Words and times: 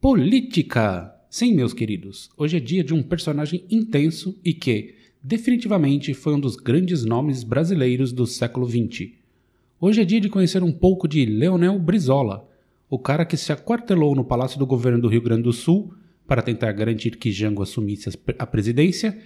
política. 0.00 1.14
Sim, 1.28 1.54
meus 1.54 1.74
queridos, 1.74 2.30
hoje 2.34 2.56
é 2.56 2.60
dia 2.60 2.82
de 2.82 2.94
um 2.94 3.02
personagem 3.02 3.66
intenso 3.70 4.34
e 4.42 4.54
que, 4.54 4.94
definitivamente, 5.22 6.14
foi 6.14 6.34
um 6.34 6.40
dos 6.40 6.56
grandes 6.56 7.04
nomes 7.04 7.44
brasileiros 7.44 8.10
do 8.10 8.26
século 8.26 8.66
XX. 8.66 9.10
Hoje 9.78 10.00
é 10.00 10.04
dia 10.06 10.18
de 10.18 10.30
conhecer 10.30 10.62
um 10.62 10.72
pouco 10.72 11.06
de 11.06 11.26
Leonel 11.26 11.78
Brizola, 11.78 12.48
o 12.88 12.98
cara 12.98 13.26
que 13.26 13.36
se 13.36 13.52
aquartelou 13.52 14.14
no 14.14 14.24
Palácio 14.24 14.58
do 14.58 14.66
Governo 14.66 15.02
do 15.02 15.08
Rio 15.08 15.20
Grande 15.20 15.42
do 15.42 15.52
Sul 15.52 15.92
para 16.26 16.40
tentar 16.40 16.72
garantir 16.72 17.18
que 17.18 17.30
Jango 17.30 17.62
assumisse 17.62 18.08
a 18.38 18.46
presidência 18.46 19.18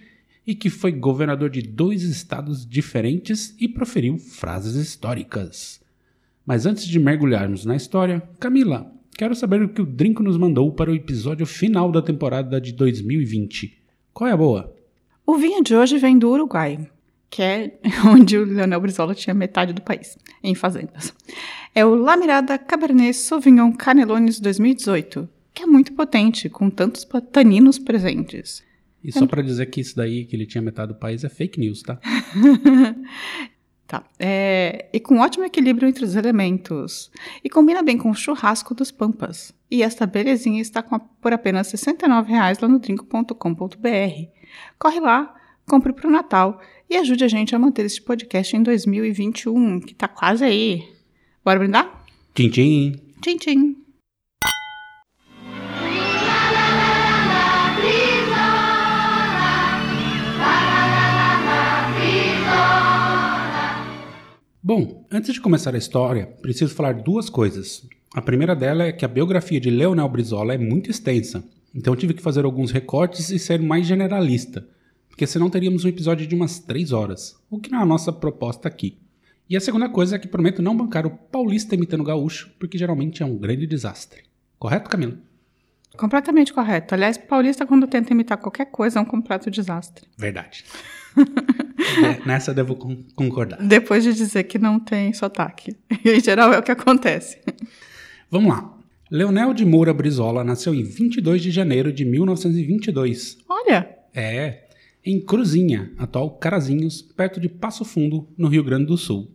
e 0.44 0.56
que 0.56 0.68
foi 0.68 0.90
governador 0.90 1.50
de 1.50 1.62
dois 1.62 2.02
estados 2.02 2.66
diferentes 2.66 3.54
e 3.60 3.68
proferiu 3.68 4.18
frases 4.18 4.74
históricas. 4.74 5.80
Mas 6.44 6.66
antes 6.66 6.84
de 6.84 6.98
mergulharmos 6.98 7.64
na 7.64 7.76
história, 7.76 8.20
Camila, 8.40 8.93
quero 9.16 9.34
saber 9.34 9.62
o 9.62 9.68
que 9.68 9.80
o 9.80 9.86
Drinco 9.86 10.22
nos 10.22 10.36
mandou 10.36 10.72
para 10.72 10.90
o 10.90 10.94
episódio 10.94 11.46
final 11.46 11.90
da 11.90 12.02
temporada 12.02 12.60
de 12.60 12.72
2020. 12.72 13.78
Qual 14.12 14.28
é 14.28 14.32
a 14.32 14.36
boa? 14.36 14.74
O 15.26 15.36
vinho 15.36 15.62
de 15.62 15.74
hoje 15.74 15.98
vem 15.98 16.18
do 16.18 16.30
Uruguai, 16.30 16.88
que 17.30 17.42
é 17.42 17.78
onde 18.06 18.36
o 18.36 18.44
Leonel 18.44 18.80
Brizola 18.80 19.14
tinha 19.14 19.34
metade 19.34 19.72
do 19.72 19.82
país, 19.82 20.18
em 20.42 20.54
fazendas. 20.54 21.14
É 21.74 21.84
o 21.84 21.94
La 21.94 22.16
Mirada 22.16 22.58
Cabernet 22.58 23.14
Sauvignon 23.14 23.72
Canelones 23.72 24.38
2018, 24.40 25.28
que 25.52 25.62
é 25.62 25.66
muito 25.66 25.92
potente, 25.92 26.48
com 26.48 26.68
tantos 26.68 27.06
taninos 27.32 27.78
presentes. 27.78 28.62
E 29.02 29.12
só 29.12 29.26
para 29.26 29.42
dizer 29.42 29.66
que 29.66 29.82
isso 29.82 29.94
daí, 29.94 30.24
que 30.24 30.34
ele 30.34 30.46
tinha 30.46 30.62
metade 30.62 30.92
do 30.92 30.98
país, 30.98 31.24
é 31.24 31.28
fake 31.28 31.60
news, 31.60 31.82
tá? 31.82 32.00
Tá. 33.86 34.02
É, 34.18 34.88
e 34.92 34.98
com 34.98 35.18
ótimo 35.18 35.44
equilíbrio 35.44 35.88
entre 35.88 36.04
os 36.04 36.16
elementos. 36.16 37.10
E 37.42 37.50
combina 37.50 37.82
bem 37.82 37.98
com 37.98 38.10
o 38.10 38.14
churrasco 38.14 38.74
dos 38.74 38.90
Pampas. 38.90 39.54
E 39.70 39.82
esta 39.82 40.06
belezinha 40.06 40.60
está 40.60 40.80
a, 40.80 40.98
por 40.98 41.32
apenas 41.32 41.70
R$ 41.70 41.78
69,00 41.78 42.62
lá 42.62 42.68
no 42.68 42.78
drinco.com.br. 42.78 44.28
Corre 44.78 45.00
lá, 45.00 45.34
compre 45.66 45.92
para 45.92 46.08
o 46.08 46.10
Natal 46.10 46.60
e 46.88 46.96
ajude 46.96 47.24
a 47.24 47.28
gente 47.28 47.54
a 47.54 47.58
manter 47.58 47.84
este 47.84 48.02
podcast 48.02 48.56
em 48.56 48.62
2021, 48.62 49.80
que 49.80 49.92
está 49.92 50.08
quase 50.08 50.44
aí. 50.44 50.88
Bora 51.44 51.58
brindar? 51.58 52.04
Tchim, 52.34 52.50
tchim. 52.50 52.96
Tchim, 53.20 53.36
tchim. 53.36 53.83
Bom, 64.66 65.04
antes 65.12 65.34
de 65.34 65.42
começar 65.42 65.74
a 65.74 65.78
história, 65.78 66.26
preciso 66.40 66.74
falar 66.74 66.94
duas 66.94 67.28
coisas. 67.28 67.86
A 68.14 68.22
primeira 68.22 68.56
dela 68.56 68.84
é 68.84 68.92
que 68.92 69.04
a 69.04 69.08
biografia 69.08 69.60
de 69.60 69.68
Leonel 69.68 70.08
Brizola 70.08 70.54
é 70.54 70.56
muito 70.56 70.90
extensa, 70.90 71.44
então 71.74 71.94
tive 71.94 72.14
que 72.14 72.22
fazer 72.22 72.46
alguns 72.46 72.70
recortes 72.70 73.28
e 73.28 73.38
ser 73.38 73.60
mais 73.60 73.86
generalista, 73.86 74.66
porque 75.06 75.26
senão 75.26 75.50
teríamos 75.50 75.84
um 75.84 75.88
episódio 75.88 76.26
de 76.26 76.34
umas 76.34 76.60
três 76.60 76.92
horas, 76.92 77.38
o 77.50 77.60
que 77.60 77.70
não 77.70 77.80
é 77.80 77.82
a 77.82 77.84
nossa 77.84 78.10
proposta 78.10 78.66
aqui. 78.66 78.96
E 79.50 79.54
a 79.54 79.60
segunda 79.60 79.86
coisa 79.86 80.16
é 80.16 80.18
que 80.18 80.26
prometo 80.26 80.62
não 80.62 80.74
bancar 80.74 81.06
o 81.06 81.10
paulista 81.10 81.74
imitando 81.74 82.00
o 82.00 82.04
gaúcho, 82.04 82.50
porque 82.58 82.78
geralmente 82.78 83.22
é 83.22 83.26
um 83.26 83.36
grande 83.36 83.66
desastre. 83.66 84.22
Correto, 84.58 84.88
Camila? 84.88 85.18
Completamente 85.94 86.54
correto. 86.54 86.94
Aliás, 86.94 87.18
paulista, 87.18 87.66
quando 87.66 87.86
tenta 87.86 88.14
imitar 88.14 88.38
qualquer 88.38 88.70
coisa, 88.70 88.98
é 88.98 89.02
um 89.02 89.04
completo 89.04 89.50
desastre. 89.50 90.06
Verdade. 90.16 90.64
Nessa 92.24 92.54
devo 92.54 92.76
concordar. 93.14 93.58
Depois 93.62 94.04
de 94.04 94.12
dizer 94.12 94.44
que 94.44 94.58
não 94.58 94.78
tem 94.78 95.12
sotaque. 95.12 95.76
em 96.04 96.20
geral 96.20 96.52
é 96.52 96.58
o 96.58 96.62
que 96.62 96.72
acontece. 96.72 97.38
Vamos 98.30 98.52
lá. 98.52 98.74
Leonel 99.10 99.54
de 99.54 99.64
Moura 99.64 99.94
Brizola 99.94 100.42
nasceu 100.42 100.74
em 100.74 100.82
22 100.82 101.42
de 101.42 101.50
janeiro 101.50 101.92
de 101.92 102.04
1922. 102.04 103.38
Olha! 103.48 103.88
É, 104.14 104.64
em 105.04 105.20
Cruzinha, 105.20 105.92
atual 105.98 106.30
Carazinhos, 106.30 107.02
perto 107.02 107.38
de 107.38 107.48
Passo 107.48 107.84
Fundo, 107.84 108.26
no 108.38 108.48
Rio 108.48 108.64
Grande 108.64 108.86
do 108.86 108.96
Sul. 108.96 109.30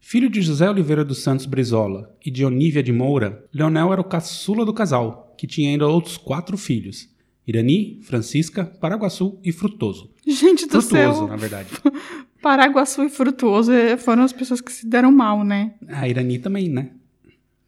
Filho 0.00 0.28
de 0.28 0.42
José 0.42 0.68
Oliveira 0.68 1.04
dos 1.04 1.22
Santos 1.22 1.46
Brizola 1.46 2.14
e 2.24 2.30
de 2.30 2.44
Onívia 2.44 2.82
de 2.82 2.92
Moura, 2.92 3.42
Leonel 3.52 3.92
era 3.92 4.00
o 4.00 4.04
caçula 4.04 4.64
do 4.64 4.74
casal, 4.74 5.32
que 5.38 5.46
tinha 5.46 5.70
ainda 5.70 5.86
outros 5.86 6.16
quatro 6.16 6.58
filhos. 6.58 7.08
Irani, 7.46 8.00
Francisca, 8.02 8.64
Paraguaçu 8.64 9.38
e 9.44 9.52
Frutoso. 9.52 10.10
Gente 10.26 10.66
do 10.66 10.80
Frutuoso, 10.80 11.18
céu. 11.20 11.26
na 11.28 11.36
verdade. 11.36 11.68
Paraguaçu 12.40 13.02
e 13.04 13.08
Frutuoso 13.08 13.72
é, 13.72 13.96
foram 13.96 14.22
as 14.22 14.32
pessoas 14.32 14.60
que 14.60 14.72
se 14.72 14.86
deram 14.86 15.10
mal, 15.12 15.44
né? 15.44 15.74
A 15.88 16.08
Irani 16.08 16.38
também, 16.38 16.68
né? 16.68 16.90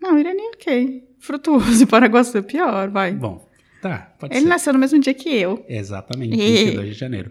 Não, 0.01 0.19
Irani 0.19 0.41
é 0.41 0.49
ok. 0.49 1.05
Frutuoso 1.19 1.83
e 1.83 1.87
Paraguaçu 1.87 2.39
é 2.39 2.43
pior, 2.43 2.89
vai. 2.91 3.13
Bom, 3.13 3.47
tá, 3.83 4.15
pode 4.19 4.35
Ele 4.35 4.43
ser. 4.43 4.49
nasceu 4.49 4.73
no 4.73 4.79
mesmo 4.79 4.99
dia 5.01 5.13
que 5.15 5.29
eu. 5.29 5.65
Exatamente, 5.69 6.35
E- 6.39 6.65
22 6.67 6.89
de 6.89 6.93
janeiro. 6.95 7.31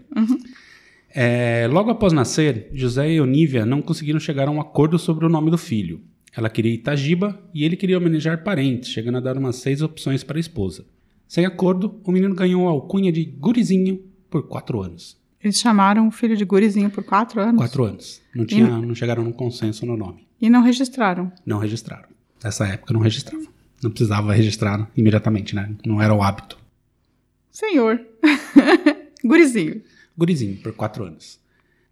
É, 1.14 1.66
logo 1.70 1.90
após 1.90 2.12
nascer, 2.12 2.68
José 2.72 3.12
e 3.12 3.20
Onívia 3.20 3.64
não 3.64 3.80
conseguiram 3.80 4.20
chegar 4.20 4.48
a 4.48 4.50
um 4.50 4.60
acordo 4.60 4.98
sobre 4.98 5.24
o 5.24 5.28
nome 5.28 5.50
do 5.50 5.56
filho. 5.58 6.00
Ela 6.36 6.50
queria 6.50 6.74
Itagiba 6.74 7.40
e 7.54 7.64
ele 7.64 7.76
queria 7.76 7.96
homenagear 7.96 8.44
parentes, 8.44 8.90
chegando 8.90 9.16
a 9.16 9.20
dar 9.20 9.38
umas 9.38 9.56
seis 9.56 9.80
opções 9.80 10.22
para 10.22 10.36
a 10.36 10.40
esposa. 10.40 10.84
Sem 11.28 11.44
acordo, 11.44 12.00
o 12.04 12.12
menino 12.12 12.34
ganhou 12.34 12.68
a 12.68 12.70
alcunha 12.70 13.10
de 13.12 13.24
Gurizinho 13.24 14.02
por 14.30 14.46
quatro 14.46 14.82
anos. 14.82 15.16
Eles 15.42 15.60
chamaram 15.60 16.08
o 16.08 16.10
filho 16.10 16.36
de 16.36 16.44
gurizinho 16.44 16.90
por 16.90 17.04
quatro 17.04 17.40
anos. 17.40 17.56
Quatro 17.56 17.84
anos. 17.84 18.20
Não, 18.34 18.44
tinha, 18.44 18.66
não 18.66 18.94
chegaram 18.94 19.22
num 19.22 19.32
consenso 19.32 19.86
no 19.86 19.96
nome. 19.96 20.26
E 20.40 20.50
não 20.50 20.60
registraram. 20.60 21.30
Não 21.44 21.58
registraram. 21.58 22.08
Nessa 22.42 22.66
época 22.66 22.92
não 22.92 23.00
registrava. 23.00 23.46
Não 23.82 23.90
precisava 23.90 24.32
registrar 24.32 24.90
imediatamente, 24.96 25.54
né? 25.54 25.72
Não 25.86 26.02
era 26.02 26.12
o 26.12 26.22
hábito. 26.22 26.58
Senhor. 27.50 28.00
gurizinho. 29.24 29.82
Gurizinho, 30.18 30.56
por 30.56 30.72
quatro 30.72 31.04
anos. 31.04 31.38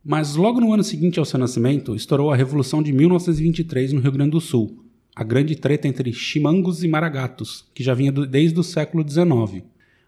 Mas 0.05 0.35
logo 0.35 0.61
no 0.61 0.73
ano 0.73 0.83
seguinte 0.83 1.19
ao 1.19 1.25
seu 1.25 1.39
nascimento, 1.39 1.95
estourou 1.95 2.33
a 2.33 2.37
Revolução 2.37 2.83
de 2.83 2.93
1923 2.93 3.93
no 3.93 4.01
Rio 4.01 4.13
Grande 4.13 4.33
do 4.33 4.41
Sul. 4.41 4.84
A 5.15 5.23
grande 5.23 5.55
treta 5.55 5.87
entre 5.87 6.13
chimangos 6.13 6.83
e 6.83 6.89
maragatos, 6.89 7.67
que 7.73 7.85
já 7.85 7.95
vinha 7.95 8.11
do- 8.11 8.27
desde 8.27 8.59
o 8.59 8.65
século 8.65 9.09
XIX. 9.09 9.63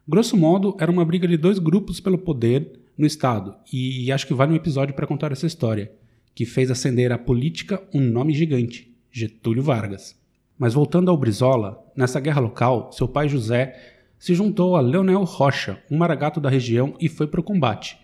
Grosso 0.08 0.36
modo, 0.36 0.76
era 0.80 0.90
uma 0.90 1.04
briga 1.04 1.28
de 1.28 1.36
dois 1.36 1.58
grupos 1.58 2.00
pelo 2.00 2.18
poder 2.18 2.80
no 2.98 3.06
Estado, 3.06 3.54
e 3.72 4.10
acho 4.10 4.26
que 4.26 4.34
vale 4.34 4.52
um 4.52 4.56
episódio 4.56 4.94
para 4.94 5.06
contar 5.06 5.30
essa 5.30 5.46
história, 5.46 5.92
que 6.34 6.44
fez 6.44 6.70
acender 6.70 7.12
à 7.12 7.18
política 7.18 7.82
um 7.94 8.00
nome 8.00 8.32
gigante, 8.32 8.92
Getúlio 9.12 9.62
Vargas. 9.62 10.18
Mas 10.58 10.74
voltando 10.74 11.10
ao 11.10 11.16
Brizola, 11.16 11.84
nessa 11.94 12.18
guerra 12.18 12.40
local, 12.40 12.90
seu 12.92 13.06
pai 13.06 13.28
José 13.28 13.78
se 14.18 14.34
juntou 14.34 14.76
a 14.76 14.80
Leonel 14.80 15.24
Rocha, 15.24 15.78
um 15.90 15.98
maragato 15.98 16.40
da 16.40 16.48
região, 16.48 16.94
e 16.98 17.08
foi 17.08 17.26
para 17.26 17.40
o 17.40 17.44
combate. 17.44 17.98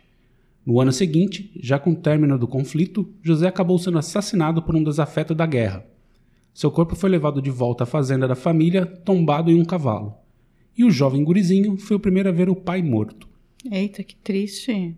No 0.64 0.80
ano 0.80 0.92
seguinte, 0.92 1.50
já 1.60 1.78
com 1.78 1.92
o 1.92 1.96
término 1.96 2.38
do 2.38 2.46
conflito, 2.46 3.08
José 3.22 3.48
acabou 3.48 3.78
sendo 3.78 3.98
assassinado 3.98 4.62
por 4.62 4.76
um 4.76 4.84
desafeto 4.84 5.34
da 5.34 5.46
guerra. 5.46 5.84
Seu 6.54 6.70
corpo 6.70 6.94
foi 6.94 7.08
levado 7.10 7.40
de 7.40 7.50
volta 7.50 7.84
à 7.84 7.87
fazenda 7.87 8.28
da 8.28 8.34
família, 8.34 8.84
tombado 8.84 9.50
em 9.50 9.60
um 9.60 9.64
cavalo. 9.64 10.14
E 10.76 10.84
o 10.84 10.90
jovem 10.90 11.25
gurizinho 11.25 11.76
foi 11.76 11.96
o 11.96 12.00
primeiro 12.00 12.28
a 12.28 12.32
ver 12.32 12.49
o 12.49 12.56
pai 12.56 12.82
morto. 12.82 13.28
Eita, 13.70 14.02
que 14.02 14.16
triste. 14.16 14.96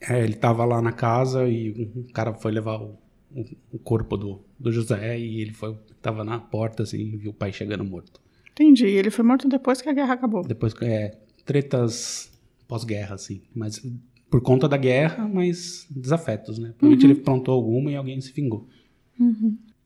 É, 0.00 0.22
ele 0.22 0.34
estava 0.34 0.64
lá 0.64 0.80
na 0.82 0.92
casa 0.92 1.48
e 1.48 1.90
um 1.96 2.04
cara 2.12 2.34
foi 2.34 2.52
levar 2.52 2.80
o, 2.80 2.98
o- 3.34 3.44
o 3.72 3.78
corpo 3.78 4.16
do, 4.16 4.40
do 4.58 4.70
José 4.70 5.18
e 5.18 5.40
ele 5.40 5.52
foi 5.52 5.76
tava 6.02 6.22
na 6.22 6.38
porta 6.38 6.82
assim, 6.82 6.98
e 6.98 7.16
viu 7.16 7.30
o 7.30 7.34
pai 7.34 7.52
chegando 7.52 7.84
morto. 7.84 8.20
Entendi. 8.52 8.86
Ele 8.86 9.10
foi 9.10 9.24
morto 9.24 9.48
depois 9.48 9.80
que 9.80 9.88
a 9.88 9.92
guerra 9.92 10.14
acabou. 10.14 10.42
Depois 10.46 10.72
é 10.82 11.16
tretas 11.44 12.30
pós-guerra 12.68 13.14
assim, 13.14 13.40
mas 13.54 13.80
por 14.30 14.40
conta 14.40 14.68
da 14.68 14.76
guerra, 14.76 15.26
mas 15.28 15.86
desafetos, 15.90 16.58
né? 16.58 16.74
Provavelmente 16.76 17.06
ele 17.06 17.14
plantou 17.14 17.54
alguma 17.54 17.90
e 17.90 17.96
alguém 17.96 18.20
se 18.20 18.32
vingou. 18.32 18.68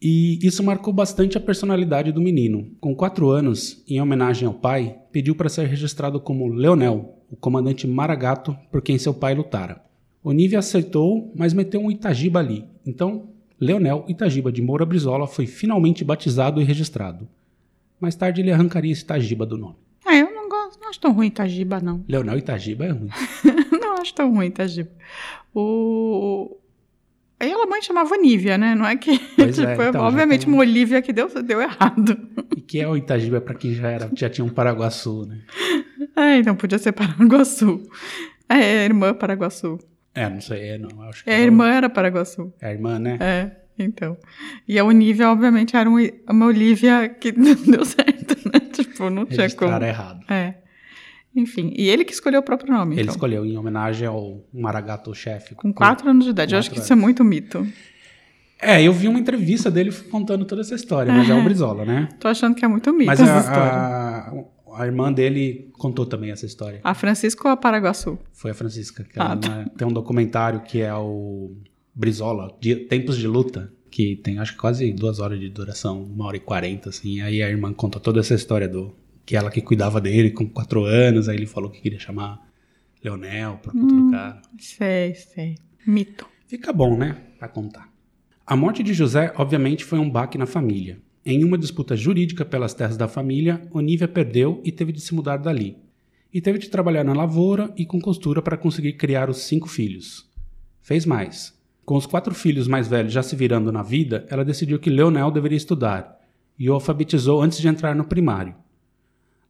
E 0.02 0.38
isso 0.43 0.62
marcou 0.62 0.93
bastante 0.93 1.37
a 1.37 1.41
personalidade 1.41 2.11
do 2.11 2.23
menino. 2.23 2.70
Com 2.81 2.94
quatro 2.94 3.29
anos, 3.29 3.82
em 3.87 4.00
homenagem 4.00 4.49
ao 4.49 4.55
pai, 4.55 4.97
pediu 5.12 5.35
para 5.35 5.49
ser 5.50 5.67
registrado 5.67 6.19
como 6.19 6.49
Leonel, 6.49 7.19
o 7.31 7.37
comandante 7.37 7.87
Maragato 7.87 8.56
por 8.73 8.81
quem 8.81 8.99
seu 8.99 9.12
pai 9.12 9.35
lutara. 9.35 9.85
Onívia 10.25 10.58
aceitou, 10.58 11.32
mas 11.37 11.52
meteu 11.52 11.81
um 11.81 11.91
Itagiba 11.91 12.38
ali. 12.38 12.64
Então, 12.87 13.29
Leonel 13.61 14.05
Itagiba 14.08 14.50
de 14.50 14.62
Moura 14.62 14.87
Brizola 14.87 15.26
foi 15.26 15.47
finalmente 15.47 16.02
batizado 16.02 16.61
e 16.61 16.64
registrado. 16.64 17.29
Mais 18.00 18.14
tarde 18.14 18.41
ele 18.41 18.50
arrancaria 18.50 18.93
esse 18.93 19.02
Itagiba 19.02 19.44
do 19.44 19.58
nome. 19.58 19.76
Ah, 20.06 20.17
eu 20.17 20.31
não 20.32 20.49
Não 20.49 20.88
acho 20.88 21.00
tão 21.00 21.12
ruim 21.12 21.26
Itagiba, 21.26 21.79
não. 21.79 22.02
Leonel 22.08 22.38
Itagiba 22.38 22.87
é 22.87 22.91
ruim. 22.91 23.11
não 23.81 23.99
acho 23.99 24.14
tão 24.14 24.35
ruim 24.35 24.47
Itagiba. 24.47 24.91
O... 25.55 26.56
Aí 27.40 27.50
a 27.52 27.66
mãe 27.66 27.81
chamava 27.82 28.16
Nívia, 28.19 28.58
né? 28.58 28.75
Não 28.75 28.87
é 28.87 28.96
que. 28.96 29.19
Pois 29.34 29.58
é, 29.58 29.66
tipo, 29.72 29.82
então, 29.82 30.02
obviamente, 30.02 30.44
tem 30.44 30.50
um- 30.52 30.56
uma 30.58 30.60
Olivia 30.62 31.00
que 31.00 31.12
deu, 31.12 31.28
deu 31.42 31.60
errado. 31.60 32.16
E 32.56 32.60
que 32.60 32.78
é 32.81 32.87
o 32.87 32.96
Itagiba 32.96 33.40
pra 33.40 33.54
quem 33.54 33.75
já, 33.75 33.88
era, 33.90 34.10
já 34.14 34.28
tinha 34.28 34.44
um 34.44 34.48
Paraguaçu, 34.50 35.26
né? 35.26 35.38
É, 36.16 36.37
então 36.38 36.54
podia 36.54 36.78
ser 36.78 36.92
Paraguaçu. 36.92 37.82
É, 38.48 38.54
a 38.82 38.84
irmã 38.84 39.14
Paraguaçu. 39.14 39.78
É, 40.14 40.28
não 40.28 40.40
sei, 40.40 40.70
é, 40.70 40.78
não. 40.78 41.02
Acho 41.02 41.22
que 41.25 41.31
É, 41.31 41.37
a 41.37 41.40
irmã 41.40 41.70
era 41.70 41.88
Paraguaçu. 41.88 42.52
É 42.60 42.69
a 42.69 42.72
irmã, 42.72 42.98
né? 42.98 43.16
É, 43.20 43.50
então. 43.78 44.16
E 44.66 44.78
a 44.78 44.84
Olivia, 44.84 45.31
obviamente, 45.31 45.76
era 45.76 45.88
um- 45.88 45.96
uma 46.28 46.46
Olivia 46.46 47.08
que 47.08 47.32
não 47.32 47.54
deu 47.64 47.84
certo, 47.84 48.34
né? 48.52 48.60
Tipo, 48.72 49.08
não 49.08 49.25
tinha 49.25 49.48
como. 49.50 49.70
Registraram 49.70 49.87
errado. 49.87 50.20
É. 50.28 50.54
Enfim, 51.35 51.73
e 51.77 51.88
ele 51.88 52.05
que 52.05 52.12
escolheu 52.12 52.41
o 52.41 52.43
próprio 52.43 52.73
nome. 52.73 52.94
Ele 52.94 53.03
então. 53.03 53.15
escolheu 53.15 53.47
em 53.47 53.56
homenagem 53.56 54.06
ao 54.09 54.44
Maragato-chefe. 54.53 55.55
Com 55.55 55.73
quatro 55.73 56.09
anos 56.11 56.25
de 56.25 56.31
idade. 56.31 56.55
Eu 56.55 56.59
acho 56.59 56.69
que 56.69 56.77
Quatro 56.77 56.85
isso 56.85 56.93
é 56.93 56.97
muito 56.97 57.23
mito. 57.25 57.67
É, 58.61 58.82
eu 58.82 58.93
vi 58.93 59.09
uma 59.09 59.19
entrevista 59.19 59.71
dele 59.71 59.91
contando 60.11 60.44
toda 60.44 60.61
essa 60.61 60.75
história, 60.75 61.12
mas 61.12 61.31
é 61.31 61.35
o 61.35 61.43
Brizola, 61.43 61.85
né? 61.85 62.09
Tô 62.19 62.29
achando 62.29 62.55
que 62.55 62.62
é 62.65 62.69
muito 62.69 62.93
mito 62.93 63.06
Mas 63.06 63.19
essa 63.21 63.37
a, 63.37 63.41
história. 63.41 63.73
a, 63.73 64.82
a 64.82 64.87
irmã 64.87 65.11
dele 65.11 65.71
contou 65.79 66.05
também 66.05 66.31
essa 66.31 66.44
história. 66.44 66.79
A 66.85 66.93
Francisco 66.93 67.49
ou 67.49 67.53
a 67.53 67.56
Paraguaçu? 67.56 68.19
Foi 68.33 68.50
a 68.50 68.55
Francisca. 68.55 69.03
Que 69.05 69.19
Ah, 69.19 69.35
tá. 69.37 69.49
né, 69.49 69.67
Tem 69.79 69.88
um 69.88 69.93
documentário 69.93 70.61
que 70.61 70.83
é 70.83 70.93
o 70.94 71.56
Brizola, 71.94 72.55
de 72.61 72.76
Tempos 72.76 73.17
de 73.17 73.26
Luta, 73.26 73.73
que 73.91 74.17
tem 74.17 74.38
acho 74.38 74.53
que 74.53 74.59
quase 74.59 74.93
duas 74.93 75.21
horas 75.21 75.41
de 75.41 75.49
duração, 75.49 76.03
uma 76.03 76.26
hora 76.26 76.37
e 76.37 76.41
quarenta, 76.41 76.91
assim. 76.91 77.21
Aí 77.23 77.43
a 77.43 77.49
irmã 77.49 77.73
conta 77.73 77.99
toda 77.99 78.21
essa 78.21 78.35
história 78.35 78.69
do 78.69 78.94
que 79.31 79.37
ela 79.37 79.49
que 79.49 79.61
cuidava 79.61 80.00
dele 80.00 80.32
com 80.32 80.44
quatro 80.44 80.82
anos, 80.85 81.29
aí 81.29 81.37
ele 81.37 81.47
falou 81.47 81.71
que 81.71 81.81
queria 81.81 82.00
chamar 82.00 82.41
Leonel 83.00 83.61
por 83.62 83.73
conta 83.73 83.94
Hum. 83.94 84.06
do 84.06 84.11
cara. 84.11 84.43
Sei, 84.59 85.15
sei. 85.15 85.55
Mito. 85.87 86.27
Fica 86.49 86.73
bom, 86.73 86.99
né? 86.99 87.17
Pra 87.38 87.47
contar. 87.47 87.88
A 88.44 88.56
morte 88.56 88.82
de 88.82 88.93
José, 88.93 89.32
obviamente, 89.37 89.85
foi 89.85 90.00
um 90.00 90.11
baque 90.11 90.37
na 90.37 90.47
família. 90.47 90.99
Em 91.25 91.44
uma 91.44 91.56
disputa 91.56 91.97
jurídica 91.97 92.44
pelas 92.44 92.75
terras 92.75 92.97
da 92.97 93.06
família, 93.06 93.62
Onívia 93.71 94.09
perdeu 94.09 94.61
e 94.65 94.73
teve 94.73 94.91
de 94.91 95.00
se 95.00 95.15
mudar 95.15 95.37
dali. 95.37 95.76
E 96.35 96.41
teve 96.41 96.59
de 96.59 96.69
trabalhar 96.69 97.05
na 97.05 97.12
lavoura 97.12 97.73
e 97.76 97.87
com 97.87 98.00
costura 98.00 98.43
para 98.43 98.56
conseguir 98.56 98.94
criar 98.94 99.31
os 99.31 99.44
cinco 99.44 99.69
filhos. 99.69 100.29
Fez 100.83 101.06
mais. 101.06 101.56
Com 101.85 101.94
os 101.94 102.05
quatro 102.05 102.35
filhos 102.35 102.67
mais 102.67 102.88
velhos 102.88 103.12
já 103.12 103.23
se 103.23 103.37
virando 103.37 103.71
na 103.71 103.85
vida, 103.85 104.26
ela 104.29 104.44
decidiu 104.44 104.81
que 104.81 104.91
Leonel 104.91 105.31
deveria 105.31 105.56
estudar 105.56 106.19
e 106.59 106.69
o 106.69 106.75
alfabetizou 106.75 107.41
antes 107.41 107.61
de 107.61 107.69
entrar 107.69 107.94
no 107.94 108.03
primário. 108.03 108.56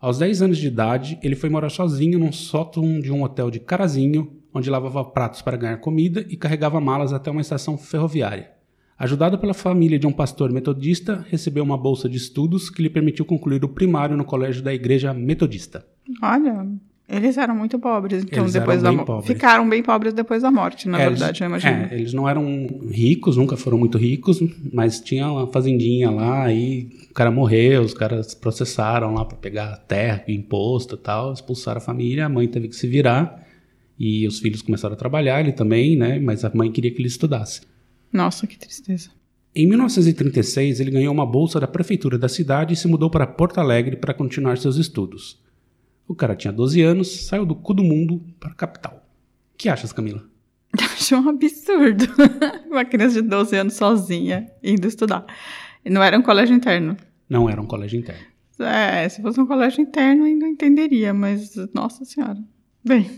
Aos 0.01 0.17
10 0.17 0.41
anos 0.41 0.57
de 0.57 0.67
idade, 0.67 1.19
ele 1.23 1.37
foi 1.37 1.51
morar 1.51 1.69
sozinho 1.69 2.19
num 2.19 2.33
sótão 2.33 2.99
de 3.01 3.13
um 3.13 3.23
hotel 3.23 3.51
de 3.51 3.61
Carazinho, 3.61 4.33
onde 4.55 4.71
lavava 4.71 5.05
pratos 5.05 5.43
para 5.43 5.59
ganhar 5.59 5.77
comida 5.77 6.25
e 6.27 6.39
carregava 6.39 6.81
malas 6.81 7.13
até 7.13 7.31
uma 7.31 7.43
estação 7.43 7.77
ferroviária. 7.77 8.51
Ajudado 8.99 9.39
pela 9.39 9.53
família 9.53 9.99
de 9.99 10.07
um 10.07 10.13
pastor 10.13 10.51
metodista, 10.51 11.23
recebeu 11.29 11.63
uma 11.63 11.77
bolsa 11.77 12.09
de 12.09 12.17
estudos 12.17 12.71
que 12.71 12.81
lhe 12.81 12.89
permitiu 12.89 13.27
concluir 13.27 13.63
o 13.63 13.69
primário 13.69 14.17
no 14.17 14.25
colégio 14.25 14.63
da 14.63 14.73
igreja 14.73 15.13
metodista. 15.13 15.87
Olha, 16.23 16.67
eles 17.11 17.37
eram 17.37 17.55
muito 17.57 17.79
pobres, 17.79 18.23
então 18.23 18.45
Eles 18.45 18.53
depois 18.53 18.83
da 18.83 18.93
pobres. 18.93 19.27
Ficaram 19.27 19.69
bem 19.69 19.83
pobres 19.83 20.13
depois 20.15 20.43
da 20.43 20.51
morte, 20.51 20.89
na 20.89 21.01
É, 21.01 21.09
verdade, 21.11 21.43
eu 21.43 21.49
eles, 21.51 21.63
imagino. 21.65 21.89
é, 21.91 21.95
eles 21.99 22.13
não 22.13 22.29
eram 22.29 22.69
ricos, 22.91 23.37
nunca 23.37 23.57
foram 23.57 23.77
muito 23.79 23.99
ricos, 23.99 24.41
mas 24.73 25.01
tinha 25.01 25.31
uma 25.31 25.47
fazendinha 25.47 26.11
lá, 26.11 26.45
aí 26.45 26.89
o 27.11 27.15
cara 27.15 27.31
morreu, 27.31 27.83
os 27.83 27.93
caras 27.95 28.35
processaram 28.35 29.15
lá 29.15 29.25
para 29.25 29.37
pegar 29.37 29.77
terra, 29.89 30.23
imposto 30.29 30.95
e 30.95 30.99
tal, 30.99 31.33
expulsaram 31.33 31.79
a 31.79 31.81
família, 31.81 32.27
a 32.27 32.29
mãe 32.29 32.47
teve 32.47 32.69
que 32.69 32.77
se 32.77 32.87
virar 32.87 33.47
e 33.99 34.27
os 34.27 34.39
filhos 34.39 34.63
começaram 34.63 34.95
a 34.95 34.97
trabalhar, 34.97 35.41
ele 35.41 35.53
também, 35.53 35.97
né? 35.97 36.19
Mas 36.19 36.45
a 36.45 36.51
mãe 36.55 36.71
queria 36.73 36.91
que 36.91 36.99
ele 37.01 37.09
estudasse. 37.09 37.61
Nossa, 38.13 38.47
que 38.47 38.59
tristeza. 38.59 39.11
Em 39.55 39.67
1936, 39.69 40.81
ele 40.81 40.91
ganhou 40.93 41.13
uma 41.13 41.27
bolsa 41.27 41.59
da 41.61 41.67
prefeitura 41.67 42.17
da 42.17 42.29
cidade 42.29 42.73
e 42.73 42.77
se 42.77 42.87
mudou 42.89 43.11
para 43.11 43.27
Porto 43.27 43.59
Alegre 43.59 43.97
para 43.97 44.15
continuar 44.15 44.57
seus 44.59 44.77
estudos. 44.77 45.39
O 46.11 46.15
cara 46.17 46.35
tinha 46.35 46.53
12 46.53 46.83
anos, 46.83 47.27
saiu 47.27 47.47
do 47.47 47.55
cu 47.55 47.73
do 47.73 47.85
mundo 47.85 48.21
para 48.41 48.51
a 48.51 48.55
capital. 48.55 49.07
O 49.55 49.57
que 49.57 49.69
achas, 49.69 49.93
Camila? 49.93 50.21
Acho 50.77 51.15
um 51.15 51.29
absurdo. 51.29 52.05
Uma 52.69 52.85
criança 52.85 53.23
de 53.23 53.29
12 53.29 53.57
anos 53.57 53.75
sozinha 53.75 54.51
indo 54.61 54.89
estudar. 54.89 55.25
Não 55.89 56.03
era 56.03 56.19
um 56.19 56.23
colégio 56.23 56.53
interno. 56.53 56.97
Não 57.29 57.49
era 57.49 57.63
um 57.63 57.65
colégio 57.65 57.97
interno. 57.97 58.25
É, 58.59 59.09
se 59.09 59.23
fosse 59.23 59.41
um 59.41 59.47
colégio 59.47 59.83
interno 59.83 60.25
ainda 60.25 60.49
entenderia, 60.49 61.15
mas 61.15 61.55
nossa 61.73 62.05
senhora. 62.05 62.39
Bem, 62.85 63.09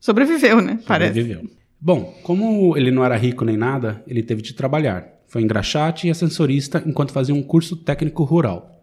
sobreviveu, 0.00 0.62
né? 0.62 0.80
Parece. 0.86 1.20
Sobreviveu. 1.20 1.50
Bom, 1.78 2.18
como 2.22 2.74
ele 2.74 2.90
não 2.90 3.04
era 3.04 3.18
rico 3.18 3.44
nem 3.44 3.58
nada, 3.58 4.02
ele 4.06 4.22
teve 4.22 4.40
de 4.40 4.54
trabalhar. 4.54 5.06
Foi 5.26 5.42
engraxate 5.42 6.06
e 6.06 6.10
ascensorista 6.10 6.82
enquanto 6.86 7.12
fazia 7.12 7.34
um 7.34 7.42
curso 7.42 7.76
técnico 7.76 8.24
rural. 8.24 8.73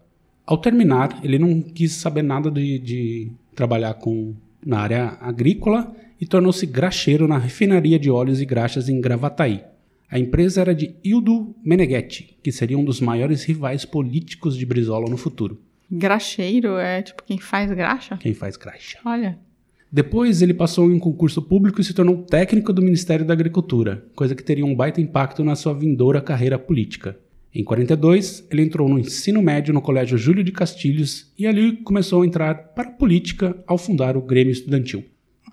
Ao 0.44 0.56
terminar, 0.56 1.20
ele 1.22 1.38
não 1.38 1.62
quis 1.62 1.92
saber 1.92 2.22
nada 2.22 2.50
de, 2.50 2.78
de 2.78 3.32
trabalhar 3.54 3.94
com, 3.94 4.34
na 4.64 4.80
área 4.80 5.16
agrícola 5.20 5.94
e 6.20 6.26
tornou-se 6.26 6.66
graxeiro 6.66 7.28
na 7.28 7.38
refinaria 7.38 7.98
de 7.98 8.10
óleos 8.10 8.40
e 8.40 8.44
graxas 8.44 8.88
em 8.88 9.00
Gravataí. 9.00 9.64
A 10.10 10.18
empresa 10.18 10.60
era 10.60 10.74
de 10.74 10.94
Hildo 11.02 11.54
Meneghetti, 11.64 12.36
que 12.42 12.52
seria 12.52 12.78
um 12.78 12.84
dos 12.84 13.00
maiores 13.00 13.44
rivais 13.44 13.84
políticos 13.84 14.56
de 14.56 14.66
Brizola 14.66 15.08
no 15.08 15.16
futuro. 15.16 15.58
Graxeiro 15.90 16.76
é 16.76 17.02
tipo 17.02 17.22
quem 17.22 17.38
faz 17.38 17.70
graxa? 17.70 18.16
Quem 18.18 18.34
faz 18.34 18.56
graxa. 18.56 18.98
Olha. 19.04 19.38
Depois 19.90 20.40
ele 20.40 20.54
passou 20.54 20.90
em 20.90 20.94
um 20.94 20.98
concurso 20.98 21.40
público 21.40 21.80
e 21.80 21.84
se 21.84 21.92
tornou 21.92 22.24
técnico 22.24 22.72
do 22.72 22.82
Ministério 22.82 23.26
da 23.26 23.34
Agricultura, 23.34 24.06
coisa 24.14 24.34
que 24.34 24.42
teria 24.42 24.64
um 24.64 24.74
baita 24.74 25.00
impacto 25.00 25.44
na 25.44 25.54
sua 25.54 25.74
vindoura 25.74 26.20
carreira 26.20 26.58
política. 26.58 27.18
Em 27.54 27.62
42, 27.62 28.46
ele 28.50 28.62
entrou 28.62 28.88
no 28.88 28.98
ensino 28.98 29.42
médio 29.42 29.74
no 29.74 29.82
Colégio 29.82 30.16
Júlio 30.16 30.42
de 30.42 30.50
Castilhos 30.52 31.30
e 31.38 31.46
ali 31.46 31.76
começou 31.78 32.22
a 32.22 32.26
entrar 32.26 32.54
para 32.74 32.88
a 32.88 32.92
política 32.92 33.54
ao 33.66 33.76
fundar 33.76 34.16
o 34.16 34.22
Grêmio 34.22 34.52
Estudantil. 34.52 35.04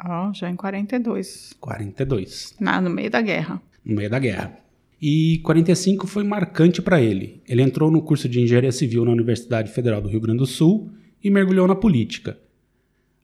Ó, 0.05 0.31
já 0.33 0.49
em 0.49 0.55
42. 0.55 1.55
42, 1.59 2.55
Na, 2.59 2.79
no 2.79 2.89
meio 2.89 3.09
da 3.09 3.21
guerra. 3.21 3.61
no 3.83 3.95
meio 3.95 4.09
da 4.09 4.17
guerra. 4.17 4.57
E 5.01 5.39
45 5.43 6.07
foi 6.07 6.23
marcante 6.23 6.81
para 6.81 7.01
ele. 7.01 7.41
Ele 7.47 7.61
entrou 7.61 7.91
no 7.91 8.01
curso 8.01 8.29
de 8.29 8.39
Engenharia 8.39 8.71
Civil 8.71 9.03
na 9.03 9.11
Universidade 9.11 9.71
Federal 9.71 10.01
do 10.01 10.07
Rio 10.09 10.21
Grande 10.21 10.39
do 10.39 10.45
Sul 10.45 10.89
e 11.21 11.29
mergulhou 11.29 11.67
na 11.67 11.75
política. 11.75 12.37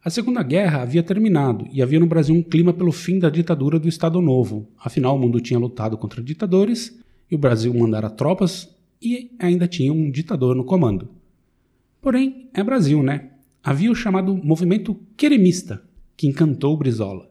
A 0.03 0.09
Segunda 0.09 0.43
Guerra 0.43 0.81
havia 0.81 1.01
terminado 1.01 1.65
e 1.71 1.81
havia 1.81 2.00
no 2.00 2.05
Brasil 2.05 2.35
um 2.35 2.43
clima 2.43 2.71
pelo 2.73 2.91
fim 2.91 3.19
da 3.19 3.29
ditadura 3.29 3.79
do 3.79 3.88
Estado 3.88 4.21
Novo. 4.21 4.67
Afinal, 4.77 5.15
o 5.15 5.19
mundo 5.19 5.39
tinha 5.41 5.57
lutado 5.59 5.97
contra 5.97 6.21
ditadores 6.21 6.97
e 7.29 7.36
o 7.36 7.38
Brasil 7.38 7.74
mandara 7.74 8.10
tropas 8.10 8.70
e 9.01 9.32
ainda 9.39 9.67
tinha 9.67 9.91
um 9.91 10.10
ditador 10.10 10.55
no 10.55 10.63
comando. 10.63 11.10
Porém, 12.01 12.50
é 12.53 12.63
Brasil, 12.63 13.01
né? 13.01 13.32
Havia 13.63 13.91
o 13.91 13.96
chamado 13.96 14.36
movimento 14.36 14.96
queremista, 15.17 15.84
que 16.15 16.27
encantou 16.27 16.77
Brizola. 16.77 17.29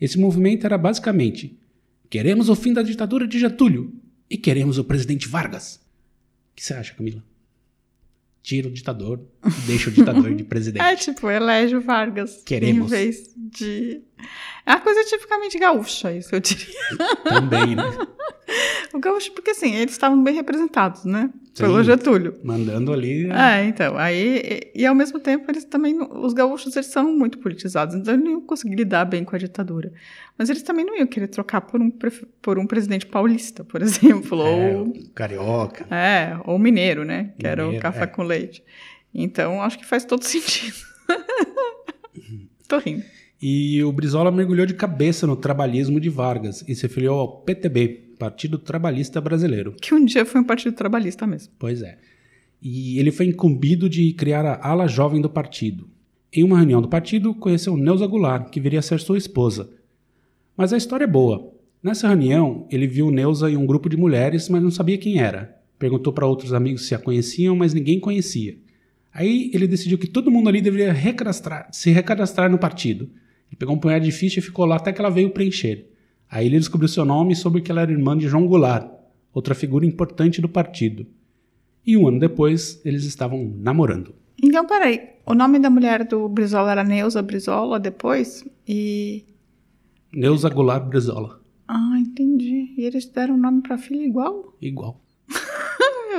Esse 0.00 0.18
movimento 0.18 0.64
era 0.64 0.78
basicamente: 0.78 1.58
queremos 2.08 2.48
o 2.48 2.54
fim 2.54 2.72
da 2.72 2.82
ditadura 2.82 3.26
de 3.26 3.38
Getúlio 3.38 3.92
e 4.30 4.36
queremos 4.36 4.78
o 4.78 4.84
presidente 4.84 5.28
Vargas. 5.28 5.76
O 6.52 6.56
que 6.56 6.64
você 6.64 6.74
acha, 6.74 6.94
Camila? 6.94 7.22
Tira 8.42 8.68
o 8.68 8.72
ditador 8.72 9.20
deixa 9.66 9.90
o 9.90 9.92
ditador 9.92 10.34
de 10.34 10.44
presidente. 10.44 10.82
É 10.84 10.96
tipo, 10.96 11.30
elege 11.30 11.76
o 11.76 11.80
Vargas. 11.80 12.42
Queremos. 12.44 12.86
Em 12.92 12.96
vez 12.96 13.34
de. 13.36 14.02
É 14.66 14.72
uma 14.72 14.80
coisa 14.80 15.02
tipicamente 15.04 15.58
gaúcha, 15.58 16.12
isso 16.12 16.34
eu 16.34 16.40
diria. 16.40 16.66
Também, 17.24 17.74
né? 17.76 17.84
O 18.94 18.98
gaúcho, 18.98 19.30
porque 19.32 19.50
assim, 19.50 19.74
eles 19.74 19.92
estavam 19.92 20.22
bem 20.24 20.34
representados, 20.34 21.04
né? 21.04 21.28
Pelo 21.54 21.76
Sim. 21.78 21.84
Getúlio. 21.84 22.34
Mandando 22.42 22.94
ali. 22.94 23.26
né? 23.26 23.60
É, 23.60 23.64
então, 23.66 23.98
aí, 23.98 24.70
e, 24.74 24.80
e 24.80 24.86
ao 24.86 24.94
mesmo 24.94 25.20
tempo 25.20 25.50
eles 25.50 25.64
também, 25.64 25.98
os 26.00 26.32
gaúchos 26.32 26.74
eles 26.74 26.86
são 26.86 27.12
muito 27.14 27.38
politizados, 27.38 27.94
então 27.94 28.14
eles 28.14 28.24
não 28.24 28.32
iam 28.32 28.40
conseguir 28.40 28.76
lidar 28.76 29.04
bem 29.04 29.22
com 29.22 29.36
a 29.36 29.38
ditadura. 29.38 29.92
Mas 30.38 30.48
eles 30.48 30.62
também 30.62 30.82
não 30.86 30.96
iam 30.96 31.06
querer 31.06 31.28
trocar 31.28 31.60
por 31.60 31.78
um, 31.80 31.92
por 32.40 32.58
um 32.58 32.66
presidente 32.66 33.04
paulista, 33.04 33.62
por 33.64 33.82
exemplo, 33.82 34.40
É, 34.40 34.74
ou, 34.76 34.92
carioca. 35.14 35.86
é, 35.94 36.38
ou 36.46 36.58
mineiro, 36.58 37.04
né, 37.04 37.34
que 37.38 37.46
era 37.46 37.62
o 37.62 37.66
Mineiro, 37.66 37.82
café 37.82 38.04
é. 38.04 38.06
com 38.06 38.22
leite. 38.22 38.64
Então, 39.14 39.62
acho 39.62 39.78
que 39.78 39.86
faz 39.86 40.04
todo 40.04 40.22
sentido. 40.24 40.76
Tô 42.68 42.78
rindo. 42.78 43.04
E 43.40 43.82
o 43.84 43.92
Brizola 43.92 44.30
mergulhou 44.32 44.66
de 44.66 44.74
cabeça 44.74 45.26
no 45.26 45.36
trabalhismo 45.36 46.00
de 46.00 46.08
Vargas 46.08 46.64
e 46.66 46.74
se 46.74 46.88
filiou 46.88 47.18
ao 47.20 47.42
PTB, 47.42 48.14
Partido 48.18 48.58
Trabalhista 48.58 49.20
Brasileiro. 49.20 49.74
Que 49.80 49.94
um 49.94 50.04
dia 50.04 50.26
foi 50.26 50.40
um 50.40 50.44
partido 50.44 50.74
trabalhista 50.74 51.26
mesmo. 51.26 51.52
Pois 51.58 51.82
é. 51.82 51.98
E 52.60 52.98
ele 52.98 53.12
foi 53.12 53.26
incumbido 53.26 53.88
de 53.88 54.12
criar 54.12 54.44
a 54.44 54.68
ala 54.68 54.88
jovem 54.88 55.20
do 55.20 55.30
partido. 55.30 55.88
Em 56.32 56.42
uma 56.42 56.58
reunião 56.58 56.82
do 56.82 56.88
partido, 56.88 57.32
conheceu 57.32 57.76
Neuza 57.76 58.06
Goulart, 58.06 58.50
que 58.50 58.60
viria 58.60 58.80
a 58.80 58.82
ser 58.82 58.98
sua 58.98 59.16
esposa. 59.16 59.70
Mas 60.56 60.72
a 60.72 60.76
história 60.76 61.04
é 61.04 61.08
boa. 61.08 61.54
Nessa 61.80 62.08
reunião, 62.08 62.66
ele 62.70 62.88
viu 62.88 63.10
Neuza 63.10 63.48
em 63.48 63.56
um 63.56 63.64
grupo 63.64 63.88
de 63.88 63.96
mulheres, 63.96 64.48
mas 64.48 64.62
não 64.62 64.70
sabia 64.70 64.98
quem 64.98 65.20
era. 65.20 65.56
Perguntou 65.78 66.12
para 66.12 66.26
outros 66.26 66.52
amigos 66.52 66.86
se 66.86 66.94
a 66.94 66.98
conheciam, 66.98 67.54
mas 67.54 67.72
ninguém 67.72 68.00
conhecia. 68.00 68.58
Aí 69.18 69.50
ele 69.52 69.66
decidiu 69.66 69.98
que 69.98 70.06
todo 70.06 70.30
mundo 70.30 70.48
ali 70.48 70.60
deveria 70.60 70.92
recadastrar, 70.92 71.68
se 71.72 71.90
recadastrar 71.90 72.48
no 72.48 72.56
partido. 72.56 73.10
Ele 73.48 73.56
pegou 73.58 73.74
um 73.74 73.78
punhado 73.78 74.04
de 74.04 74.12
ficha 74.12 74.38
e 74.38 74.42
ficou 74.42 74.64
lá 74.64 74.76
até 74.76 74.92
que 74.92 75.00
ela 75.00 75.10
veio 75.10 75.30
preencher. 75.30 75.90
Aí 76.30 76.46
ele 76.46 76.56
descobriu 76.56 76.86
seu 76.86 77.04
nome 77.04 77.32
e 77.32 77.36
soube 77.36 77.60
que 77.60 77.68
ela 77.68 77.80
era 77.80 77.90
irmã 77.90 78.16
de 78.16 78.28
João 78.28 78.46
Goulart, 78.46 78.88
outra 79.34 79.56
figura 79.56 79.84
importante 79.84 80.40
do 80.40 80.48
partido. 80.48 81.04
E 81.84 81.96
um 81.96 82.06
ano 82.06 82.20
depois, 82.20 82.80
eles 82.84 83.02
estavam 83.02 83.52
namorando. 83.56 84.14
Então, 84.40 84.64
peraí. 84.64 85.00
O 85.26 85.34
nome 85.34 85.58
da 85.58 85.68
mulher 85.68 86.06
do 86.06 86.28
Brizola 86.28 86.70
era 86.70 86.84
Neuza 86.84 87.20
Brizola 87.20 87.80
depois? 87.80 88.46
E. 88.68 89.24
Neuza 90.12 90.48
Goulart 90.48 90.86
Brizola. 90.86 91.40
Ah, 91.66 91.96
entendi. 91.98 92.72
E 92.78 92.84
eles 92.84 93.06
deram 93.06 93.34
o 93.34 93.38
nome 93.38 93.62
pra 93.62 93.78
filha 93.78 94.06
igual? 94.06 94.54
Igual. 94.62 95.00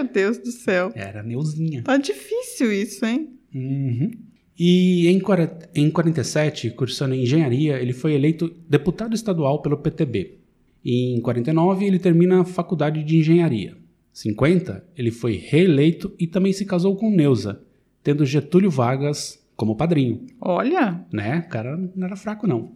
Meu 0.03 0.11
Deus 0.11 0.37
do 0.37 0.51
céu. 0.51 0.91
Era 0.95 1.21
Neuzinha. 1.21 1.83
Tá 1.83 1.97
difícil 1.97 2.71
isso, 2.71 3.05
hein? 3.05 3.29
Uhum. 3.53 4.11
E 4.57 5.07
em, 5.07 5.19
40, 5.19 5.69
em 5.75 5.89
47, 5.89 6.69
cursando 6.71 7.15
engenharia, 7.15 7.79
ele 7.81 7.93
foi 7.93 8.13
eleito 8.13 8.53
deputado 8.67 9.13
estadual 9.15 9.61
pelo 9.61 9.77
PTB. 9.77 10.37
E 10.83 11.13
em 11.15 11.21
49, 11.21 11.85
ele 11.85 11.99
termina 11.99 12.41
a 12.41 12.45
faculdade 12.45 13.03
de 13.03 13.17
engenharia. 13.17 13.77
50, 14.13 14.83
ele 14.97 15.11
foi 15.11 15.35
reeleito 15.35 16.13
e 16.19 16.27
também 16.27 16.51
se 16.53 16.65
casou 16.65 16.95
com 16.95 17.09
Neuza, 17.09 17.61
tendo 18.03 18.25
Getúlio 18.25 18.69
Vargas 18.69 19.37
como 19.55 19.75
padrinho. 19.75 20.25
Olha, 20.41 21.05
Né? 21.11 21.43
O 21.45 21.49
cara 21.49 21.77
não 21.95 22.05
era 22.07 22.15
fraco, 22.15 22.47
não. 22.47 22.71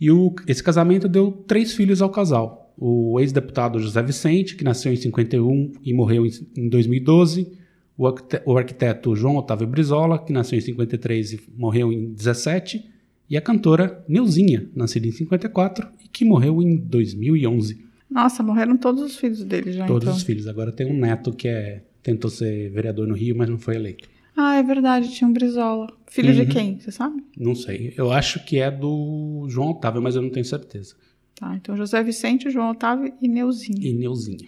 E 0.00 0.10
o- 0.10 0.34
esse 0.46 0.62
casamento 0.62 1.08
deu 1.08 1.30
três 1.32 1.72
filhos 1.74 2.00
ao 2.02 2.10
casal. 2.10 2.63
O 2.76 3.18
ex-deputado 3.20 3.78
José 3.78 4.02
Vicente, 4.02 4.56
que 4.56 4.64
nasceu 4.64 4.92
em 4.92 4.96
51 4.96 5.72
e 5.84 5.94
morreu 5.94 6.26
em, 6.26 6.30
em 6.56 6.68
2012. 6.68 7.52
O, 7.96 8.06
arquite- 8.08 8.42
o 8.44 8.58
arquiteto 8.58 9.14
João 9.14 9.36
Otávio 9.36 9.66
Brizola, 9.68 10.18
que 10.18 10.32
nasceu 10.32 10.58
em 10.58 10.60
53 10.60 11.32
e 11.34 11.40
morreu 11.56 11.92
em 11.92 12.12
17. 12.12 12.84
E 13.30 13.36
a 13.36 13.40
cantora 13.40 14.04
Neuzinha, 14.08 14.68
nascida 14.74 15.06
em 15.06 15.12
54 15.12 15.88
e 16.04 16.08
que 16.08 16.24
morreu 16.24 16.60
em 16.60 16.76
2011. 16.76 17.84
nossa, 18.10 18.42
morreram 18.42 18.76
todos 18.76 19.02
os 19.02 19.16
filhos 19.16 19.42
dele 19.44 19.72
já, 19.72 19.86
Todos 19.86 20.04
então. 20.04 20.16
os 20.16 20.22
filhos. 20.22 20.46
Agora 20.46 20.70
tem 20.72 20.86
um 20.86 20.96
neto 20.98 21.32
que 21.32 21.48
é, 21.48 21.82
tentou 22.02 22.30
ser 22.30 22.70
vereador 22.70 23.06
no 23.08 23.14
Rio, 23.14 23.34
mas 23.36 23.48
não 23.48 23.58
foi 23.58 23.76
eleito. 23.76 24.08
Ah, 24.36 24.56
é 24.56 24.62
verdade, 24.64 25.10
tinha 25.12 25.26
um 25.28 25.32
Brizola. 25.32 25.86
Filho 26.08 26.34
de 26.34 26.40
Uhum. 26.42 26.48
quem, 26.48 26.78
você 26.80 26.90
sabe? 26.90 27.22
Não 27.38 27.54
sei. 27.54 27.94
Eu 27.96 28.10
acho 28.12 28.44
que 28.44 28.58
é 28.58 28.70
do 28.70 29.46
João 29.48 29.70
Otávio, 29.70 30.02
mas 30.02 30.16
eu 30.16 30.22
não 30.22 30.30
tenho 30.30 30.44
certeza. 30.44 30.94
Tá, 31.34 31.54
então 31.56 31.76
José 31.76 32.02
Vicente, 32.02 32.50
João 32.50 32.70
Otávio 32.70 33.12
e 33.20 33.26
Neuzinha. 33.28 33.78
E 33.88 33.92
Neuzinha. 33.92 34.46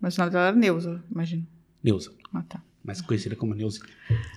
Mas 0.00 0.16
o 0.16 0.20
nome 0.20 0.32
dela 0.32 0.46
era 0.48 0.56
Neuza, 0.56 1.02
imagino. 1.10 1.46
Neuza, 1.82 2.10
Ah, 2.34 2.42
tá. 2.42 2.62
mais 2.84 3.00
conhecida 3.00 3.36
como 3.36 3.54
Neuzinha. 3.54 3.86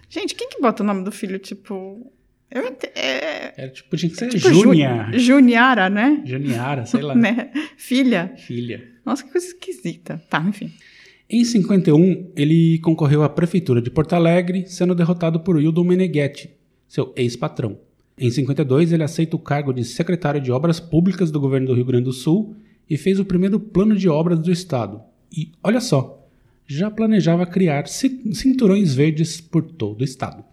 Gente, 0.09 0.35
quem 0.35 0.50
que 0.50 0.61
bota 0.61 0.83
o 0.83 0.85
nome 0.85 1.03
do 1.03 1.11
filho, 1.11 1.39
tipo... 1.39 2.11
Eu 2.50 2.67
ent... 2.67 2.83
é... 2.95 3.53
Era 3.61 3.71
tipo, 3.71 3.95
tinha 3.95 4.09
que 4.09 4.15
ser 4.17 4.27
tipo 4.29 4.53
Júnia. 4.53 5.07
Ju- 5.13 5.19
Juniara, 5.19 5.89
né? 5.89 6.21
Juniara, 6.25 6.85
sei 6.85 7.01
lá. 7.01 7.15
né? 7.15 7.51
Filha. 7.77 8.33
Filha. 8.38 8.88
Nossa, 9.05 9.23
que 9.23 9.31
coisa 9.31 9.47
esquisita. 9.47 10.21
Tá, 10.29 10.39
enfim. 10.47 10.71
Em 11.29 11.45
51, 11.45 12.33
ele 12.35 12.77
concorreu 12.79 13.23
à 13.23 13.29
prefeitura 13.29 13.81
de 13.81 13.89
Porto 13.89 14.13
Alegre, 14.13 14.65
sendo 14.67 14.93
derrotado 14.93 15.39
por 15.39 15.59
Hildon 15.61 15.85
Meneghetti, 15.85 16.51
seu 16.89 17.13
ex-patrão. 17.15 17.79
Em 18.18 18.30
52, 18.30 18.91
ele 18.91 19.03
aceita 19.03 19.36
o 19.36 19.39
cargo 19.39 19.74
de 19.74 19.84
secretário 19.84 20.39
de 20.41 20.51
Obras 20.51 20.80
Públicas 20.80 21.32
do 21.32 21.39
governo 21.39 21.68
do 21.68 21.74
Rio 21.74 21.86
Grande 21.86 22.06
do 22.06 22.13
Sul 22.13 22.56
e 22.89 22.98
fez 22.98 23.20
o 23.20 23.25
primeiro 23.25 23.60
plano 23.60 23.96
de 23.96 24.08
obras 24.10 24.38
do 24.39 24.51
estado. 24.51 25.01
E 25.36 25.51
olha 25.63 25.80
só, 25.80 26.27
já 26.68 26.91
planejava 26.91 27.46
criar 27.46 27.88
ci- 27.88 28.22
cinturões 28.34 28.94
verdes 28.94 29.39
por 29.41 29.63
todo 29.63 30.01
o 30.01 30.03
estado. 30.03 30.44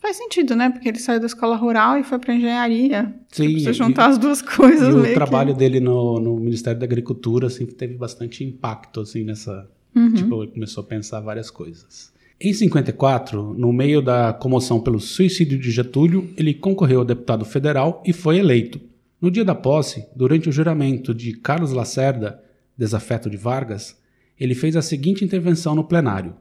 Faz 0.00 0.16
sentido, 0.16 0.54
né? 0.54 0.70
Porque 0.70 0.88
ele 0.88 0.98
saiu 0.98 1.18
da 1.20 1.26
escola 1.26 1.56
rural 1.56 1.98
e 1.98 2.04
foi 2.04 2.18
pra 2.20 2.32
engenharia. 2.34 3.12
Sim, 3.30 3.44
Precisa 3.50 3.70
e- 3.70 3.74
juntar 3.74 4.06
as 4.06 4.16
duas 4.16 4.40
coisas 4.40 4.94
E 4.94 4.96
o 4.98 5.02
que- 5.02 5.12
trabalho 5.12 5.52
dele 5.54 5.80
no, 5.80 6.20
no 6.20 6.36
Ministério 6.36 6.78
da 6.78 6.86
Agricultura 6.86 7.48
assim, 7.48 7.66
teve 7.66 7.94
bastante 7.94 8.44
impacto 8.44 9.00
assim, 9.00 9.24
nessa. 9.24 9.68
Tipo, 10.14 10.44
ele 10.44 10.52
começou 10.52 10.84
a 10.84 10.86
pensar 10.86 11.18
várias 11.20 11.50
coisas. 11.50 12.12
Em 12.40 12.52
54, 12.52 13.52
no 13.54 13.72
meio 13.72 14.00
da 14.00 14.32
comoção 14.32 14.80
pelo 14.80 15.00
suicídio 15.00 15.58
de 15.58 15.72
Getúlio, 15.72 16.32
ele 16.36 16.54
concorreu 16.54 17.00
a 17.00 17.04
deputado 17.04 17.44
federal 17.44 18.00
e 18.06 18.12
foi 18.12 18.38
eleito. 18.38 18.80
No 19.20 19.28
dia 19.28 19.44
da 19.44 19.56
posse, 19.56 20.06
durante 20.14 20.48
o 20.48 20.52
juramento 20.52 21.12
de 21.12 21.32
Carlos 21.32 21.72
Lacerda, 21.72 22.40
desafeto 22.76 23.28
de 23.28 23.36
Vargas, 23.36 24.00
ele 24.38 24.54
fez 24.54 24.76
a 24.76 24.82
seguinte 24.82 25.24
intervenção 25.24 25.74
no 25.74 25.82
plenário: 25.82 26.36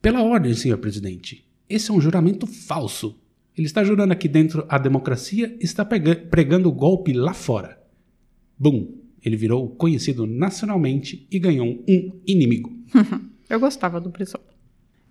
Pela 0.00 0.22
ordem, 0.22 0.54
senhor 0.54 0.78
presidente, 0.78 1.46
esse 1.68 1.90
é 1.90 1.94
um 1.94 2.00
juramento 2.00 2.46
falso. 2.46 3.14
Ele 3.54 3.66
está 3.66 3.84
jurando 3.84 4.12
aqui 4.12 4.28
dentro 4.28 4.64
a 4.66 4.78
democracia 4.78 5.54
e 5.60 5.64
está 5.64 5.84
pregando 5.84 6.70
o 6.70 6.72
golpe 6.72 7.12
lá 7.12 7.34
fora. 7.34 7.78
Bum! 8.58 8.94
Ele 9.22 9.36
virou 9.36 9.68
conhecido 9.68 10.26
nacionalmente 10.26 11.26
e 11.30 11.38
ganhou 11.38 11.66
um 11.66 12.20
inimigo. 12.26 12.72
Eu 13.50 13.60
gostava 13.60 14.00
do 14.00 14.08
Brizola. 14.08 14.51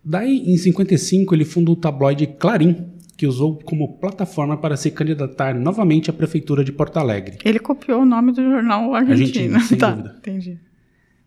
Daí, 0.03 0.43
em 0.47 0.57
55, 0.57 1.35
ele 1.35 1.45
funda 1.45 1.71
o 1.71 1.75
tabloide 1.75 2.25
Clarim, 2.27 2.91
que 3.15 3.27
usou 3.27 3.59
como 3.59 3.99
plataforma 3.99 4.57
para 4.57 4.75
se 4.75 4.89
candidatar 4.89 5.53
novamente 5.53 6.09
à 6.09 6.13
prefeitura 6.13 6.63
de 6.63 6.71
Porto 6.71 6.97
Alegre. 6.97 7.37
Ele 7.45 7.59
copiou 7.59 8.01
o 8.01 8.05
nome 8.05 8.31
do 8.31 8.41
jornal 8.41 8.95
argentino. 8.95 9.55
Argentino, 9.55 9.59
sem 9.61 9.77
tá, 9.79 9.91
dúvida. 9.91 10.15
entendi. 10.17 10.59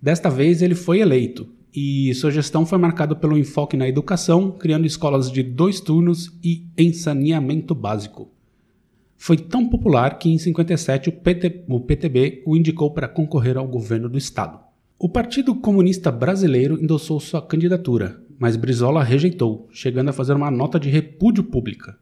Desta 0.03 0.29
vez, 0.29 0.61
ele 0.61 0.75
foi 0.75 0.99
eleito 1.01 1.49
e 1.75 2.15
sua 2.15 2.31
gestão 2.31 2.65
foi 2.65 2.79
marcada 2.79 3.17
pelo 3.17 3.37
enfoque 3.37 3.77
na 3.77 3.89
educação, 3.89 4.53
criando 4.53 4.87
escolas 4.87 5.31
de 5.31 5.43
dois 5.43 5.81
turnos 5.81 6.33
e 6.43 6.67
em 6.77 6.93
saneamento 6.93 7.75
básico. 7.75 8.31
Foi 9.17 9.37
tão 9.37 9.69
popular 9.69 10.19
que 10.19 10.29
em 10.29 10.39
57 10.39 11.09
o, 11.09 11.13
PT 11.13 11.65
o 11.69 11.81
PTB 11.81 12.43
o 12.47 12.57
indicou 12.57 12.93
para 12.93 13.09
concorrer 13.09 13.57
ao 13.57 13.67
governo 13.67 14.09
do 14.09 14.19
estado. 14.19 14.61
O 14.99 15.09
Partido 15.09 15.55
Comunista 15.55 16.13
Brasileiro 16.13 16.81
endossou 16.81 17.19
sua 17.19 17.43
candidatura, 17.43 18.23
mas 18.39 18.57
Brizola 18.57 19.03
rejeitou, 19.03 19.69
chegando 19.73 20.11
a 20.11 20.13
fazer 20.13 20.35
uma 20.35 20.51
nota 20.51 20.79
de 20.79 20.89
repúdio 20.89 21.45
pública. 21.45 21.99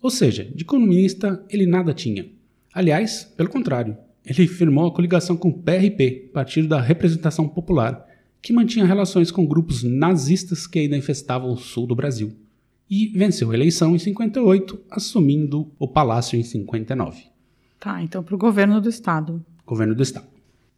Ou 0.00 0.10
seja, 0.10 0.44
de 0.44 0.64
comunista 0.64 1.44
ele 1.48 1.66
nada 1.66 1.94
tinha. 1.94 2.26
Aliás, 2.74 3.24
pelo 3.36 3.48
contrário, 3.48 3.96
ele 4.24 4.46
firmou 4.46 4.86
a 4.86 4.92
coligação 4.92 5.36
com 5.36 5.48
o 5.48 5.58
PRP, 5.62 6.30
Partido 6.32 6.68
da 6.68 6.80
Representação 6.80 7.48
Popular, 7.48 8.06
que 8.40 8.52
mantinha 8.52 8.84
relações 8.84 9.30
com 9.30 9.46
grupos 9.46 9.82
nazistas 9.82 10.66
que 10.66 10.80
ainda 10.80 10.96
infestavam 10.96 11.52
o 11.52 11.56
sul 11.56 11.86
do 11.86 11.94
Brasil. 11.94 12.32
E 12.90 13.08
venceu 13.08 13.50
a 13.50 13.54
eleição 13.54 13.94
em 13.94 13.98
58, 13.98 14.80
assumindo 14.90 15.70
o 15.78 15.86
palácio 15.88 16.38
em 16.38 16.42
59, 16.42 17.30
Tá, 17.78 18.00
então 18.02 18.22
pro 18.22 18.38
governo 18.38 18.80
do 18.80 18.88
estado. 18.88 19.44
governo 19.66 19.94
do 19.94 20.02
estado. 20.02 20.26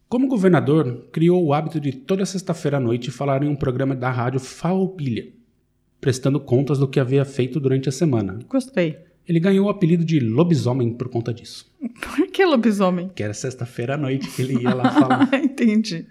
Como 0.07 0.27
governador, 0.27 1.07
criou 1.11 1.43
o 1.43 1.53
hábito 1.53 1.79
de 1.79 1.91
toda 1.91 2.25
sexta-feira 2.25 2.77
à 2.77 2.79
noite 2.79 3.11
falar 3.11 3.43
em 3.43 3.47
um 3.47 3.55
programa 3.55 3.95
da 3.95 4.09
rádio 4.11 4.39
Farroupilha, 4.39 5.27
prestando 5.99 6.39
contas 6.39 6.77
do 6.77 6.87
que 6.87 6.99
havia 6.99 7.25
feito 7.25 7.59
durante 7.59 7.89
a 7.89 7.91
semana. 7.91 8.39
Gostei. 8.47 8.97
Ele 9.27 9.39
ganhou 9.39 9.65
o 9.65 9.69
apelido 9.69 10.05
de 10.05 10.19
lobisomem 10.19 10.93
por 10.93 11.09
conta 11.09 11.33
disso, 11.33 11.65
Por 11.99 12.27
que 12.27 12.45
lobisomem? 12.45 13.09
que 13.15 13.23
era 13.23 13.33
sexta-feira 13.33 13.95
à 13.95 13.97
noite 13.97 14.29
que 14.29 14.41
ele 14.43 14.61
ia 14.61 14.73
lá 14.73 14.91
falar. 14.91 15.29
entendi. 15.43 16.05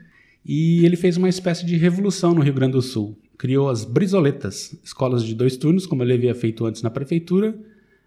E 0.44 0.84
ele 0.84 0.96
fez 0.96 1.16
uma 1.16 1.28
espécie 1.28 1.64
de 1.64 1.76
revolução 1.76 2.34
no 2.34 2.42
Rio 2.42 2.52
Grande 2.52 2.72
do 2.72 2.82
Sul. 2.82 3.16
Criou 3.38 3.68
as 3.70 3.84
brisoletas, 3.84 4.76
escolas 4.82 5.22
de 5.24 5.34
dois 5.34 5.56
turnos, 5.56 5.86
como 5.86 6.02
ele 6.02 6.12
havia 6.12 6.34
feito 6.34 6.66
antes 6.66 6.82
na 6.82 6.90
prefeitura, 6.90 7.56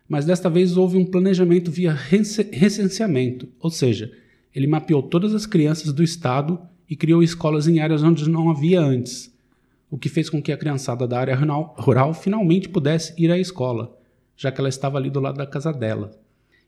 mas 0.08 0.26
desta 0.26 0.50
vez 0.50 0.76
houve 0.78 0.98
um 0.98 1.06
planejamento 1.06 1.72
via 1.72 1.94
rece- 1.94 2.50
recenseamento, 2.52 3.48
ou 3.60 3.70
seja, 3.70 4.12
ele 4.58 4.66
mapeou 4.66 5.04
todas 5.04 5.36
as 5.36 5.46
crianças 5.46 5.94
do 5.94 6.02
estado 6.02 6.60
e 6.90 6.96
criou 6.96 7.22
escolas 7.22 7.68
em 7.68 7.80
áreas 7.80 8.02
onde 8.02 8.28
não 8.28 8.50
havia 8.50 8.82
antes, 8.82 9.32
o 9.88 10.00
que 10.00 10.10
fez 10.10 10.32
com 10.32 10.42
que 10.42 10.52
a 10.52 10.58
criançada 10.58 11.08
da 11.08 11.20
área 11.20 11.36
rural, 11.36 12.12
finalmente 12.16 12.68
pudesse 12.68 13.14
ir 13.22 13.32
à 13.32 13.38
escola, 13.38 13.96
já 14.36 14.52
que 14.52 14.60
ela 14.60 14.68
estava 14.68 14.98
ali 14.98 15.12
do 15.12 15.20
lado 15.20 15.38
da 15.38 15.46
casa 15.46 15.72
dela. 15.72 16.12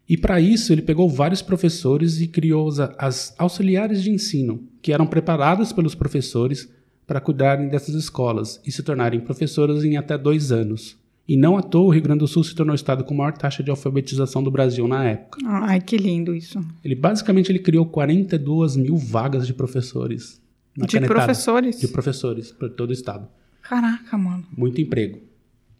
E 0.08 0.16
para 0.16 0.40
isso 0.40 0.72
ele 0.72 0.84
pegou 0.84 1.10
vários 1.10 1.42
professores 1.42 2.22
e 2.22 2.28
criou 2.28 2.70
as 2.96 3.34
auxiliares 3.40 4.04
de 4.04 4.12
ensino, 4.12 4.64
que 4.84 4.94
eram 4.94 5.08
preparadas 5.08 5.74
pelos 5.74 5.96
professores 5.96 6.72
para 7.08 7.20
cuidarem 7.20 7.70
dessas 7.70 7.96
escolas 7.96 8.62
e 8.64 8.72
se 8.72 8.84
tornarem 8.84 9.20
professoras 9.20 9.84
em 9.84 9.98
até 9.98 10.16
dois 10.16 10.52
anos. 10.52 10.96
E 11.30 11.38
não 11.38 11.56
à 11.56 11.62
toa 11.62 11.86
o 11.86 11.90
Rio 11.92 12.02
Grande 12.02 12.22
do 12.22 12.28
Sul 12.28 12.44
se 12.44 12.56
tornou 12.56 12.72
o 12.72 12.76
estado 12.76 13.04
com 13.04 13.14
maior 13.14 13.34
taxa 13.34 13.62
de 13.62 13.70
alfabetização 13.70 14.42
do 14.42 14.50
Brasil 14.50 14.88
na 14.88 15.04
época. 15.04 15.40
Ai, 15.46 15.80
que 15.80 15.96
lindo 15.96 16.34
isso. 16.34 16.60
Ele 16.84 16.96
basicamente 16.96 17.52
ele 17.52 17.60
criou 17.60 17.86
42 17.86 18.76
mil 18.76 18.98
vagas 18.98 19.46
de 19.46 19.54
professores. 19.54 20.42
na 20.76 20.88
de 20.88 20.94
canetada. 20.94 21.20
professores? 21.20 21.80
De 21.80 21.88
professores, 21.88 22.52
por 22.52 22.72
todo 22.72 22.90
o 22.90 22.94
estado. 22.94 23.28
Caraca, 23.62 24.18
mano. 24.18 24.44
Muito 24.58 24.82
emprego. 24.82 25.20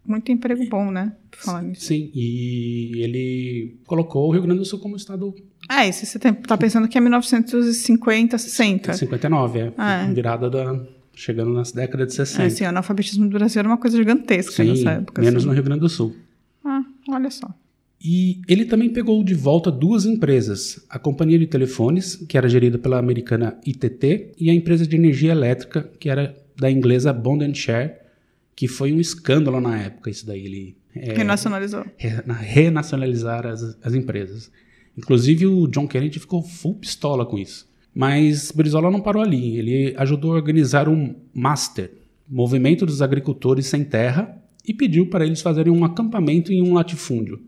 Muito 0.06 0.32
emprego 0.32 0.64
bom, 0.70 0.92
né? 0.92 1.16
Falando 1.32 1.72
isso. 1.72 1.86
Sim, 1.86 2.12
e 2.14 3.02
ele 3.02 3.80
colocou 3.88 4.28
o 4.28 4.32
Rio 4.32 4.44
Grande 4.44 4.60
do 4.60 4.66
Sul 4.66 4.78
como 4.78 4.96
estado 4.96 5.34
É, 5.68 5.90
isso 5.90 6.06
você 6.06 6.20
tá 6.20 6.58
pensando 6.58 6.88
que 6.88 6.96
é 6.96 7.02
1950, 7.02 8.38
60. 8.38 8.94
59, 8.94 9.60
é. 9.60 9.74
É. 9.80 10.14
Virada 10.14 10.48
da 10.48 10.80
chegando 11.20 11.52
nas 11.54 11.72
décadas 11.72 12.08
de 12.08 12.14
60. 12.14 12.44
É, 12.44 12.46
assim, 12.48 12.64
o 12.64 12.68
analfabetismo 12.70 13.28
do 13.28 13.38
Brasil 13.38 13.60
era 13.60 13.68
uma 13.68 13.78
coisa 13.78 13.98
gigantesca 13.98 14.64
Sim, 14.64 14.70
nessa 14.70 14.92
época. 14.92 15.22
menos 15.22 15.38
assim. 15.38 15.48
no 15.48 15.54
Rio 15.54 15.64
Grande 15.64 15.82
do 15.82 15.90
Sul. 15.90 16.16
Ah, 16.64 16.82
olha 17.10 17.30
só. 17.30 17.54
E 18.02 18.40
ele 18.48 18.64
também 18.64 18.90
pegou 18.90 19.22
de 19.24 19.34
volta 19.34 19.70
duas 19.70 20.06
empresas, 20.06 20.86
a 20.90 20.98
companhia 20.98 21.38
de 21.38 21.46
telefones, 21.48 22.16
que 22.16 22.38
era 22.38 22.48
gerida 22.48 22.78
pela 22.78 22.98
americana 22.98 23.58
ITT, 23.66 24.32
e 24.40 24.50
a 24.50 24.54
empresa 24.54 24.88
de 24.88 24.96
energia 24.96 25.34
elétrica, 25.34 25.90
que 26.00 26.10
era 26.10 26.34
da 26.58 26.72
inglesa 26.72 27.12
Bond 27.12 27.44
and 27.44 27.54
Share, 27.56 27.94
que 28.56 28.68
foi 28.70 28.94
um 28.94 29.00
escândalo 29.02 29.60
na 29.60 29.78
época, 29.78 30.10
isso 30.10 30.26
daí. 30.26 30.46
Ele 30.46 30.78
é, 30.96 31.14
Renacionalizou. 31.14 31.86
re- 31.98 32.24
na- 32.26 32.34
renacionalizar 32.34 33.46
as, 33.46 33.78
as 33.84 33.94
empresas. 33.94 34.50
Inclusive 34.98 35.46
o 35.48 35.68
John 35.68 35.88
Kennedy 35.88 36.20
ficou 36.20 36.42
full 36.42 36.76
pistola 36.76 37.26
com 37.26 37.38
isso. 37.38 37.69
Mas 37.94 38.52
Brizola 38.52 38.92
não 38.92 39.02
parou 39.02 39.22
ali. 39.22 39.58
Ele 39.58 39.94
ajudou 39.98 40.32
a 40.32 40.36
organizar 40.36 40.88
um 40.88 41.16
Master, 41.34 41.92
Movimento 42.28 42.86
dos 42.86 43.02
Agricultores 43.02 43.66
Sem 43.66 43.84
Terra, 43.84 44.38
e 44.66 44.74
pediu 44.74 45.10
para 45.10 45.26
eles 45.26 45.42
fazerem 45.42 45.74
um 45.74 45.84
acampamento 45.84 46.54
em 46.54 46.62
um 46.62 46.74
latifúndio. 46.74 47.42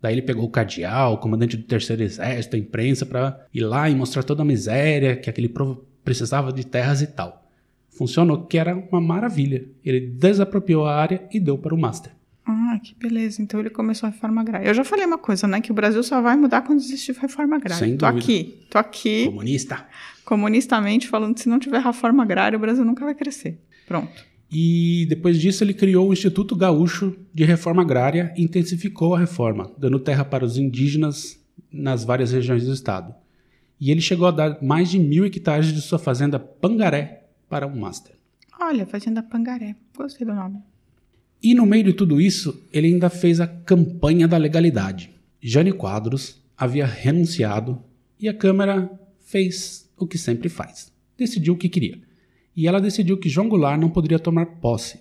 Daí 0.00 0.14
ele 0.14 0.22
pegou 0.22 0.44
o 0.44 0.50
cardeal, 0.50 1.14
o 1.14 1.18
comandante 1.18 1.56
do 1.56 1.62
terceiro 1.62 2.02
exército, 2.02 2.56
a 2.56 2.58
imprensa, 2.58 3.06
para 3.06 3.46
ir 3.52 3.62
lá 3.62 3.88
e 3.88 3.94
mostrar 3.94 4.22
toda 4.22 4.42
a 4.42 4.44
miséria, 4.44 5.16
que 5.16 5.30
aquele 5.30 5.48
povo 5.48 5.84
precisava 6.04 6.52
de 6.52 6.64
terras 6.64 7.00
e 7.00 7.06
tal. 7.06 7.48
Funcionou, 7.88 8.44
que 8.44 8.58
era 8.58 8.76
uma 8.76 9.00
maravilha. 9.00 9.64
Ele 9.84 10.00
desapropriou 10.00 10.84
a 10.84 10.94
área 10.94 11.26
e 11.32 11.40
deu 11.40 11.56
para 11.56 11.74
o 11.74 11.78
Master. 11.78 12.12
Ah, 12.46 12.78
que 12.82 12.94
beleza. 12.94 13.40
Então 13.40 13.58
ele 13.60 13.70
começou 13.70 14.06
a 14.06 14.10
reforma 14.10 14.40
agrária. 14.40 14.66
Eu 14.66 14.74
já 14.74 14.84
falei 14.84 15.06
uma 15.06 15.16
coisa, 15.18 15.46
né? 15.46 15.60
Que 15.60 15.70
o 15.70 15.74
Brasil 15.74 16.02
só 16.02 16.20
vai 16.20 16.36
mudar 16.36 16.62
quando 16.62 16.78
existir 16.80 17.12
reforma 17.16 17.56
agrária. 17.56 17.84
Sem 17.84 17.96
tô 17.96 18.06
dúvida. 18.06 18.24
aqui, 18.24 18.66
tô 18.70 18.78
aqui, 18.78 19.24
Comunista. 19.26 19.86
comunistamente, 20.24 21.08
falando 21.08 21.34
que 21.34 21.40
se 21.40 21.48
não 21.48 21.58
tiver 21.58 21.80
reforma 21.80 22.22
agrária, 22.22 22.56
o 22.56 22.60
Brasil 22.60 22.84
nunca 22.84 23.04
vai 23.04 23.14
crescer. 23.14 23.58
Pronto. 23.86 24.24
E 24.50 25.06
depois 25.08 25.40
disso 25.40 25.64
ele 25.64 25.74
criou 25.74 26.08
o 26.08 26.12
Instituto 26.12 26.54
Gaúcho 26.54 27.16
de 27.32 27.44
Reforma 27.44 27.82
Agrária 27.82 28.32
e 28.36 28.44
intensificou 28.44 29.14
a 29.14 29.18
reforma, 29.18 29.72
dando 29.76 29.98
terra 29.98 30.24
para 30.24 30.44
os 30.44 30.56
indígenas 30.56 31.42
nas 31.72 32.04
várias 32.04 32.30
regiões 32.30 32.64
do 32.64 32.72
estado. 32.72 33.14
E 33.80 33.90
ele 33.90 34.00
chegou 34.00 34.28
a 34.28 34.30
dar 34.30 34.62
mais 34.62 34.90
de 34.90 34.98
mil 34.98 35.24
hectares 35.24 35.72
de 35.72 35.80
sua 35.80 35.98
fazenda 35.98 36.38
Pangaré 36.38 37.24
para 37.48 37.66
um 37.66 37.80
master. 37.80 38.14
Olha, 38.60 38.86
Fazenda 38.86 39.22
Pangaré. 39.22 39.74
Gostei 39.96 40.24
do 40.26 40.32
nome. 40.34 40.60
E 41.44 41.54
no 41.54 41.66
meio 41.66 41.84
de 41.84 41.92
tudo 41.92 42.22
isso, 42.22 42.58
ele 42.72 42.86
ainda 42.86 43.10
fez 43.10 43.38
a 43.38 43.46
campanha 43.46 44.26
da 44.26 44.38
legalidade. 44.38 45.10
Jane 45.42 45.72
Quadros 45.72 46.42
havia 46.56 46.86
renunciado 46.86 47.78
e 48.18 48.30
a 48.30 48.32
Câmara 48.32 48.90
fez 49.26 49.90
o 49.98 50.06
que 50.06 50.16
sempre 50.16 50.48
faz. 50.48 50.90
Decidiu 51.18 51.52
o 51.52 51.56
que 51.58 51.68
queria. 51.68 51.98
E 52.56 52.66
ela 52.66 52.80
decidiu 52.80 53.18
que 53.18 53.28
João 53.28 53.48
Goulart 53.50 53.78
não 53.78 53.90
poderia 53.90 54.18
tomar 54.18 54.46
posse. 54.46 54.98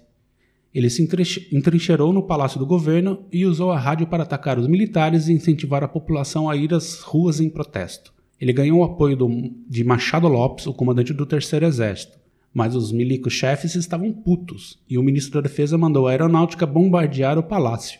Ele 0.73 0.89
se 0.89 1.01
entrinche- 1.01 1.47
entrincheirou 1.49 2.11
no 2.11 2.23
palácio 2.23 2.59
do 2.59 2.65
governo 2.65 3.23
e 3.31 3.45
usou 3.45 3.71
a 3.71 3.79
rádio 3.79 4.07
para 4.07 4.23
atacar 4.23 4.59
os 4.59 4.67
militares 4.67 5.29
e 5.29 5.33
incentivar 5.33 5.81
a 5.81 5.87
população 5.87 6.49
a 6.49 6.57
ir 6.57 6.73
às 6.73 6.99
ruas 6.99 7.39
em 7.39 7.49
protesto. 7.49 8.11
Ele 8.41 8.51
ganhou 8.51 8.79
o 8.79 8.83
apoio 8.83 9.15
do- 9.15 9.53
de 9.69 9.83
Machado 9.83 10.27
Lopes, 10.27 10.67
o 10.67 10.73
comandante 10.73 11.13
do 11.13 11.25
Terceiro 11.25 11.65
Exército. 11.65 12.17
Mas 12.53 12.75
os 12.75 12.91
milicos-chefes 12.91 13.75
estavam 13.75 14.11
putos 14.11 14.79
e 14.87 14.97
o 14.97 15.03
ministro 15.03 15.33
da 15.33 15.47
Defesa 15.47 15.77
mandou 15.77 16.07
a 16.07 16.11
aeronáutica 16.11 16.65
bombardear 16.65 17.37
o 17.37 17.43
palácio. 17.43 17.99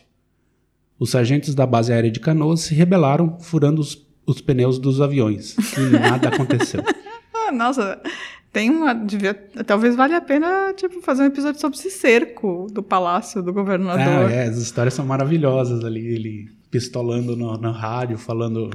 Os 0.98 1.10
sargentos 1.10 1.54
da 1.54 1.66
base 1.66 1.92
aérea 1.92 2.10
de 2.10 2.20
Canoas 2.20 2.60
se 2.60 2.74
rebelaram, 2.74 3.38
furando 3.40 3.80
os, 3.80 4.06
os 4.24 4.40
pneus 4.40 4.78
dos 4.78 5.00
aviões. 5.00 5.56
E 5.76 5.98
nada 5.98 6.28
aconteceu. 6.28 6.82
Ah, 7.46 7.52
nossa, 7.52 8.00
tem 8.50 8.70
uma. 8.70 8.94
Devia, 8.94 9.34
talvez 9.66 9.94
valha 9.94 10.16
a 10.16 10.20
pena 10.20 10.72
tipo, 10.74 11.02
fazer 11.02 11.24
um 11.24 11.26
episódio 11.26 11.60
sobre 11.60 11.76
esse 11.76 11.90
cerco 11.90 12.68
do 12.72 12.82
palácio 12.82 13.42
do 13.42 13.52
governador. 13.52 14.30
Ah, 14.30 14.32
é, 14.32 14.44
as 14.44 14.56
histórias 14.56 14.94
são 14.94 15.04
maravilhosas 15.04 15.84
ali. 15.84 16.06
Ele 16.06 16.48
pistolando 16.70 17.36
no, 17.36 17.58
no 17.58 17.70
rádio, 17.70 18.16
falando 18.16 18.70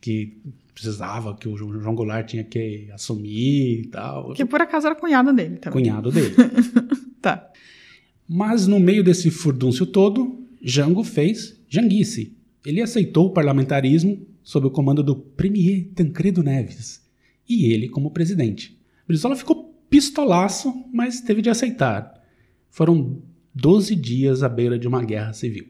que 0.00 0.38
precisava, 0.76 1.34
que 1.34 1.48
o 1.48 1.56
João 1.56 1.94
Goulart 1.94 2.28
tinha 2.28 2.44
que 2.44 2.86
assumir 2.92 3.80
e 3.80 3.86
tal. 3.86 4.34
Que 4.34 4.44
por 4.44 4.60
acaso 4.60 4.86
era 4.86 4.94
cunhada 4.94 5.32
dele 5.32 5.56
também. 5.56 5.82
Cunhado 5.82 6.12
dele. 6.12 6.34
Tá. 7.22 7.50
Mas 8.28 8.68
no 8.68 8.78
meio 8.78 9.02
desse 9.02 9.32
furdúncio 9.32 9.84
todo, 9.84 10.44
Jango 10.62 11.02
fez 11.02 11.60
janguice. 11.68 12.36
Ele 12.64 12.80
aceitou 12.80 13.26
o 13.26 13.30
parlamentarismo 13.30 14.24
sob 14.44 14.68
o 14.68 14.70
comando 14.70 15.02
do 15.02 15.16
premier 15.16 15.88
Tancredo 15.92 16.40
Neves. 16.40 17.04
E 17.48 17.72
ele 17.72 17.88
como 17.88 18.12
presidente. 18.12 18.78
Brizola 19.08 19.34
ficou 19.34 19.74
pistolaço, 19.90 20.72
mas 20.92 21.20
teve 21.20 21.42
de 21.42 21.50
aceitar. 21.50 22.22
Foram 22.70 23.20
12 23.54 23.96
dias 23.96 24.44
à 24.44 24.48
beira 24.48 24.78
de 24.78 24.86
uma 24.86 25.02
guerra 25.02 25.32
civil. 25.32 25.66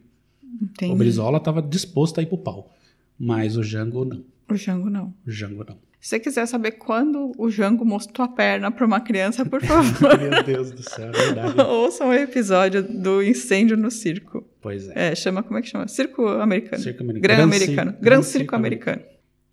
Entendi. 0.61 0.93
O 0.93 0.97
Brizola 0.97 1.39
estava 1.39 1.63
disposto 1.63 2.19
a 2.19 2.23
ir 2.23 2.27
pro 2.27 2.37
pau. 2.37 2.75
Mas 3.19 3.57
o 3.57 3.63
Jango 3.63 4.05
não. 4.05 4.23
O 4.49 4.55
Jango 4.57 4.89
não. 4.91 5.15
O 5.27 5.31
Jango 5.31 5.65
não. 5.69 5.77
Se 6.01 6.11
você 6.11 6.21
quiser 6.21 6.47
saber 6.47 6.73
quando 6.73 7.33
o 7.37 7.51
Jango 7.51 7.85
mostrou 7.85 8.25
a 8.25 8.29
perna 8.29 8.71
para 8.71 8.87
uma 8.87 9.01
criança, 9.01 9.45
por 9.45 9.61
favor, 9.65 10.19
Meu 10.21 10.43
Deus 10.45 10.71
do 10.71 10.83
céu, 10.89 11.09
é 11.09 11.11
verdade. 11.13 11.61
ouça 11.69 12.05
um 12.05 12.13
episódio 12.13 12.83
do 12.83 13.23
incêndio 13.23 13.77
no 13.77 13.91
circo. 13.91 14.47
Pois 14.61 14.89
é. 14.89 15.11
É, 15.11 15.15
chama, 15.17 15.43
como 15.43 15.59
é 15.59 15.63
que 15.63 15.69
chama? 15.69 15.89
Circo 15.89 16.29
americano. 16.29 16.81
Circo 16.83 17.03
americano. 17.03 17.23
Gran 17.23 17.35
Gran 17.37 17.45
americano. 17.45 17.91
Circo- 17.91 18.03
Gran 18.05 18.17
Gran 18.17 18.23
circo 18.23 18.39
Circo 18.39 18.55
americano. 18.57 19.03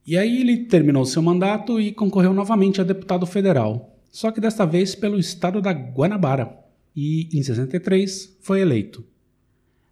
E 0.06 0.18
aí 0.18 0.42
ele 0.42 0.66
terminou 0.66 1.06
seu 1.06 1.22
mandato 1.24 1.80
e 1.80 1.92
concorreu 1.92 2.34
novamente 2.34 2.80
a 2.82 2.84
deputado 2.84 3.26
federal, 3.26 3.98
só 4.12 4.32
que 4.32 4.42
desta 4.42 4.66
vez 4.66 4.94
pelo 4.94 5.18
estado 5.18 5.62
da 5.62 5.72
Guanabara. 5.72 6.54
E 6.96 7.30
em 7.36 7.42
63 7.42 8.38
foi 8.42 8.60
eleito. 8.62 9.04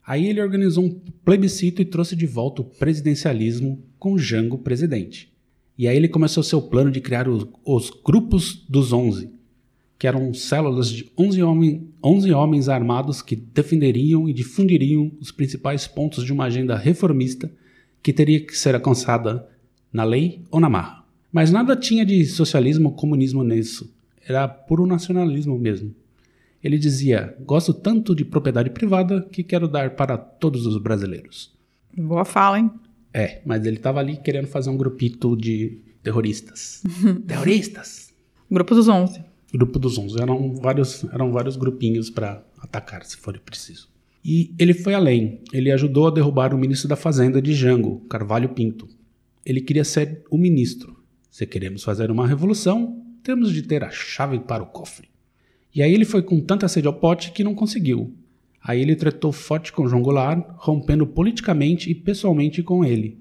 Aí 0.05 0.27
ele 0.27 0.41
organizou 0.41 0.83
um 0.85 0.99
plebiscito 1.23 1.81
e 1.81 1.85
trouxe 1.85 2.15
de 2.15 2.25
volta 2.25 2.61
o 2.61 2.65
presidencialismo 2.65 3.83
com 3.99 4.17
Jango 4.17 4.57
presidente. 4.57 5.31
E 5.77 5.87
aí 5.87 5.95
ele 5.95 6.07
começou 6.07 6.43
seu 6.43 6.61
plano 6.61 6.91
de 6.91 7.01
criar 7.01 7.27
os, 7.27 7.47
os 7.63 7.89
grupos 8.03 8.65
dos 8.67 8.91
11, 8.91 9.29
que 9.97 10.07
eram 10.07 10.33
células 10.33 10.89
de 10.89 11.11
11, 11.17 11.43
homem, 11.43 11.87
11 12.03 12.31
homens 12.33 12.69
armados 12.69 13.21
que 13.21 13.35
defenderiam 13.35 14.27
e 14.27 14.33
difundiriam 14.33 15.11
os 15.19 15.31
principais 15.31 15.87
pontos 15.87 16.25
de 16.25 16.33
uma 16.33 16.45
agenda 16.45 16.75
reformista 16.75 17.51
que 18.01 18.11
teria 18.11 18.39
que 18.39 18.57
ser 18.57 18.73
alcançada 18.73 19.47
na 19.93 20.03
lei 20.03 20.41
ou 20.49 20.59
na 20.59 20.69
marra. 20.69 21.05
Mas 21.31 21.51
nada 21.51 21.75
tinha 21.75 22.05
de 22.05 22.25
socialismo 22.25 22.89
ou 22.89 22.95
comunismo 22.95 23.43
nisso. 23.43 23.93
Era 24.27 24.47
puro 24.47 24.85
nacionalismo 24.85 25.57
mesmo. 25.57 25.95
Ele 26.63 26.77
dizia: 26.77 27.35
Gosto 27.41 27.73
tanto 27.73 28.15
de 28.15 28.23
propriedade 28.23 28.69
privada 28.69 29.21
que 29.21 29.43
quero 29.43 29.67
dar 29.67 29.95
para 29.95 30.17
todos 30.17 30.65
os 30.65 30.77
brasileiros. 30.77 31.53
Boa 31.97 32.25
fala, 32.25 32.59
hein? 32.59 32.71
É, 33.13 33.41
mas 33.45 33.65
ele 33.65 33.77
estava 33.77 33.99
ali 33.99 34.17
querendo 34.17 34.47
fazer 34.47 34.69
um 34.69 34.77
grupito 34.77 35.35
de 35.35 35.79
terroristas. 36.01 36.81
terroristas! 37.27 38.13
Grupo 38.49 38.75
dos 38.75 38.87
11. 38.87 39.23
Grupo 39.53 39.79
dos 39.79 39.97
11. 39.97 40.21
Eram 40.21 40.55
vários, 40.55 41.03
eram 41.05 41.31
vários 41.31 41.55
grupinhos 41.57 42.09
para 42.09 42.43
atacar, 42.59 43.05
se 43.05 43.17
for 43.17 43.37
preciso. 43.39 43.89
E 44.23 44.53
ele 44.57 44.73
foi 44.73 44.93
além. 44.93 45.41
Ele 45.51 45.71
ajudou 45.71 46.07
a 46.07 46.11
derrubar 46.11 46.53
o 46.53 46.57
ministro 46.57 46.87
da 46.87 46.95
Fazenda 46.95 47.41
de 47.41 47.53
Jango, 47.53 48.01
Carvalho 48.01 48.49
Pinto. 48.49 48.87
Ele 49.45 49.61
queria 49.61 49.83
ser 49.83 50.23
o 50.29 50.37
ministro. 50.37 50.95
Se 51.29 51.45
queremos 51.45 51.83
fazer 51.83 52.11
uma 52.11 52.27
revolução, 52.27 53.03
temos 53.23 53.51
de 53.51 53.63
ter 53.63 53.83
a 53.83 53.89
chave 53.89 54.39
para 54.39 54.63
o 54.63 54.67
cofre. 54.67 55.09
E 55.73 55.81
aí 55.81 55.93
ele 55.93 56.05
foi 56.05 56.21
com 56.21 56.39
tanta 56.39 56.67
sede 56.67 56.87
ao 56.87 56.93
pote 56.93 57.31
que 57.31 57.43
não 57.43 57.55
conseguiu. 57.55 58.13
Aí 58.63 58.81
ele 58.81 58.95
tretou 58.95 59.31
forte 59.31 59.71
com 59.71 59.87
João 59.87 60.03
Goulart, 60.03 60.45
rompendo 60.57 61.07
politicamente 61.07 61.89
e 61.89 61.95
pessoalmente 61.95 62.61
com 62.61 62.85
ele. 62.85 63.19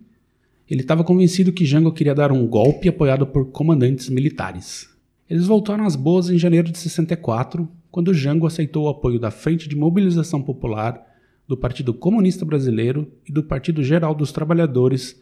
Ele 0.68 0.82
estava 0.82 1.02
convencido 1.02 1.52
que 1.52 1.64
Jango 1.64 1.92
queria 1.92 2.14
dar 2.14 2.30
um 2.30 2.46
golpe 2.46 2.88
apoiado 2.88 3.26
por 3.26 3.46
comandantes 3.46 4.08
militares. 4.08 4.88
Eles 5.28 5.46
voltaram 5.46 5.84
às 5.84 5.96
boas 5.96 6.28
em 6.28 6.38
janeiro 6.38 6.70
de 6.70 6.78
64, 6.78 7.68
quando 7.90 8.14
Jango 8.14 8.46
aceitou 8.46 8.84
o 8.84 8.88
apoio 8.88 9.18
da 9.18 9.30
Frente 9.30 9.68
de 9.68 9.76
Mobilização 9.76 10.42
Popular, 10.42 11.06
do 11.46 11.56
Partido 11.56 11.92
Comunista 11.92 12.44
Brasileiro 12.44 13.10
e 13.28 13.32
do 13.32 13.42
Partido 13.42 13.82
Geral 13.82 14.14
dos 14.14 14.30
Trabalhadores, 14.30 15.20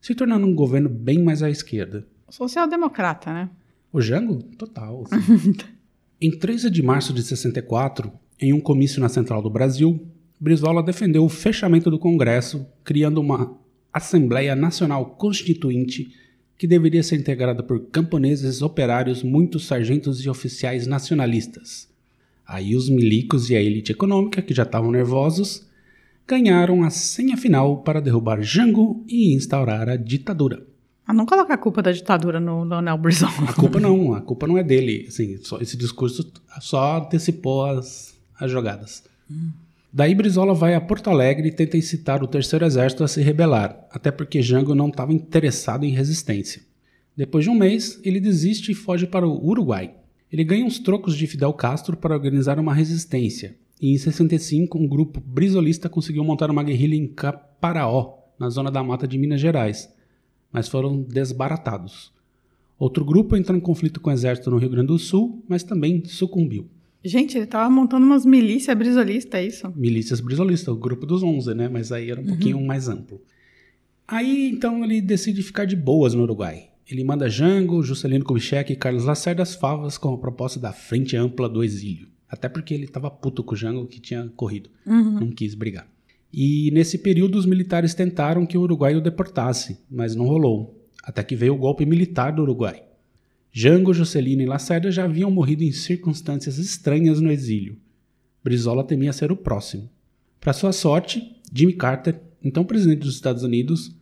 se 0.00 0.14
tornando 0.14 0.46
um 0.46 0.54
governo 0.54 0.88
bem 0.88 1.22
mais 1.22 1.42
à 1.42 1.50
esquerda. 1.50 2.06
Social-democrata, 2.28 3.32
né? 3.32 3.50
O 3.92 4.00
Jango? 4.00 4.42
Total. 4.56 5.04
assim. 5.04 5.54
em 6.20 6.30
13 6.30 6.68
de 6.68 6.82
março 6.82 7.12
de 7.12 7.22
64, 7.22 8.12
em 8.40 8.52
um 8.52 8.60
comício 8.60 9.00
na 9.00 9.08
Central 9.08 9.40
do 9.40 9.48
Brasil, 9.48 10.04
Brizola 10.40 10.82
defendeu 10.82 11.24
o 11.24 11.28
fechamento 11.28 11.90
do 11.90 11.98
Congresso, 11.98 12.66
criando 12.82 13.20
uma 13.20 13.56
Assembleia 13.92 14.56
Nacional 14.56 15.06
Constituinte 15.06 16.12
que 16.56 16.66
deveria 16.66 17.04
ser 17.04 17.16
integrada 17.16 17.62
por 17.62 17.86
camponeses, 17.86 18.62
operários, 18.62 19.22
muitos 19.22 19.66
sargentos 19.66 20.24
e 20.24 20.28
oficiais 20.28 20.88
nacionalistas. 20.88 21.88
Aí 22.44 22.74
os 22.74 22.88
milicos 22.88 23.48
e 23.48 23.54
a 23.54 23.62
elite 23.62 23.92
econômica, 23.92 24.42
que 24.42 24.52
já 24.52 24.64
estavam 24.64 24.90
nervosos, 24.90 25.68
ganharam 26.26 26.82
a 26.82 26.90
senha 26.90 27.36
final 27.36 27.82
para 27.84 28.00
derrubar 28.00 28.42
Jango 28.42 29.04
e 29.06 29.32
instaurar 29.34 29.88
a 29.88 29.94
ditadura. 29.96 30.66
Ah, 31.08 31.14
não 31.14 31.24
coloca 31.24 31.54
a 31.54 31.56
culpa 31.56 31.80
da 31.80 31.90
ditadura 31.90 32.38
no 32.38 32.64
Leonel 32.64 32.98
Brizola. 32.98 33.48
A 33.48 33.54
culpa 33.54 33.80
não, 33.80 34.12
a 34.12 34.20
culpa 34.20 34.46
não 34.46 34.58
é 34.58 34.62
dele. 34.62 35.06
Assim, 35.08 35.38
só, 35.38 35.58
esse 35.58 35.74
discurso 35.74 36.30
só 36.60 36.98
antecipou 36.98 37.64
as, 37.64 38.14
as 38.38 38.50
jogadas. 38.50 39.02
Daí 39.90 40.14
Brizola 40.14 40.52
vai 40.52 40.74
a 40.74 40.80
Porto 40.82 41.08
Alegre 41.08 41.48
e 41.48 41.50
tenta 41.50 41.78
incitar 41.78 42.22
o 42.22 42.26
Terceiro 42.26 42.66
Exército 42.66 43.02
a 43.02 43.08
se 43.08 43.22
rebelar, 43.22 43.86
até 43.90 44.10
porque 44.10 44.42
Jango 44.42 44.74
não 44.74 44.88
estava 44.88 45.14
interessado 45.14 45.84
em 45.84 45.92
resistência. 45.92 46.60
Depois 47.16 47.42
de 47.42 47.50
um 47.50 47.54
mês, 47.54 47.98
ele 48.04 48.20
desiste 48.20 48.72
e 48.72 48.74
foge 48.74 49.06
para 49.06 49.26
o 49.26 49.42
Uruguai. 49.42 49.94
Ele 50.30 50.44
ganha 50.44 50.66
uns 50.66 50.78
trocos 50.78 51.16
de 51.16 51.26
Fidel 51.26 51.54
Castro 51.54 51.96
para 51.96 52.14
organizar 52.14 52.60
uma 52.60 52.74
resistência, 52.74 53.56
e 53.80 53.94
em 53.94 53.96
65 53.96 54.76
um 54.76 54.86
grupo 54.86 55.22
brizolista 55.24 55.88
conseguiu 55.88 56.22
montar 56.22 56.50
uma 56.50 56.62
guerrilha 56.62 56.94
em 56.94 57.06
Caparaó, 57.06 58.18
na 58.38 58.50
zona 58.50 58.70
da 58.70 58.84
mata 58.84 59.08
de 59.08 59.16
Minas 59.16 59.40
Gerais, 59.40 59.88
mas 60.52 60.68
foram 60.68 61.02
desbaratados. 61.02 62.12
Outro 62.78 63.04
grupo 63.04 63.36
entrou 63.36 63.56
em 63.56 63.60
conflito 63.60 64.00
com 64.00 64.10
o 64.10 64.12
exército 64.12 64.50
no 64.50 64.58
Rio 64.58 64.70
Grande 64.70 64.88
do 64.88 64.98
Sul, 64.98 65.44
mas 65.48 65.62
também 65.62 66.04
sucumbiu. 66.04 66.68
Gente, 67.04 67.36
ele 67.36 67.46
tava 67.46 67.70
montando 67.70 68.04
umas 68.04 68.24
milícias 68.24 68.76
brisolistas, 68.76 69.40
é 69.40 69.46
isso? 69.46 69.72
Milícias 69.76 70.20
brisolistas, 70.20 70.68
o 70.68 70.76
grupo 70.76 71.06
dos 71.06 71.22
11, 71.22 71.54
né? 71.54 71.68
Mas 71.68 71.90
aí 71.90 72.10
era 72.10 72.20
um 72.20 72.26
pouquinho 72.26 72.60
mais 72.60 72.88
amplo. 72.88 73.20
Aí, 74.06 74.50
então, 74.50 74.84
ele 74.84 75.00
decide 75.00 75.42
ficar 75.42 75.64
de 75.64 75.76
boas 75.76 76.14
no 76.14 76.22
Uruguai. 76.22 76.70
Ele 76.88 77.04
manda 77.04 77.28
Jango, 77.28 77.82
Juscelino 77.82 78.24
Kubitschek 78.24 78.72
e 78.72 78.76
Carlos 78.76 79.04
Lacerda 79.04 79.42
as 79.42 79.54
favas 79.54 79.98
com 79.98 80.14
a 80.14 80.18
proposta 80.18 80.58
da 80.58 80.72
Frente 80.72 81.16
Ampla 81.16 81.48
do 81.48 81.62
Exílio. 81.62 82.08
Até 82.28 82.48
porque 82.48 82.72
ele 82.72 82.86
tava 82.86 83.10
puto 83.10 83.44
com 83.44 83.54
o 83.54 83.56
Jango 83.56 83.86
que 83.86 84.00
tinha 84.00 84.30
corrido. 84.34 84.70
Não 85.20 85.30
quis 85.30 85.54
brigar. 85.54 85.86
E 86.32 86.70
nesse 86.72 86.98
período 86.98 87.38
os 87.38 87.46
militares 87.46 87.94
tentaram 87.94 88.44
que 88.44 88.58
o 88.58 88.62
Uruguai 88.62 88.94
o 88.94 89.00
deportasse, 89.00 89.78
mas 89.90 90.14
não 90.14 90.26
rolou. 90.26 90.86
Até 91.02 91.22
que 91.22 91.34
veio 91.34 91.54
o 91.54 91.58
golpe 91.58 91.86
militar 91.86 92.32
do 92.32 92.42
Uruguai. 92.42 92.82
Jango, 93.50 93.94
Juscelino 93.94 94.42
e 94.42 94.46
Lacerda 94.46 94.90
já 94.90 95.04
haviam 95.04 95.30
morrido 95.30 95.64
em 95.64 95.72
circunstâncias 95.72 96.58
estranhas 96.58 97.20
no 97.20 97.32
exílio. 97.32 97.78
Brizola 98.44 98.84
temia 98.84 99.12
ser 99.12 99.32
o 99.32 99.36
próximo. 99.36 99.88
Para 100.40 100.52
sua 100.52 100.72
sorte, 100.72 101.36
Jimmy 101.52 101.72
Carter, 101.72 102.20
então 102.44 102.64
presidente 102.64 103.00
dos 103.00 103.14
Estados 103.14 103.42
Unidos, 103.42 103.94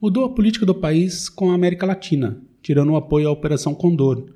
mudou 0.00 0.24
a 0.24 0.34
política 0.34 0.66
do 0.66 0.74
país 0.74 1.28
com 1.28 1.50
a 1.50 1.54
América 1.54 1.86
Latina, 1.86 2.42
tirando 2.60 2.92
o 2.92 2.96
apoio 2.96 3.28
à 3.28 3.32
Operação 3.32 3.74
Condor, 3.74 4.26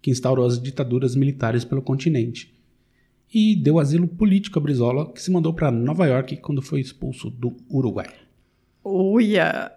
que 0.00 0.10
instaurou 0.10 0.46
as 0.46 0.60
ditaduras 0.60 1.14
militares 1.14 1.64
pelo 1.64 1.82
continente. 1.82 2.54
E 3.32 3.56
deu 3.56 3.78
asilo 3.78 4.06
político 4.06 4.58
a 4.58 4.62
Brizola, 4.62 5.10
que 5.10 5.22
se 5.22 5.30
mandou 5.30 5.54
para 5.54 5.70
Nova 5.70 6.06
York 6.06 6.36
quando 6.36 6.60
foi 6.60 6.80
expulso 6.80 7.30
do 7.30 7.56
Uruguai. 7.70 8.08
Uia! 8.84 9.72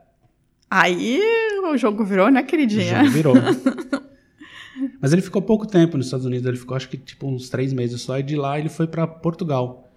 Aí 0.69 1.21
o 1.63 1.77
jogo 1.77 2.03
virou, 2.03 2.29
né, 2.29 2.41
O 2.41 2.45
queridinha? 2.45 2.99
jogo 3.03 3.11
virou. 3.11 3.35
Mas 5.01 5.13
ele 5.13 5.21
ficou 5.21 5.41
pouco 5.41 5.65
tempo 5.65 5.95
nos 5.95 6.07
Estados 6.07 6.25
Unidos, 6.25 6.45
ele 6.45 6.57
ficou 6.57 6.75
acho 6.75 6.89
que 6.89 6.97
tipo 6.97 7.27
uns 7.27 7.47
três 7.49 7.71
meses 7.71 8.01
só, 8.01 8.19
e 8.19 8.23
de 8.23 8.35
lá 8.35 8.59
ele 8.59 8.67
foi 8.67 8.87
para 8.87 9.07
Portugal. 9.07 9.89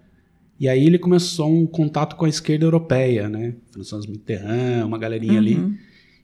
E 0.57 0.67
aí 0.67 0.85
ele 0.85 0.97
começou 0.97 1.49
um 1.49 1.65
contato 1.65 2.15
com 2.15 2.25
a 2.25 2.29
esquerda 2.29 2.65
europeia, 2.65 3.27
né? 3.29 3.55
François 3.71 4.05
Mitterrand, 4.05 4.85
uma 4.85 4.97
galerinha 4.97 5.37
ali. 5.37 5.77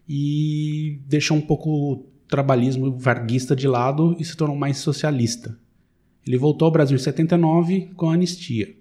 E 0.08 1.00
deixou 1.08 1.36
um 1.38 1.42
pouco 1.42 1.70
o 1.70 2.06
trabalhismo 2.28 2.98
varguista 2.98 3.56
de 3.56 3.68
lado 3.68 4.16
e 4.20 4.26
se 4.26 4.36
tornou 4.36 4.56
mais 4.56 4.78
socialista. 4.78 5.58
Ele 6.26 6.38
voltou 6.38 6.66
ao 6.66 6.72
Brasil 6.72 6.96
em 6.96 7.00
79 7.00 7.90
com 7.96 8.10
a 8.10 8.14
anistia. 8.14 8.74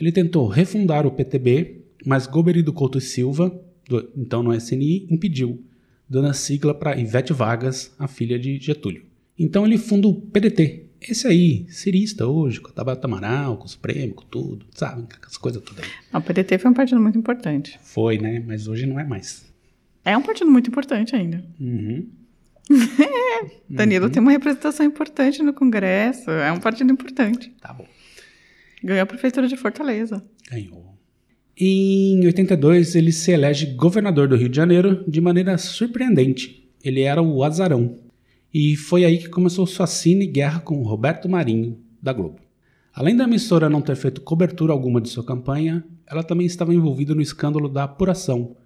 Ele 0.00 0.12
tentou 0.12 0.46
refundar 0.46 1.06
o 1.06 1.10
PTB, 1.10 1.82
mas 2.04 2.26
Goberido 2.26 2.72
Couto 2.72 2.98
e 2.98 3.00
Silva, 3.00 3.52
do- 3.88 4.08
então 4.16 4.42
no 4.42 4.54
SNI, 4.54 5.06
impediu, 5.10 5.62
dando 6.08 6.28
a 6.28 6.32
sigla 6.32 6.74
para 6.74 6.96
Ivete 6.98 7.32
Vargas, 7.32 7.92
a 7.98 8.06
filha 8.08 8.38
de 8.38 8.58
Getúlio. 8.58 9.04
Então 9.38 9.66
ele 9.66 9.78
funda 9.78 10.06
o 10.08 10.14
PDT. 10.14 10.86
Esse 11.00 11.26
aí, 11.26 11.66
cirista 11.68 12.26
hoje, 12.28 12.60
com 12.60 12.68
a 12.68 12.72
Tabata 12.72 13.08
Amaral, 13.08 13.56
com 13.56 13.64
o 13.64 13.68
Supremo, 13.68 14.14
com 14.14 14.24
tudo, 14.26 14.64
sabe? 14.72 15.02
Com 15.02 15.26
as 15.26 15.36
coisas 15.36 15.60
todas 15.62 15.84
aí. 15.84 15.90
O 16.14 16.20
PDT 16.22 16.58
foi 16.58 16.70
um 16.70 16.74
partido 16.74 17.00
muito 17.00 17.18
importante. 17.18 17.78
Foi, 17.82 18.18
né? 18.18 18.42
Mas 18.46 18.68
hoje 18.68 18.86
não 18.86 19.00
é 19.00 19.04
mais. 19.04 19.44
É 20.04 20.16
um 20.16 20.22
partido 20.22 20.48
muito 20.50 20.68
importante 20.70 21.16
ainda. 21.16 21.44
Uhum. 21.60 22.06
Danilo 23.68 24.10
tem 24.10 24.22
uma 24.22 24.32
representação 24.32 24.84
importante 24.84 25.42
no 25.42 25.52
Congresso. 25.52 26.30
É 26.30 26.52
um 26.52 26.60
partido 26.60 26.92
importante. 26.92 27.50
Tá 27.60 27.72
bom. 27.72 27.86
Ganhou 28.82 29.02
a 29.02 29.06
prefeitura 29.06 29.46
de 29.46 29.56
Fortaleza. 29.56 30.24
Ganhou. 30.50 30.92
Em 31.56 32.24
82, 32.24 32.94
ele 32.94 33.12
se 33.12 33.30
elege 33.30 33.66
governador 33.66 34.26
do 34.26 34.36
Rio 34.36 34.48
de 34.48 34.56
Janeiro 34.56 35.04
de 35.06 35.20
maneira 35.20 35.56
surpreendente. 35.58 36.68
Ele 36.82 37.02
era 37.02 37.22
o 37.22 37.44
azarão. 37.44 37.98
E 38.52 38.76
foi 38.76 39.04
aí 39.04 39.18
que 39.18 39.28
começou 39.28 39.66
sua 39.66 39.86
cine 39.86 40.26
guerra 40.26 40.60
com 40.60 40.82
Roberto 40.82 41.28
Marinho, 41.28 41.78
da 42.02 42.12
Globo. 42.12 42.40
Além 42.94 43.16
da 43.16 43.24
emissora 43.24 43.70
não 43.70 43.80
ter 43.80 43.96
feito 43.96 44.20
cobertura 44.20 44.72
alguma 44.72 45.00
de 45.00 45.08
sua 45.08 45.24
campanha, 45.24 45.84
ela 46.06 46.22
também 46.22 46.46
estava 46.46 46.74
envolvida 46.74 47.14
no 47.14 47.22
escândalo 47.22 47.68
da 47.68 47.84
apuração, 47.84 48.56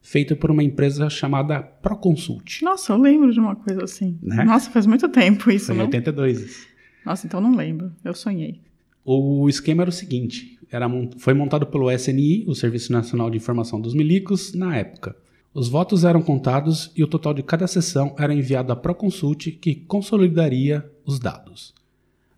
feito 0.00 0.36
por 0.36 0.50
uma 0.50 0.62
empresa 0.62 1.08
chamada 1.10 1.60
Proconsult. 1.62 2.62
Nossa, 2.62 2.92
eu 2.92 2.98
lembro 2.98 3.32
de 3.32 3.40
uma 3.40 3.56
coisa 3.56 3.84
assim. 3.84 4.18
Né? 4.22 4.44
Nossa, 4.44 4.70
faz 4.70 4.86
muito 4.86 5.08
tempo 5.08 5.50
isso, 5.50 5.66
Foi 5.66 5.74
em 5.74 5.78
não? 5.78 5.86
82. 5.86 6.40
isso. 6.40 6.66
Nossa, 7.04 7.26
então 7.26 7.40
não 7.40 7.54
lembro. 7.54 7.92
Eu 8.04 8.14
sonhei. 8.14 8.60
O 9.04 9.48
esquema 9.48 9.82
era 9.82 9.90
o 9.90 9.92
seguinte: 9.92 10.58
era 10.70 10.88
foi 11.18 11.34
montado 11.34 11.66
pelo 11.66 11.90
SNI, 11.90 12.44
o 12.46 12.54
Serviço 12.54 12.92
Nacional 12.92 13.30
de 13.30 13.36
Informação 13.36 13.80
dos 13.80 13.94
Milicos, 13.94 14.54
na 14.54 14.76
época. 14.76 15.16
Os 15.52 15.68
votos 15.68 16.04
eram 16.04 16.22
contados 16.22 16.92
e 16.96 17.02
o 17.02 17.08
total 17.08 17.34
de 17.34 17.42
cada 17.42 17.66
sessão 17.66 18.14
era 18.16 18.32
enviado 18.32 18.72
à 18.72 18.76
Proconsult, 18.76 19.50
que 19.52 19.74
consolidaria 19.74 20.88
os 21.04 21.18
dados. 21.18 21.74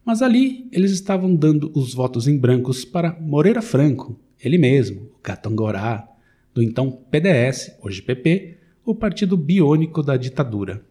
Mas 0.04 0.22
ali 0.22 0.66
eles 0.72 0.90
estavam 0.92 1.34
dando 1.34 1.70
os 1.74 1.92
votos 1.92 2.26
em 2.26 2.38
brancos 2.38 2.84
para 2.84 3.16
Moreira 3.20 3.60
Franco, 3.60 4.18
ele 4.42 4.56
mesmo, 4.56 5.02
o 5.02 5.22
Catangorá, 5.22 6.08
do 6.54 6.62
então 6.62 6.90
PDS, 7.10 7.76
hoje 7.82 8.02
PP, 8.02 8.58
o 8.84 8.94
partido 8.94 9.36
biônico 9.36 10.02
da 10.02 10.16
ditadura. 10.16 10.84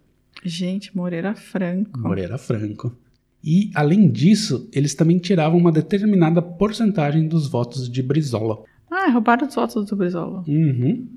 Gente, 0.43 0.95
Moreira 0.95 1.35
Franco. 1.35 1.99
Moreira 1.99 2.37
Franco. 2.37 2.95
E, 3.43 3.71
além 3.73 4.09
disso, 4.09 4.69
eles 4.71 4.93
também 4.93 5.17
tiravam 5.17 5.57
uma 5.57 5.71
determinada 5.71 6.41
porcentagem 6.41 7.27
dos 7.27 7.47
votos 7.47 7.89
de 7.89 8.01
Brizola. 8.01 8.63
Ah, 8.89 9.09
roubaram 9.09 9.47
os 9.47 9.55
votos 9.55 9.85
do 9.85 9.95
Brizola. 9.95 10.43
Uhum. 10.47 11.07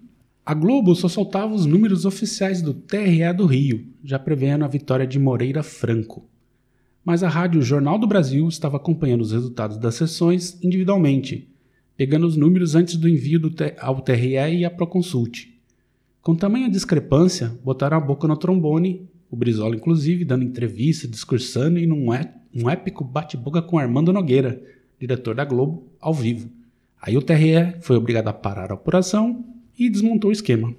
A 0.44 0.54
Globo 0.54 0.94
só 0.94 1.08
soltava 1.08 1.54
os 1.54 1.64
números 1.64 2.04
oficiais 2.04 2.60
do 2.60 2.74
TRE 2.74 3.32
do 3.34 3.46
Rio, 3.46 3.86
já 4.02 4.18
prevendo 4.18 4.64
a 4.64 4.68
vitória 4.68 5.06
de 5.06 5.18
Moreira 5.18 5.62
Franco. 5.62 6.28
Mas 7.04 7.22
a 7.22 7.28
rádio 7.28 7.62
Jornal 7.62 7.98
do 7.98 8.06
Brasil 8.06 8.46
estava 8.48 8.76
acompanhando 8.76 9.22
os 9.22 9.32
resultados 9.32 9.78
das 9.78 9.94
sessões 9.94 10.58
individualmente, 10.62 11.48
pegando 11.96 12.26
os 12.26 12.36
números 12.36 12.74
antes 12.74 12.96
do 12.96 13.08
envio 13.08 13.38
do 13.38 13.52
ao 13.80 14.00
TRE 14.00 14.34
e 14.34 14.64
à 14.64 14.70
Proconsult. 14.70 15.46
Com 16.22 16.34
tamanha 16.34 16.70
discrepância, 16.70 17.52
botaram 17.62 17.96
a 17.96 18.00
boca 18.00 18.26
no 18.26 18.36
trombone, 18.36 19.08
o 19.30 19.36
Brizola 19.36 19.76
inclusive 19.76 20.24
dando 20.24 20.44
entrevista, 20.44 21.06
discursando 21.06 21.78
e 21.78 21.86
num 21.86 22.12
é- 22.12 22.32
um 22.54 22.70
épico 22.70 23.04
bate-boca 23.04 23.60
com 23.60 23.78
Armando 23.78 24.12
Nogueira, 24.12 24.62
diretor 24.98 25.34
da 25.34 25.44
Globo, 25.44 25.86
ao 26.00 26.14
vivo. 26.14 26.48
Aí 27.02 27.16
o 27.16 27.22
TRE 27.22 27.74
foi 27.80 27.96
obrigado 27.96 28.28
a 28.28 28.32
parar 28.32 28.70
a 28.70 28.74
apuração 28.74 29.44
e 29.78 29.90
desmontou 29.90 30.30
o 30.30 30.32
esquema. 30.32 30.74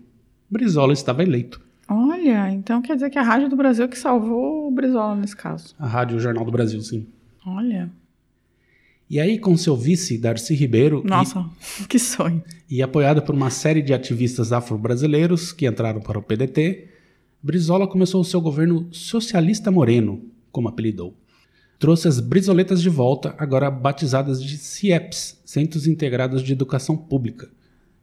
Brizola 0.50 0.94
estava 0.94 1.22
eleito. 1.22 1.62
Olha, 1.88 2.50
então 2.52 2.82
quer 2.82 2.96
dizer 2.96 3.10
que 3.12 3.20
a 3.20 3.22
Rádio 3.22 3.50
do 3.50 3.56
Brasil 3.56 3.88
que 3.88 3.98
salvou 3.98 4.68
o 4.68 4.72
Brizola 4.72 5.16
nesse 5.16 5.36
caso. 5.36 5.76
A 5.78 5.86
Rádio 5.86 6.20
Jornal 6.20 6.44
do 6.44 6.52
Brasil, 6.52 6.82
sim. 6.82 7.06
Olha. 7.46 7.92
E 9.10 9.20
aí, 9.20 9.38
com 9.38 9.56
seu 9.56 9.76
vice, 9.76 10.18
Darcy 10.18 10.56
Ribeiro, 10.56 11.04
e- 11.06 11.08
Nossa, 11.10 11.46
que 11.88 12.00
sonho. 12.00 12.44
e, 12.70 12.82
apoiado 12.82 13.22
por 13.22 13.36
uma 13.36 13.50
série 13.50 13.82
de 13.82 13.94
ativistas 13.94 14.52
afro-brasileiros 14.52 15.52
que 15.52 15.68
entraram 15.68 16.02
para 16.02 16.18
o 16.18 16.24
PDT, 16.24 16.88
Brizola 17.42 17.88
começou 17.88 18.22
o 18.22 18.26
seu 18.26 18.42
governo 18.42 18.88
socialista 18.92 19.70
moreno, 19.70 20.24
como 20.52 20.68
apelidou. 20.68 21.16
Trouxe 21.78 22.08
as 22.08 22.20
brizoletas 22.20 22.82
de 22.82 22.90
volta, 22.90 23.36
agora 23.38 23.70
batizadas 23.70 24.42
de 24.44 24.58
CIEPs, 24.58 25.40
Centros 25.46 25.86
Integrados 25.86 26.42
de 26.42 26.54
Educação 26.54 26.98
Pública, 26.98 27.50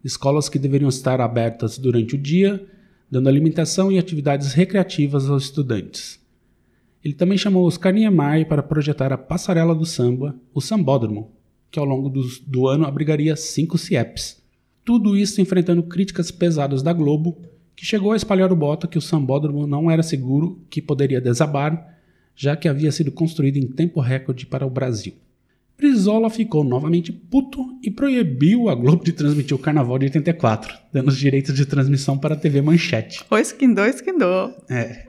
escolas 0.05 0.49
que 0.49 0.59
deveriam 0.59 0.89
estar 0.89 1.21
abertas 1.21 1.79
durante 1.79 2.15
o 2.15 2.19
dia, 2.19 2.65
dando 3.11 3.29
alimentação 3.29 3.91
e 3.91 3.99
atividades 3.99 4.53
recreativas 4.53 5.29
aos 5.29 5.45
estudantes. 5.45 6.21
Ele 7.05 7.15
também 7.15 7.37
chamou 7.39 7.67
Oscar 7.67 7.93
Niemeyer 7.93 8.47
para 8.47 8.63
projetar 8.63 9.13
a 9.13 9.19
Passarela 9.19 9.75
do 9.75 9.85
Samba, 9.85 10.35
o 10.55 10.61
Sambódromo, 10.61 11.33
que 11.71 11.79
ao 11.79 11.85
longo 11.85 12.09
dos- 12.09 12.39
do 12.39 12.69
ano 12.69 12.87
abrigaria 12.87 13.35
cinco 13.35 13.77
CIEPs. 13.77 14.41
Tudo 14.85 15.17
isso 15.17 15.41
enfrentando 15.41 15.83
críticas 15.83 16.31
pesadas 16.31 16.83
da 16.83 16.93
Globo, 16.93 17.39
que 17.75 17.85
chegou 17.87 18.13
a 18.13 18.17
espalhar 18.17 18.53
o 18.53 18.57
bota 18.57 18.87
que 18.87 18.99
o 18.99 19.03
Sambódromo 19.03 19.67
não 19.67 19.91
era 19.91 20.03
seguro, 20.03 20.61
que 20.71 20.81
poderia 20.83 21.21
desabar, 21.21 21.99
já 22.37 22.55
que 22.57 22.69
havia 22.69 22.93
sido 22.93 23.11
construído 23.11 23.57
em 23.57 23.67
tempo 23.67 24.01
recorde 24.01 24.47
para 24.47 24.67
o 24.67 24.71
Brasil. 24.71 25.15
Brizola 25.77 26.31
ficou 26.31 26.63
novamente 26.63 27.11
puto 27.11 27.77
e 27.83 27.91
proibiu 27.91 28.69
a 28.69 28.75
Globo 28.75 29.03
de 29.05 29.13
transmitir 29.13 29.57
o 29.57 29.59
Carnaval 29.59 29.99
de 29.99 30.05
84, 30.07 30.79
dando 30.93 31.09
os 31.09 31.17
direitos 31.19 31.55
de 31.57 31.67
transmissão 31.67 32.17
para 32.17 32.35
a 32.35 32.39
TV 32.39 32.63
Manchete. 32.63 33.25
O 33.29 33.37
esquindou, 33.37 33.85
esquindou. 33.87 34.55
É. 34.71 35.07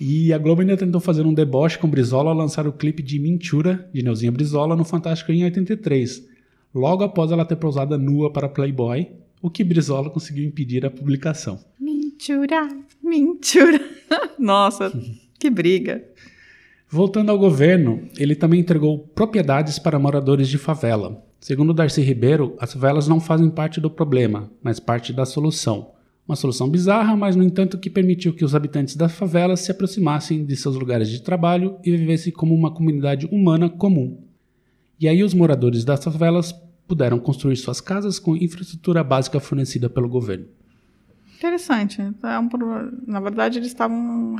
E 0.00 0.32
a 0.32 0.38
Globo 0.38 0.60
ainda 0.60 0.76
tentou 0.76 1.00
fazer 1.00 1.26
um 1.26 1.34
deboche 1.34 1.78
com 1.78 1.88
Brizola 1.88 2.30
ao 2.30 2.36
lançar 2.36 2.68
o 2.68 2.72
clipe 2.72 3.02
de 3.02 3.18
Mentura, 3.18 3.88
de 3.92 4.02
Neuzinha 4.02 4.30
Brizola, 4.30 4.76
no 4.76 4.84
Fantástico 4.84 5.32
em 5.32 5.44
83, 5.44 6.24
logo 6.72 7.02
após 7.02 7.32
ela 7.32 7.44
ter 7.44 7.56
pousado 7.56 7.98
nua 7.98 8.32
para 8.32 8.48
Playboy, 8.48 9.10
o 9.42 9.50
que 9.50 9.64
Brizola 9.64 10.10
conseguiu 10.10 10.44
impedir 10.44 10.86
a 10.86 10.90
publicação. 10.90 11.58
Mentira, 11.80 12.68
mentira. 13.02 13.80
Nossa, 14.38 14.92
que 15.38 15.50
briga. 15.50 16.04
Voltando 16.88 17.30
ao 17.30 17.38
governo, 17.38 18.08
ele 18.16 18.34
também 18.34 18.60
entregou 18.60 18.98
propriedades 18.98 19.78
para 19.78 19.98
moradores 19.98 20.48
de 20.48 20.58
favela. 20.58 21.22
Segundo 21.40 21.74
Darcy 21.74 22.00
Ribeiro, 22.02 22.56
as 22.58 22.72
favelas 22.72 23.06
não 23.06 23.20
fazem 23.20 23.50
parte 23.50 23.80
do 23.80 23.90
problema, 23.90 24.50
mas 24.62 24.80
parte 24.80 25.12
da 25.12 25.24
solução. 25.24 25.90
Uma 26.28 26.36
solução 26.36 26.68
bizarra, 26.68 27.16
mas 27.16 27.34
no 27.34 27.42
entanto 27.42 27.78
que 27.78 27.88
permitiu 27.88 28.34
que 28.34 28.44
os 28.44 28.54
habitantes 28.54 28.94
das 28.94 29.12
favelas 29.12 29.60
se 29.60 29.70
aproximassem 29.70 30.44
de 30.44 30.54
seus 30.56 30.76
lugares 30.76 31.08
de 31.08 31.22
trabalho 31.22 31.78
e 31.82 31.90
vivessem 31.96 32.30
como 32.30 32.54
uma 32.54 32.70
comunidade 32.70 33.26
humana 33.32 33.70
comum. 33.70 34.22
E 35.00 35.08
aí 35.08 35.24
os 35.24 35.32
moradores 35.32 35.86
das 35.86 36.04
favelas 36.04 36.52
puderam 36.86 37.18
construir 37.18 37.56
suas 37.56 37.80
casas 37.80 38.18
com 38.18 38.36
infraestrutura 38.36 39.02
básica 39.02 39.40
fornecida 39.40 39.88
pelo 39.88 40.06
governo. 40.06 40.44
Interessante. 41.38 42.02
É 42.02 42.38
um 42.38 42.48
na 43.06 43.20
verdade, 43.20 43.58
eles 43.58 43.68
estavam. 43.68 44.36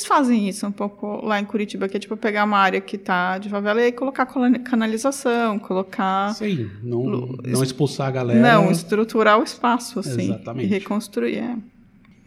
Eles 0.00 0.06
fazem 0.06 0.48
isso 0.48 0.66
um 0.66 0.72
pouco 0.72 1.22
lá 1.22 1.38
em 1.38 1.44
Curitiba, 1.44 1.86
que 1.86 1.94
é 1.94 2.00
tipo 2.00 2.16
pegar 2.16 2.44
uma 2.44 2.56
área 2.56 2.80
que 2.80 2.96
tá 2.96 3.36
de 3.36 3.50
favela 3.50 3.86
e 3.86 3.92
colocar 3.92 4.24
canalização, 4.64 5.58
colocar. 5.58 6.34
Sim, 6.34 6.70
não, 6.82 7.36
não 7.44 7.62
expulsar 7.62 8.08
a 8.08 8.10
galera. 8.10 8.40
Não, 8.40 8.70
estruturar 8.70 9.38
o 9.38 9.42
espaço, 9.42 10.00
assim. 10.00 10.22
Exatamente. 10.22 10.66
E 10.66 10.70
reconstruir. 10.70 11.36
É. 11.36 11.56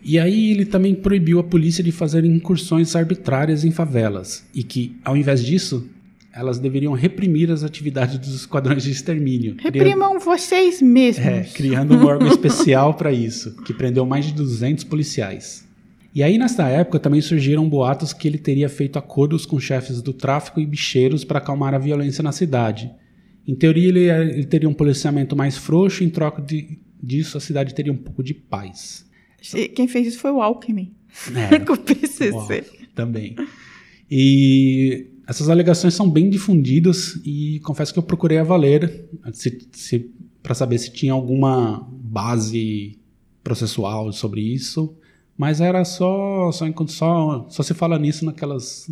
E 0.03 0.19
aí 0.19 0.51
ele 0.51 0.65
também 0.65 0.93
proibiu 0.93 1.39
a 1.39 1.43
polícia 1.43 1.83
de 1.83 1.91
fazer 1.91 2.23
incursões 2.25 2.95
arbitrárias 2.95 3.65
em 3.65 3.71
favelas 3.71 4.45
e 4.53 4.61
que, 4.61 4.95
ao 5.03 5.17
invés 5.17 5.43
disso, 5.43 5.89
elas 6.31 6.59
deveriam 6.59 6.93
reprimir 6.93 7.49
as 7.49 7.63
atividades 7.63 8.19
dos 8.19 8.35
esquadrões 8.35 8.83
de 8.83 8.91
extermínio. 8.91 9.55
Reprimam 9.57 10.19
vocês 10.19 10.79
mesmos. 10.79 11.25
É, 11.25 11.41
criando 11.55 11.95
um 11.95 12.05
órgão 12.05 12.27
especial 12.27 12.93
para 12.93 13.11
isso, 13.11 13.55
que 13.63 13.73
prendeu 13.73 14.05
mais 14.05 14.25
de 14.25 14.33
200 14.33 14.83
policiais. 14.83 15.63
E 16.13 16.21
aí, 16.21 16.37
nessa 16.37 16.67
época, 16.67 16.99
também 16.99 17.21
surgiram 17.21 17.67
boatos 17.67 18.13
que 18.13 18.27
ele 18.27 18.37
teria 18.37 18.69
feito 18.69 18.99
acordos 18.99 19.45
com 19.45 19.59
chefes 19.59 20.01
do 20.01 20.13
tráfico 20.13 20.59
e 20.59 20.65
bicheiros 20.65 21.23
para 21.23 21.39
acalmar 21.39 21.73
a 21.73 21.79
violência 21.79 22.21
na 22.21 22.31
cidade. 22.31 22.91
Em 23.47 23.55
teoria, 23.55 23.89
ele, 23.89 24.09
ele 24.09 24.45
teria 24.45 24.69
um 24.69 24.73
policiamento 24.73 25.35
mais 25.35 25.57
frouxo, 25.57 26.03
em 26.03 26.09
troca 26.09 26.41
de, 26.41 26.79
disso, 27.01 27.37
a 27.37 27.41
cidade 27.41 27.73
teria 27.73 27.91
um 27.91 27.97
pouco 27.97 28.23
de 28.23 28.33
paz. 28.33 29.05
E 29.53 29.67
quem 29.67 29.87
fez 29.87 30.07
isso 30.07 30.19
foi 30.19 30.31
o 30.31 30.41
Alckmin, 30.41 30.93
É, 31.51 31.59
com 31.65 31.73
o 31.73 31.77
PCC. 31.77 32.31
Uau, 32.31 32.47
também. 32.95 33.35
E 34.09 35.07
essas 35.27 35.49
alegações 35.49 35.93
são 35.93 36.09
bem 36.09 36.29
difundidas 36.29 37.19
e 37.25 37.59
confesso 37.61 37.91
que 37.91 37.99
eu 37.99 38.03
procurei 38.03 38.37
a 38.37 38.43
valer 38.43 39.09
para 40.41 40.53
saber 40.53 40.77
se 40.77 40.91
tinha 40.91 41.13
alguma 41.13 41.87
base 41.91 42.99
processual 43.43 44.11
sobre 44.13 44.41
isso, 44.41 44.95
mas 45.37 45.59
era 45.61 45.83
só 45.85 46.51
só 46.51 46.65
só 46.87 47.45
só 47.49 47.63
se 47.63 47.73
fala 47.73 47.97
nisso 47.99 48.25
naquelas 48.25 48.89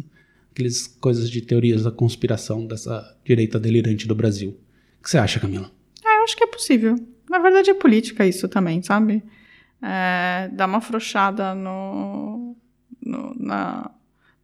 aquelas 0.51 0.87
coisas 0.87 1.29
de 1.29 1.41
teorias 1.41 1.83
da 1.83 1.91
conspiração 1.91 2.65
dessa 2.67 3.17
direita 3.23 3.59
delirante 3.59 4.07
do 4.07 4.13
Brasil. 4.15 4.57
O 4.99 5.03
que 5.03 5.09
você 5.09 5.17
acha, 5.17 5.39
Camila? 5.39 5.71
Ah, 6.05 6.17
eu 6.17 6.23
acho 6.23 6.35
que 6.35 6.43
é 6.43 6.47
possível. 6.47 6.95
Na 7.29 7.39
verdade, 7.39 7.69
é 7.69 7.73
política 7.73 8.25
isso 8.27 8.49
também, 8.49 8.81
sabe? 8.81 9.23
É, 9.81 10.49
dar 10.53 10.65
uma 10.67 10.79
afrouxada 10.79 11.55
no, 11.55 12.55
no- 13.01 13.33
na, 13.39 13.89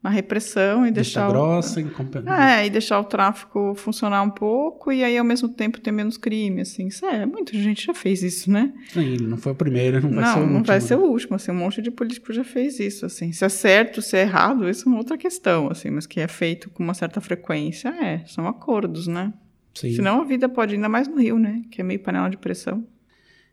na 0.02 0.10
repressão 0.12 0.86
e 0.86 0.92
Deixa 0.92 1.20
deixar. 1.20 1.28
o- 1.28 1.32
grossa, 1.32 1.82
incompe- 1.82 2.20
É, 2.30 2.66
e 2.66 2.70
deixar 2.70 3.00
o 3.00 3.04
tráfico 3.04 3.74
funcionar 3.76 4.22
um 4.22 4.30
pouco 4.30 4.92
e 4.92 5.04
aí 5.04 5.18
ao 5.18 5.26
mesmo 5.26 5.50
tempo 5.50 5.80
ter 5.82 5.92
menos 5.92 6.18
crime, 6.18 6.62
assim. 6.62 6.88
Isso 6.88 7.06
é, 7.06 7.26
muita 7.26 7.52
gente 7.58 7.86
já 7.86 7.94
fez 7.94 8.22
isso, 8.24 8.50
né? 8.52 8.72
Sim, 8.94 9.14
ele 9.14 9.28
não 9.28 9.38
foi 9.38 9.52
o 9.52 9.56
primeiro, 9.56 10.00
não 10.02 10.12
vai 10.12 10.24
não, 10.24 10.34
ser 10.34 10.40
o 10.40 10.42
não 10.42 10.48
último. 10.58 10.66
vai 10.66 10.76
né? 10.78 10.82
ser 10.82 10.96
o 10.96 11.02
último, 11.04 11.36
assim, 11.36 11.52
um 11.52 11.56
monte 11.56 11.82
de 11.82 11.92
político 11.92 12.32
já 12.32 12.44
fez 12.44 12.80
isso, 12.80 13.06
assim. 13.06 13.32
Se 13.32 13.44
é 13.44 13.50
certo, 13.50 14.02
se 14.02 14.16
é 14.16 14.22
errado, 14.22 14.70
isso 14.70 14.88
é 14.88 14.92
uma 14.92 15.00
outra 15.00 15.18
questão, 15.18 15.68
assim, 15.70 15.90
mas 15.90 16.06
que 16.06 16.20
é 16.20 16.28
feito 16.28 16.70
com 16.70 16.84
uma 16.84 16.94
certa 16.94 17.20
frequência, 17.20 17.90
é, 17.90 18.24
são 18.28 18.48
acordos, 18.48 19.08
né? 19.08 19.34
Sim. 19.74 19.94
Senão 19.94 20.22
a 20.22 20.26
vida 20.26 20.48
pode 20.48 20.76
ainda 20.76 20.88
mais 20.90 21.08
no 21.08 21.20
Rio, 21.20 21.38
né? 21.38 21.62
Que 21.72 21.82
é 21.82 21.84
meio 21.84 22.00
panela 22.00 22.30
de 22.30 22.38
pressão. 22.38 22.84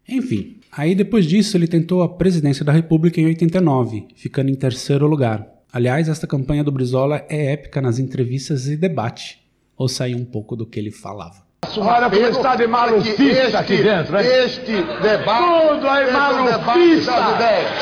Enfim, 0.09 0.59
aí 0.71 0.95
depois 0.95 1.25
disso 1.27 1.57
ele 1.57 1.67
tentou 1.67 2.03
a 2.03 2.09
presidência 2.09 2.65
da 2.65 2.73
República 2.73 3.19
em 3.21 3.27
89, 3.27 4.07
ficando 4.15 4.51
em 4.51 4.55
terceiro 4.55 5.07
lugar. 5.07 5.47
Aliás, 5.75 6.09
esta 6.09 6.25
campanha 6.25 6.63
do 6.63 6.71
Brizola 6.71 7.25
é 7.29 7.53
épica 7.53 7.81
nas 7.81 7.99
entrevistas 7.99 8.69
e 8.69 8.77
debate. 8.77 9.43
Ou 9.77 9.89
sair 9.89 10.15
um 10.15 10.25
pouco 10.25 10.55
do 10.55 10.65
que 10.65 10.79
ele 10.79 10.93
falava. 10.93 11.43
Olha 11.77 12.09
como 12.09 12.27
está 12.29 12.55
de 12.55 12.65
malufista 12.69 13.59
aqui 13.59 13.83
dentro, 13.83 14.17
hein? 14.17 14.25
Este 14.25 14.71
debate. 15.03 15.75
Tudo 15.75 15.89
aí 15.89 16.05
é 16.05 16.95
ideias. 17.35 17.73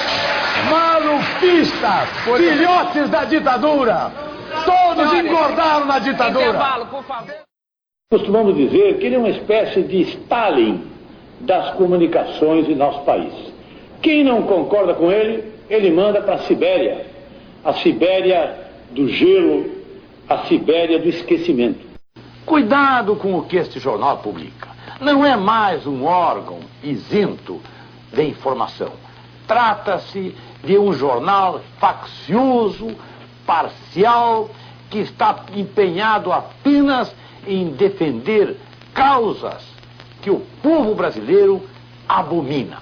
Malufistas! 0.70 2.08
Filhotes 2.38 3.10
da 3.10 3.26
ditadura! 3.26 4.10
Todos 4.64 5.12
engordaram 5.12 5.84
na 5.84 5.98
ditadura! 5.98 6.58
Costumamos 8.10 8.56
dizer 8.56 8.96
que 8.96 9.04
ele 9.04 9.16
é 9.16 9.18
uma 9.18 9.28
espécie 9.28 9.82
de 9.82 10.00
Stalin 10.00 10.82
das 11.40 11.74
comunicações 11.74 12.66
em 12.70 12.74
nosso 12.74 13.04
país. 13.04 13.34
Quem 14.00 14.24
não 14.24 14.44
concorda 14.44 14.94
com 14.94 15.12
ele, 15.12 15.44
ele 15.68 15.90
manda 15.90 16.22
para 16.22 16.36
a 16.36 16.38
Sibéria. 16.44 17.11
A 17.64 17.74
Sibéria 17.74 18.70
do 18.90 19.08
gelo, 19.08 19.70
a 20.28 20.38
Sibéria 20.46 20.98
do 20.98 21.08
esquecimento. 21.08 21.86
Cuidado 22.44 23.14
com 23.14 23.38
o 23.38 23.44
que 23.44 23.56
este 23.56 23.78
jornal 23.78 24.18
publica. 24.18 24.68
Não 25.00 25.24
é 25.24 25.36
mais 25.36 25.86
um 25.86 26.04
órgão 26.04 26.58
isento 26.82 27.60
de 28.12 28.24
informação. 28.24 28.92
Trata-se 29.46 30.34
de 30.64 30.76
um 30.76 30.92
jornal 30.92 31.60
faccioso, 31.78 32.96
parcial, 33.46 34.50
que 34.90 34.98
está 34.98 35.44
empenhado 35.54 36.32
apenas 36.32 37.14
em 37.46 37.70
defender 37.70 38.56
causas 38.92 39.64
que 40.20 40.30
o 40.30 40.40
povo 40.60 40.96
brasileiro 40.96 41.62
abomina. 42.08 42.78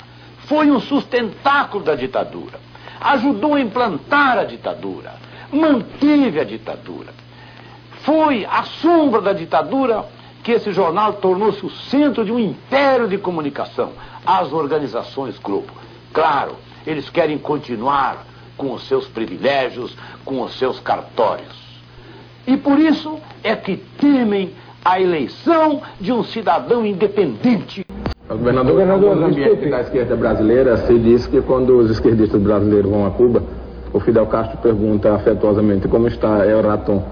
Foi 0.47 0.71
um 0.71 0.81
sustentáculo 0.81 1.85
da 1.85 1.95
ditadura. 1.95 2.69
Ajudou 3.01 3.55
a 3.55 3.61
implantar 3.61 4.39
a 4.39 4.45
ditadura. 4.45 5.15
Manteve 5.53 6.39
a 6.39 6.45
ditadura. 6.45 7.13
Foi 8.03 8.45
à 8.45 8.63
sombra 8.63 9.21
da 9.21 9.33
ditadura 9.33 10.05
que 10.43 10.53
esse 10.53 10.73
jornal 10.73 11.15
tornou-se 11.15 11.65
o 11.65 11.71
centro 11.71 12.25
de 12.25 12.33
um 12.33 12.39
império 12.39 13.09
de 13.09 13.19
comunicação, 13.19 13.93
as 14.25 14.53
organizações 14.53 15.39
Globo. 15.39 15.73
Claro, 16.13 16.57
eles 16.87 17.11
querem 17.11 17.39
continuar 17.39 18.25
com 18.57 18.73
os 18.73 18.87
seus 18.87 19.07
privilégios, 19.07 19.97
com 20.25 20.43
os 20.43 20.59
seus 20.59 20.81
cartórios. 20.81 21.61
E 22.47 22.57
por 22.57 22.79
isso 22.79 23.19
é 23.43 23.55
que 23.55 23.77
temem 23.77 24.55
a 24.85 25.01
eleição 25.01 25.83
de 26.01 26.13
um 26.13 26.25
cidadão 26.25 26.85
independente. 26.85 27.85
Governador, 28.31 28.73
governador 28.73 29.16
no 29.16 29.27
ambiente 29.27 29.69
da 29.69 29.81
esquerda 29.81 30.14
brasileira, 30.14 30.77
se 30.77 30.97
diz 30.99 31.27
que 31.27 31.40
quando 31.40 31.77
os 31.79 31.90
esquerdistas 31.90 32.40
brasileiros 32.40 32.88
vão 32.88 33.05
a 33.05 33.11
Cuba, 33.11 33.43
o 33.93 33.99
Fidel 33.99 34.27
Castro 34.27 34.57
pergunta 34.59 35.12
afetuosamente 35.12 35.88
como 35.88 36.07
está 36.07 36.47
El 36.47 36.62
Raton, 36.62 37.03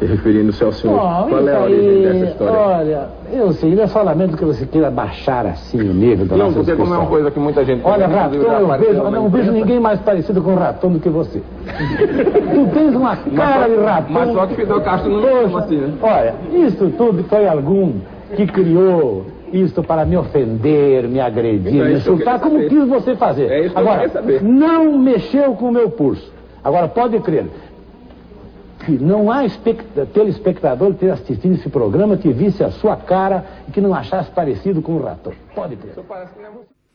referindo-se 0.00 0.64
ao 0.64 0.72
senhor. 0.72 0.98
Bom, 0.98 1.26
Qual 1.28 1.48
é 1.48 1.54
a 1.54 1.68
isso 1.68 1.78
origem 1.78 2.02
dessa 2.02 2.24
história? 2.32 2.58
Olha, 2.58 3.08
eu 3.32 3.52
sei, 3.52 3.74
não 3.76 3.84
é 3.84 3.86
solamente 3.86 4.36
que 4.36 4.44
você 4.44 4.66
queira 4.66 4.90
baixar 4.90 5.46
assim 5.46 5.78
o 5.80 5.94
nível 5.94 6.26
da 6.26 6.36
Não, 6.36 6.46
nossa 6.46 6.56
porque 6.56 6.74
como 6.74 6.92
é 6.92 6.98
uma 6.98 7.06
coisa 7.06 7.30
que 7.30 7.38
muita 7.38 7.64
gente... 7.64 7.80
Olha, 7.84 8.08
Raton, 8.08 8.34
eu 8.34 8.78
vejo, 8.78 9.10
não 9.10 9.28
vejo 9.28 9.52
ninguém 9.52 9.78
mais 9.78 10.00
parecido 10.00 10.42
com 10.42 10.56
Raton 10.56 10.90
do 10.90 10.98
que 10.98 11.08
você. 11.08 11.40
tu 11.40 12.68
tens 12.74 12.96
uma 12.96 13.14
cara 13.14 13.68
de 13.68 13.76
Raton. 13.76 14.12
mas 14.12 14.32
só 14.32 14.46
que 14.46 14.56
Fidel 14.56 14.80
Castro 14.80 15.12
não 15.12 15.22
Poxa, 15.22 15.58
assim, 15.58 15.76
né? 15.76 15.92
Olha, 16.02 16.34
isso 16.52 16.92
tudo 16.98 17.22
foi 17.24 17.46
algum 17.46 17.92
que 18.34 18.44
criou 18.48 19.24
isto 19.54 19.82
para 19.82 20.04
me 20.04 20.16
ofender, 20.16 21.08
me 21.08 21.20
agredir, 21.20 21.74
Então, 21.74 21.86
é 21.86 21.88
me 21.88 21.94
que 21.94 22.00
insultar, 22.00 22.40
como 22.40 22.56
saber. 22.56 22.68
quis 22.68 22.88
você 22.88 23.16
fazer. 23.16 23.50
É 23.50 23.60
isso 23.66 23.74
que 23.74 23.80
eu 23.80 23.88
Agora, 23.88 24.08
saber. 24.08 24.42
não 24.42 24.98
mexeu 24.98 25.54
com 25.54 25.68
o 25.68 25.72
meu 25.72 25.90
pulso. 25.90 26.32
Agora, 26.62 26.88
pode 26.88 27.18
crer, 27.20 27.46
que 28.84 28.92
não 28.92 29.30
há 29.30 29.44
especta- 29.46 30.04
telespectador 30.06 30.92
que 30.92 31.00
tenha 31.00 31.14
assistido 31.14 31.54
esse 31.54 31.68
programa 31.68 32.16
que 32.16 32.30
visse 32.32 32.62
a 32.62 32.70
sua 32.70 32.96
cara 32.96 33.44
e 33.68 33.70
que 33.72 33.80
não 33.80 33.94
achasse 33.94 34.30
parecido 34.30 34.82
com 34.82 34.92
o 34.96 35.02
Raton. 35.02 35.32
Pode 35.54 35.76
crer. 35.76 35.94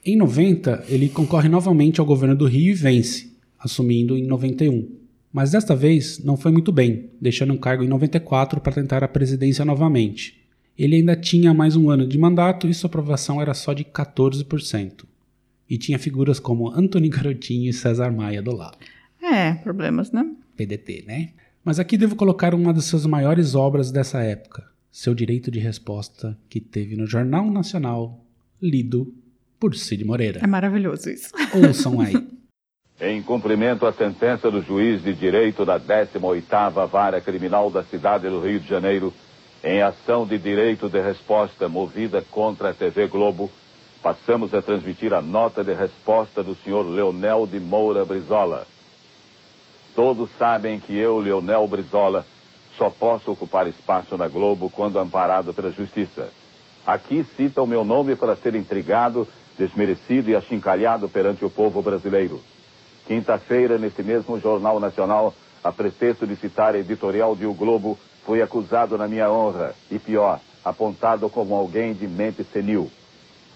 Em 0.05 0.15
90, 0.17 0.83
ele 0.87 1.09
concorre 1.09 1.49
novamente 1.49 1.99
ao 1.99 2.05
governo 2.05 2.35
do 2.35 2.45
Rio 2.45 2.71
e 2.71 2.73
vence, 2.73 3.31
assumindo 3.59 4.17
em 4.17 4.25
91. 4.25 4.87
Mas 5.31 5.51
desta 5.51 5.75
vez 5.75 6.23
não 6.23 6.35
foi 6.37 6.51
muito 6.51 6.71
bem, 6.71 7.09
deixando 7.21 7.53
o 7.53 7.59
cargo 7.59 7.83
em 7.83 7.87
94 7.87 8.59
para 8.61 8.71
tentar 8.73 9.03
a 9.03 9.07
presidência 9.07 9.63
novamente. 9.65 10.39
Ele 10.79 10.95
ainda 10.95 11.13
tinha 11.13 11.53
mais 11.53 11.75
um 11.75 11.89
ano 11.89 12.07
de 12.07 12.17
mandato 12.17 12.65
e 12.65 12.73
sua 12.73 12.87
aprovação 12.87 13.41
era 13.41 13.53
só 13.53 13.73
de 13.73 13.83
14%. 13.83 15.03
E 15.69 15.77
tinha 15.77 15.99
figuras 15.99 16.39
como 16.39 16.69
Antônio 16.69 17.11
Garotinho 17.11 17.69
e 17.69 17.73
César 17.73 18.11
Maia 18.11 18.41
do 18.41 18.55
lado. 18.55 18.77
É, 19.21 19.55
problemas, 19.55 20.13
né? 20.13 20.25
PDT, 20.55 21.03
né? 21.05 21.31
Mas 21.65 21.81
aqui 21.81 21.97
devo 21.97 22.15
colocar 22.15 22.55
uma 22.55 22.73
das 22.73 22.85
suas 22.85 23.05
maiores 23.05 23.55
obras 23.55 23.91
dessa 23.91 24.23
época, 24.23 24.63
seu 24.89 25.13
direito 25.13 25.51
de 25.51 25.59
resposta, 25.59 26.37
que 26.47 26.61
teve 26.61 26.95
no 26.95 27.05
Jornal 27.05 27.51
Nacional, 27.51 28.25
lido 28.61 29.13
por 29.59 29.75
Cid 29.75 30.05
Moreira. 30.05 30.39
É 30.41 30.47
maravilhoso 30.47 31.09
isso. 31.09 31.33
Ouçam 31.53 31.99
aí. 31.99 32.15
Em 33.01 33.21
cumprimento 33.21 33.85
à 33.85 33.91
sentença 33.91 34.49
do 34.49 34.61
juiz 34.61 35.03
de 35.03 35.13
direito 35.13 35.65
da 35.65 35.77
18ª 35.77 36.87
Vara 36.87 37.19
Criminal 37.19 37.69
da 37.69 37.83
cidade 37.83 38.29
do 38.29 38.39
Rio 38.39 38.61
de 38.61 38.67
Janeiro, 38.67 39.13
em 39.63 39.81
ação 39.81 40.25
de 40.25 40.37
direito 40.37 40.89
de 40.89 41.01
resposta 41.01 41.67
movida 41.67 42.23
contra 42.31 42.69
a 42.69 42.73
TV 42.73 43.07
Globo, 43.07 43.51
passamos 44.01 44.53
a 44.53 44.61
transmitir 44.61 45.13
a 45.13 45.21
nota 45.21 45.63
de 45.63 45.73
resposta 45.73 46.41
do 46.41 46.55
senhor 46.55 46.83
Leonel 46.83 47.45
de 47.45 47.59
Moura 47.59 48.05
Brizola. 48.05 48.65
Todos 49.95 50.29
sabem 50.37 50.79
que 50.79 50.97
eu, 50.97 51.19
Leonel 51.19 51.67
Brizola, 51.67 52.25
só 52.77 52.89
posso 52.89 53.31
ocupar 53.31 53.67
espaço 53.67 54.15
na 54.15 54.29
Globo 54.29 54.69
quando 54.69 54.97
amparado 54.97 55.53
pela 55.53 55.71
justiça. 55.71 56.29
Aqui 56.87 57.25
cita 57.35 57.61
o 57.61 57.67
meu 57.67 57.83
nome 57.83 58.15
para 58.15 58.37
ser 58.37 58.55
intrigado, 58.55 59.27
desmerecido 59.57 60.29
e 60.29 60.35
achincalhado 60.35 61.09
perante 61.09 61.43
o 61.43 61.49
povo 61.49 61.81
brasileiro. 61.81 62.41
Quinta-feira, 63.05 63.77
nesse 63.77 64.01
mesmo 64.01 64.39
Jornal 64.39 64.79
Nacional, 64.79 65.33
a 65.61 65.71
pretexto 65.73 66.25
de 66.25 66.37
citar 66.37 66.73
a 66.73 66.79
editorial 66.79 67.35
de 67.35 67.45
O 67.45 67.53
Globo, 67.53 67.99
fui 68.29 68.43
acusado 68.43 68.95
na 68.95 69.07
minha 69.07 69.27
honra, 69.27 69.73
e 69.89 69.97
pior, 69.97 70.39
apontado 70.63 71.27
como 71.31 71.55
alguém 71.55 71.95
de 71.95 72.07
mente 72.07 72.43
senil. 72.43 72.91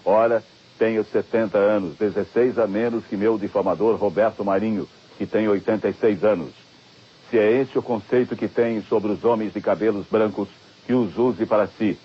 Ora, 0.04 0.42
tenho 0.76 1.04
70 1.04 1.56
anos, 1.56 1.96
16 1.96 2.58
a 2.58 2.66
menos 2.66 3.04
que 3.06 3.16
meu 3.16 3.38
difamador 3.38 3.94
Roberto 3.94 4.44
Marinho, 4.44 4.88
que 5.16 5.26
tem 5.26 5.46
86 5.46 6.24
anos. 6.24 6.50
Se 7.30 7.38
é 7.38 7.52
esse 7.52 7.78
o 7.78 7.82
conceito 7.82 8.34
que 8.34 8.48
tem 8.48 8.82
sobre 8.82 9.12
os 9.12 9.22
homens 9.22 9.52
de 9.52 9.60
cabelos 9.60 10.08
brancos, 10.08 10.48
que 10.84 10.92
os 10.92 11.16
use 11.16 11.46
para 11.46 11.68
si. 11.68 11.96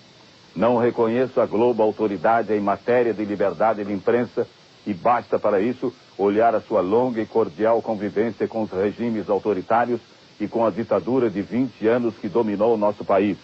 Não 0.54 0.76
reconheço 0.76 1.40
a 1.40 1.46
Globo 1.46 1.82
autoridade 1.82 2.54
em 2.54 2.60
matéria 2.60 3.12
de 3.12 3.24
liberdade 3.24 3.84
de 3.84 3.92
imprensa 3.92 4.46
e 4.86 4.94
basta 4.94 5.40
para 5.40 5.60
isso 5.60 5.92
olhar 6.16 6.54
a 6.54 6.60
sua 6.60 6.82
longa 6.82 7.20
e 7.20 7.26
cordial 7.26 7.82
convivência 7.82 8.46
com 8.46 8.62
os 8.62 8.70
regimes 8.70 9.28
autoritários 9.28 10.00
e 10.40 10.48
com 10.48 10.64
a 10.64 10.70
ditadura 10.70 11.28
de 11.28 11.42
20 11.42 11.86
anos 11.86 12.14
que 12.16 12.28
dominou 12.28 12.74
o 12.74 12.78
nosso 12.78 13.04
país. 13.04 13.36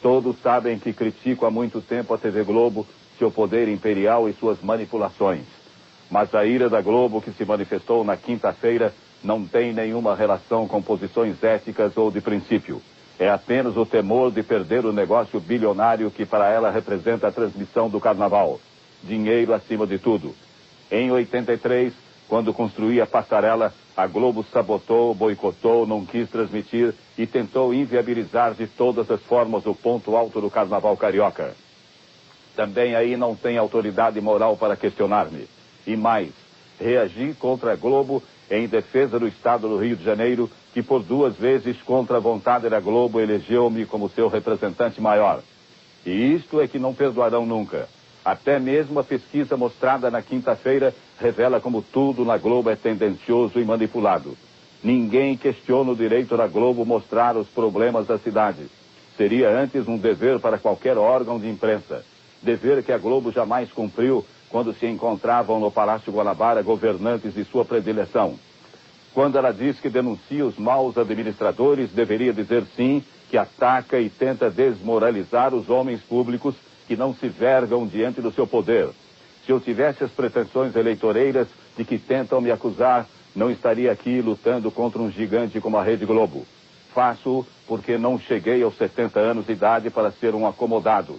Todos 0.00 0.38
sabem 0.40 0.78
que 0.78 0.92
critico 0.92 1.44
há 1.44 1.50
muito 1.50 1.80
tempo 1.80 2.14
a 2.14 2.18
TV 2.18 2.44
Globo, 2.44 2.86
seu 3.18 3.30
poder 3.30 3.68
imperial 3.68 4.28
e 4.28 4.32
suas 4.34 4.60
manipulações. 4.62 5.44
Mas 6.10 6.34
a 6.34 6.44
ira 6.44 6.68
da 6.68 6.80
Globo 6.80 7.20
que 7.20 7.32
se 7.32 7.44
manifestou 7.44 8.04
na 8.04 8.16
quinta-feira 8.16 8.94
não 9.22 9.44
tem 9.44 9.72
nenhuma 9.72 10.14
relação 10.14 10.68
com 10.68 10.82
posições 10.82 11.42
éticas 11.42 11.96
ou 11.96 12.10
de 12.10 12.20
princípio. 12.20 12.80
É 13.18 13.30
apenas 13.30 13.76
o 13.76 13.86
temor 13.86 14.30
de 14.30 14.42
perder 14.42 14.84
o 14.84 14.92
negócio 14.92 15.40
bilionário 15.40 16.10
que 16.10 16.26
para 16.26 16.50
ela 16.50 16.70
representa 16.70 17.28
a 17.28 17.32
transmissão 17.32 17.88
do 17.88 18.00
carnaval. 18.00 18.60
Dinheiro 19.02 19.54
acima 19.54 19.86
de 19.86 19.98
tudo. 19.98 20.34
Em 20.90 21.10
83, 21.10 21.92
quando 22.28 22.54
construía 22.54 23.04
a 23.04 23.06
passarela, 23.06 23.72
a 23.96 24.06
Globo 24.06 24.44
sabotou, 24.52 25.14
boicotou, 25.14 25.86
não 25.86 26.04
quis 26.04 26.28
transmitir 26.28 26.94
e 27.16 27.26
tentou 27.26 27.72
inviabilizar 27.72 28.54
de 28.54 28.66
todas 28.66 29.10
as 29.10 29.20
formas 29.22 29.66
o 29.66 29.74
ponto 29.74 30.16
alto 30.16 30.40
do 30.40 30.50
carnaval 30.50 30.96
carioca. 30.96 31.54
Também 32.56 32.94
aí 32.94 33.16
não 33.16 33.34
tem 33.34 33.58
autoridade 33.58 34.20
moral 34.20 34.56
para 34.56 34.76
questionar-me. 34.76 35.48
E 35.86 35.96
mais, 35.96 36.30
reagi 36.80 37.34
contra 37.38 37.72
a 37.72 37.76
Globo 37.76 38.22
em 38.50 38.66
defesa 38.66 39.18
do 39.18 39.26
Estado 39.26 39.68
do 39.68 39.78
Rio 39.78 39.96
de 39.96 40.04
Janeiro, 40.04 40.50
que 40.72 40.82
por 40.82 41.02
duas 41.02 41.36
vezes, 41.36 41.80
contra 41.82 42.16
a 42.16 42.20
vontade 42.20 42.68
da 42.68 42.80
Globo, 42.80 43.20
elegeu-me 43.20 43.86
como 43.86 44.08
seu 44.10 44.28
representante 44.28 45.00
maior. 45.00 45.42
E 46.04 46.34
isto 46.34 46.60
é 46.60 46.68
que 46.68 46.78
não 46.78 46.94
perdoarão 46.94 47.46
nunca. 47.46 47.88
Até 48.24 48.58
mesmo 48.58 48.98
a 48.98 49.04
pesquisa 49.04 49.56
mostrada 49.56 50.10
na 50.10 50.22
quinta-feira 50.22 50.94
revela 51.20 51.60
como 51.60 51.82
tudo 51.82 52.24
na 52.24 52.38
Globo 52.38 52.70
é 52.70 52.76
tendencioso 52.76 53.60
e 53.60 53.64
manipulado. 53.64 54.34
Ninguém 54.82 55.36
questiona 55.36 55.92
o 55.92 55.96
direito 55.96 56.36
da 56.36 56.46
Globo 56.46 56.86
mostrar 56.86 57.36
os 57.36 57.48
problemas 57.48 58.06
da 58.06 58.18
cidade. 58.18 58.66
Seria 59.16 59.50
antes 59.50 59.86
um 59.86 59.98
dever 59.98 60.40
para 60.40 60.58
qualquer 60.58 60.96
órgão 60.96 61.38
de 61.38 61.48
imprensa. 61.48 62.04
Dever 62.42 62.82
que 62.82 62.92
a 62.92 62.98
Globo 62.98 63.30
jamais 63.30 63.70
cumpriu 63.70 64.24
quando 64.48 64.72
se 64.72 64.86
encontravam 64.86 65.60
no 65.60 65.70
Palácio 65.70 66.12
Guanabara 66.12 66.62
governantes 66.62 67.34
de 67.34 67.44
sua 67.44 67.64
predileção. 67.64 68.38
Quando 69.12 69.36
ela 69.36 69.52
diz 69.52 69.78
que 69.80 69.88
denuncia 69.88 70.44
os 70.44 70.58
maus 70.58 70.96
administradores, 70.96 71.90
deveria 71.90 72.32
dizer 72.32 72.64
sim 72.74 73.02
que 73.30 73.36
ataca 73.36 74.00
e 74.00 74.08
tenta 74.08 74.50
desmoralizar 74.50 75.54
os 75.54 75.68
homens 75.68 76.00
públicos 76.00 76.54
que 76.86 76.96
não 76.96 77.14
se 77.14 77.28
vergam 77.28 77.86
diante 77.86 78.20
do 78.20 78.32
seu 78.32 78.46
poder. 78.46 78.88
Se 79.44 79.52
eu 79.52 79.60
tivesse 79.60 80.04
as 80.04 80.10
pretensões 80.10 80.74
eleitoreiras 80.74 81.48
de 81.76 81.84
que 81.84 81.98
tentam 81.98 82.40
me 82.40 82.50
acusar, 82.50 83.06
não 83.34 83.50
estaria 83.50 83.90
aqui 83.90 84.20
lutando 84.20 84.70
contra 84.70 85.02
um 85.02 85.10
gigante 85.10 85.60
como 85.60 85.76
a 85.76 85.82
Rede 85.82 86.06
Globo. 86.06 86.46
Faço 86.94 87.46
porque 87.66 87.98
não 87.98 88.18
cheguei 88.18 88.62
aos 88.62 88.76
70 88.76 89.18
anos 89.18 89.46
de 89.46 89.52
idade 89.52 89.90
para 89.90 90.12
ser 90.12 90.34
um 90.34 90.46
acomodado. 90.46 91.18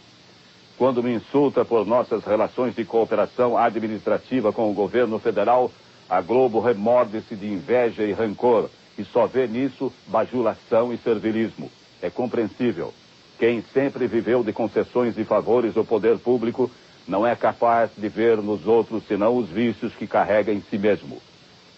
Quando 0.78 1.04
me 1.04 1.14
insulta 1.14 1.64
por 1.64 1.86
nossas 1.86 2.24
relações 2.24 2.76
de 2.76 2.84
cooperação 2.84 3.58
administrativa 3.58 4.52
com 4.52 4.70
o 4.70 4.74
governo 4.74 5.20
federal, 5.20 5.72
a 6.10 6.22
Globo 6.22 6.60
remorde-se 6.60 7.36
de 7.36 7.48
inveja 7.48 8.04
e 8.04 8.12
rancor 8.12 8.70
e 8.98 9.04
só 9.04 9.26
vê 9.26 9.48
nisso 9.48 9.92
bajulação 10.08 10.94
e 10.94 10.98
servilismo. 10.98 11.70
É 12.02 12.10
compreensível. 12.10 12.94
Quem 13.38 13.64
sempre 13.74 14.08
viveu 14.08 14.44
de 14.44 14.54
concessões 14.54 15.18
e 15.18 15.24
favores 15.24 15.74
do 15.74 15.84
poder 15.84 16.18
público 16.18 16.72
não 17.08 17.28
é 17.28 17.36
capaz 17.36 17.92
de 17.96 18.08
ver 18.08 18.38
nos 18.38 18.66
outros 18.66 19.04
senão 19.08 19.38
os 19.38 19.50
vícios 19.50 19.94
que 19.94 20.08
carrega 20.08 20.52
em 20.52 20.62
si 20.62 20.78
mesmo. 20.78 21.22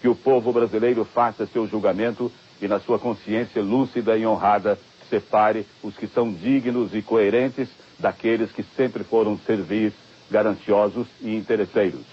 Que 0.02 0.08
o 0.08 0.16
povo 0.16 0.54
brasileiro 0.54 1.04
faça 1.04 1.48
seu 1.48 1.68
julgamento 1.68 2.32
e, 2.62 2.68
na 2.68 2.80
sua 2.80 3.00
consciência 3.00 3.62
lúcida 3.62 4.16
e 4.18 4.26
honrada, 4.26 4.78
separe 5.10 5.66
os 5.84 5.96
que 5.96 6.08
são 6.08 6.32
dignos 6.32 6.94
e 6.94 7.02
coerentes 7.02 7.70
daqueles 8.00 8.52
que 8.52 8.64
sempre 8.76 9.04
foram 9.04 9.38
servis, 9.40 9.94
gananciosos 10.30 11.08
e 11.22 11.36
interesseiros. 11.36 12.06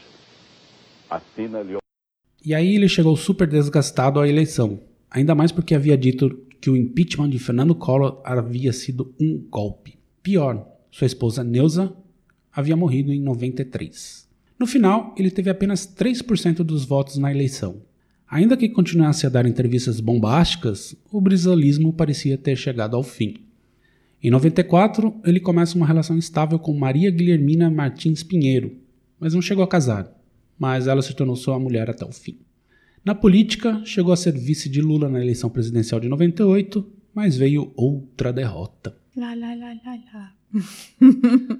Assina 1.11 1.61
Leon... 1.61 1.79
E 2.45 2.55
aí 2.55 2.75
ele 2.75 2.89
chegou 2.89 3.17
super 3.17 3.47
desgastado 3.47 4.21
à 4.21 4.29
eleição, 4.29 4.81
ainda 5.11 5.35
mais 5.35 5.53
porque 5.53 5.75
havia 5.75 5.97
dito 5.97 6.31
que 6.61 6.71
o 6.71 6.77
impeachment 6.77 7.31
de 7.31 7.39
Fernando 7.39 7.75
Collor 7.75 8.21
havia 8.25 8.73
sido 8.73 9.15
um 9.21 9.39
golpe. 9.51 9.99
Pior, 10.23 10.67
sua 10.91 11.07
esposa 11.07 11.45
Neuza 11.45 11.95
havia 12.53 12.77
morrido 12.77 13.13
em 13.13 13.21
93. 13.21 14.29
No 14.59 14.67
final, 14.67 15.15
ele 15.19 15.31
teve 15.31 15.51
apenas 15.51 15.87
3% 15.87 16.59
dos 16.59 16.85
votos 16.85 17.19
na 17.19 17.31
eleição. 17.31 17.83
Ainda 18.29 18.57
que 18.57 18.69
continuasse 18.69 19.27
a 19.27 19.29
dar 19.29 19.47
entrevistas 19.47 20.01
bombásticas, 20.01 20.97
o 21.11 21.21
brisolismo 21.21 21.93
parecia 21.93 22.39
ter 22.39 22.57
chegado 22.57 22.97
ao 22.97 23.03
fim. 23.03 23.35
Em 24.23 24.31
94, 24.31 25.15
ele 25.25 25.39
começa 25.39 25.77
uma 25.77 25.87
relação 25.87 26.17
estável 26.17 26.59
com 26.59 26.73
Maria 26.73 27.11
Guilhermina 27.11 27.71
Martins 27.71 28.23
Pinheiro, 28.23 28.77
mas 29.21 29.35
não 29.35 29.43
chegou 29.43 29.63
a 29.63 29.69
casar, 29.69 30.11
mas 30.59 30.87
ela 30.87 31.03
se 31.03 31.15
tornou 31.15 31.37
sua 31.37 31.59
mulher 31.59 31.91
até 31.91 32.05
o 32.05 32.13
fim. 32.13 32.39
Na 33.05 33.15
política, 33.15 33.83
chegou 33.85 34.15
a 34.15 34.17
ser 34.17 34.33
vice 34.33 34.67
de 34.67 34.81
Lula 34.81 35.11
na 35.11 35.21
eleição 35.21 35.51
presidencial 35.51 36.01
de 36.01 36.09
98, 36.09 36.91
mas 37.15 37.37
veio 37.37 37.71
outra 37.77 38.33
derrota. 38.33 38.97
Lá, 39.15 39.35
lá, 39.35 39.55
lá, 39.55 39.77
lá, 39.85 39.99
lá. 40.15 40.35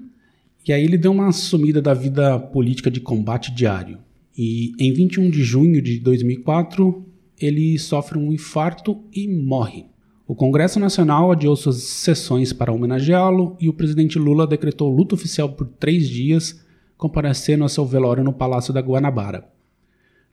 e 0.67 0.73
aí 0.73 0.83
ele 0.83 0.97
deu 0.97 1.11
uma 1.11 1.31
sumida 1.31 1.79
da 1.79 1.93
vida 1.93 2.39
política 2.39 2.89
de 2.89 2.99
combate 2.99 3.53
diário. 3.53 3.99
E 4.35 4.71
em 4.79 4.91
21 4.91 5.29
de 5.29 5.43
junho 5.43 5.83
de 5.83 5.99
2004, 5.99 7.05
ele 7.39 7.77
sofre 7.77 8.17
um 8.17 8.33
infarto 8.33 9.03
e 9.13 9.27
morre. 9.27 9.85
O 10.27 10.33
Congresso 10.33 10.79
Nacional 10.79 11.31
adiou 11.31 11.55
suas 11.55 11.83
sessões 11.83 12.51
para 12.53 12.73
homenageá-lo 12.73 13.55
e 13.61 13.69
o 13.69 13.73
presidente 13.73 14.17
Lula 14.17 14.47
decretou 14.47 14.89
luto 14.89 15.13
oficial 15.13 15.49
por 15.49 15.67
três 15.67 16.09
dias, 16.09 16.59
comparecendo 16.97 17.63
a 17.63 17.69
seu 17.69 17.85
velório 17.85 18.23
no 18.23 18.33
Palácio 18.33 18.73
da 18.73 18.81
Guanabara. 18.81 19.53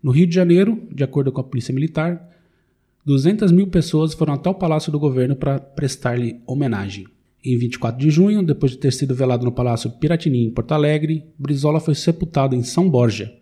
No 0.03 0.11
Rio 0.11 0.27
de 0.27 0.35
Janeiro, 0.35 0.83
de 0.93 1.05
acordo 1.05 1.31
com 1.31 1.41
a 1.41 1.45
Polícia 1.45 1.73
Militar, 1.73 2.29
200 3.05 3.53
mil 3.53 3.69
pessoas 3.69 4.15
foram 4.15 4.35
até 4.35 4.51
o 4.51 4.55
Palácio 4.55 4.91
do 4.91 4.99
Governo 4.99 5.37
para 5.37 5.61
prestar-lhe 5.61 6.41
homenagem. 6.47 7.07
Em 7.45 7.57
24 7.57 8.01
de 8.01 8.11
junho, 8.11 8.43
depois 8.43 8.73
de 8.73 8.79
ter 8.79 8.93
sido 8.93 9.15
velado 9.15 9.45
no 9.45 9.53
Palácio 9.53 9.91
Piratini, 9.91 10.45
em 10.45 10.51
Porto 10.51 10.73
Alegre, 10.73 11.25
Brizola 11.39 11.81
foi 11.81 11.95
sepultado 11.95 12.55
em 12.55 12.63
São 12.63 12.89
Borja, 12.89 13.33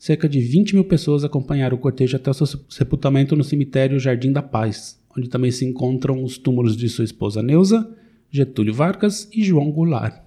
cerca 0.00 0.26
de 0.28 0.40
20 0.40 0.74
mil 0.74 0.84
pessoas 0.84 1.24
acompanharam 1.24 1.76
o 1.76 1.80
cortejo 1.80 2.16
até 2.16 2.30
o 2.30 2.34
seu 2.34 2.46
sepultamento 2.70 3.36
no 3.36 3.44
cemitério 3.44 4.00
Jardim 4.00 4.32
da 4.32 4.42
Paz, 4.42 4.98
onde 5.16 5.28
também 5.28 5.50
se 5.50 5.64
encontram 5.64 6.24
os 6.24 6.38
túmulos 6.38 6.76
de 6.76 6.88
sua 6.88 7.04
esposa 7.04 7.42
Neuza, 7.42 7.88
Getúlio 8.30 8.72
Vargas 8.72 9.28
e 9.30 9.44
João 9.44 9.70
Goulart. 9.70 10.22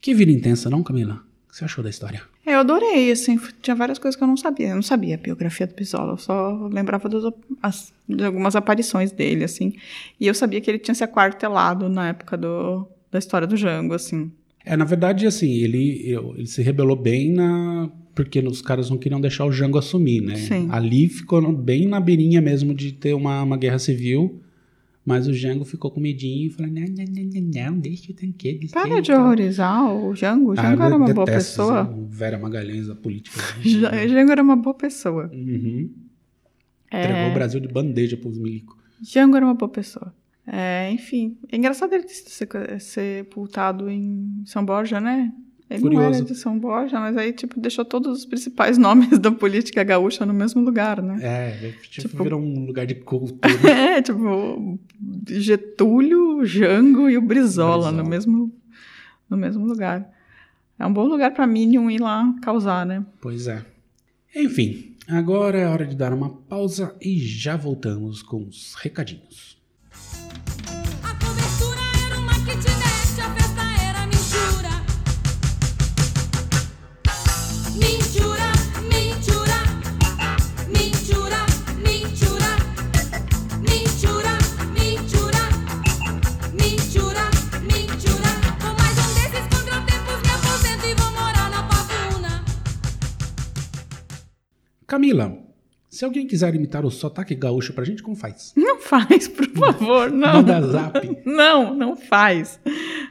Que 0.00 0.12
vida 0.12 0.30
intensa, 0.30 0.68
não, 0.68 0.82
Camila? 0.82 1.22
O 1.46 1.50
que 1.50 1.56
você 1.56 1.64
achou 1.64 1.82
da 1.82 1.88
história? 1.88 2.33
Eu 2.46 2.58
adorei, 2.58 3.10
assim, 3.10 3.38
tinha 3.62 3.74
várias 3.74 3.98
coisas 3.98 4.16
que 4.16 4.22
eu 4.22 4.28
não 4.28 4.36
sabia. 4.36 4.68
Eu 4.68 4.74
não 4.74 4.82
sabia 4.82 5.14
a 5.14 5.18
biografia 5.18 5.66
do 5.66 5.74
Pisola, 5.74 6.12
eu 6.12 6.18
só 6.18 6.68
lembrava 6.70 7.08
das, 7.08 7.24
as, 7.62 7.92
de 8.08 8.24
algumas 8.24 8.54
aparições 8.54 9.12
dele, 9.12 9.44
assim. 9.44 9.74
E 10.20 10.26
eu 10.26 10.34
sabia 10.34 10.60
que 10.60 10.70
ele 10.70 10.78
tinha 10.78 10.94
se 10.94 11.02
aquartelado 11.02 11.88
na 11.88 12.08
época 12.08 12.36
do, 12.36 12.86
da 13.10 13.18
história 13.18 13.46
do 13.46 13.56
Jango, 13.56 13.94
assim. 13.94 14.30
É, 14.64 14.76
na 14.76 14.84
verdade, 14.84 15.26
assim, 15.26 15.50
ele, 15.50 16.16
ele 16.36 16.46
se 16.46 16.62
rebelou 16.62 16.96
bem 16.96 17.32
na. 17.32 17.90
Porque 18.14 18.38
os 18.40 18.62
caras 18.62 18.88
não 18.88 18.96
queriam 18.96 19.20
deixar 19.20 19.44
o 19.44 19.50
Jango 19.50 19.76
assumir, 19.76 20.20
né? 20.20 20.36
Sim. 20.36 20.68
Ali 20.70 21.08
ficou 21.08 21.52
bem 21.52 21.88
na 21.88 21.98
beirinha 21.98 22.40
mesmo 22.40 22.72
de 22.72 22.92
ter 22.92 23.12
uma, 23.12 23.42
uma 23.42 23.56
guerra 23.56 23.78
civil. 23.78 24.40
Mas 25.04 25.26
o 25.26 25.34
Jango 25.34 25.64
ficou 25.64 25.90
com 25.90 26.00
medinho 26.00 26.46
e 26.46 26.50
falou: 26.50 26.72
não, 26.72 26.82
não, 26.82 27.04
não, 27.04 27.24
não, 27.24 27.70
não 27.72 27.78
deixa 27.78 28.10
o 28.10 28.14
tanquedo. 28.14 28.66
Para 28.70 29.02
de 29.02 29.12
horrorizar 29.12 29.94
o 29.94 30.14
Jango. 30.14 30.52
O 30.52 30.56
Jango 30.56 30.82
ah, 30.82 30.86
era 30.86 30.96
uma 30.96 31.12
boa 31.12 31.26
pessoa. 31.26 31.94
Vera 32.08 32.38
Magalhães 32.38 32.86
da 32.86 32.94
política. 32.94 33.38
O 33.58 33.62
Jango 34.08 34.32
era 34.32 34.42
uma 34.42 34.56
boa 34.56 34.74
pessoa. 34.74 35.30
Uhum. 35.32 35.90
É. 36.90 37.04
Entregou 37.04 37.30
o 37.30 37.34
Brasil 37.34 37.60
de 37.60 37.68
bandeja 37.68 38.16
pros 38.16 38.38
milicos. 38.38 38.76
Jango 39.02 39.36
era 39.36 39.44
uma 39.44 39.54
boa 39.54 39.68
pessoa. 39.68 40.14
É, 40.46 40.90
enfim, 40.90 41.38
é 41.50 41.56
engraçado 41.56 41.92
ele 41.94 42.04
ter 42.04 42.14
sido 42.14 42.80
sepultado 42.80 43.90
em 43.90 44.42
São 44.44 44.64
Borja, 44.64 45.00
né? 45.00 45.32
Ele 45.70 45.82
não 45.82 45.90
Curioso. 45.92 46.16
era 46.16 46.24
de 46.24 46.34
São 46.34 46.58
Borja, 46.58 47.00
mas 47.00 47.16
aí, 47.16 47.32
tipo, 47.32 47.58
deixou 47.58 47.84
todos 47.84 48.18
os 48.18 48.26
principais 48.26 48.76
nomes 48.78 49.18
da 49.18 49.32
política 49.32 49.82
gaúcha 49.82 50.24
no 50.26 50.34
mesmo 50.34 50.62
lugar, 50.62 51.00
né? 51.02 51.18
É, 51.22 51.70
tipo, 51.88 52.08
Tipo- 52.08 52.22
virou 52.22 52.40
um 52.40 52.66
lugar 52.66 52.86
de 52.86 52.94
culto. 52.96 53.38
É, 53.66 54.02
tipo, 54.02 54.78
Getúlio, 55.26 56.44
Jango 56.44 57.08
e 57.08 57.16
o 57.16 57.22
Brizola, 57.22 57.76
Brizola. 57.88 57.92
No, 57.92 58.08
mesmo, 58.08 58.52
no 59.28 59.36
mesmo 59.36 59.64
lugar. 59.66 60.08
É 60.78 60.86
um 60.86 60.92
bom 60.92 61.04
lugar 61.06 61.32
pra 61.32 61.46
Minion 61.46 61.88
ir 61.90 62.00
lá 62.00 62.34
causar, 62.42 62.84
né? 62.84 63.04
Pois 63.20 63.46
é. 63.46 63.64
Enfim, 64.34 64.94
agora 65.08 65.58
é 65.58 65.66
hora 65.66 65.86
de 65.86 65.94
dar 65.96 66.12
uma 66.12 66.28
pausa 66.30 66.94
e 67.00 67.18
já 67.18 67.56
voltamos 67.56 68.22
com 68.22 68.42
os 68.42 68.74
recadinhos. 68.74 69.53
Camila, 95.14 95.38
se 95.88 96.04
alguém 96.04 96.26
quiser 96.26 96.54
imitar 96.54 96.84
o 96.84 96.90
sotaque 96.90 97.34
gaúcho 97.34 97.72
pra 97.72 97.84
gente, 97.84 98.02
como 98.02 98.16
faz? 98.16 98.52
Não 98.56 98.80
faz, 98.80 99.28
por 99.28 99.48
favor, 99.50 100.10
não. 100.10 100.34
Manda 100.34 100.60
zap. 100.62 101.18
Não, 101.24 101.74
não 101.74 101.96
faz. 101.96 102.58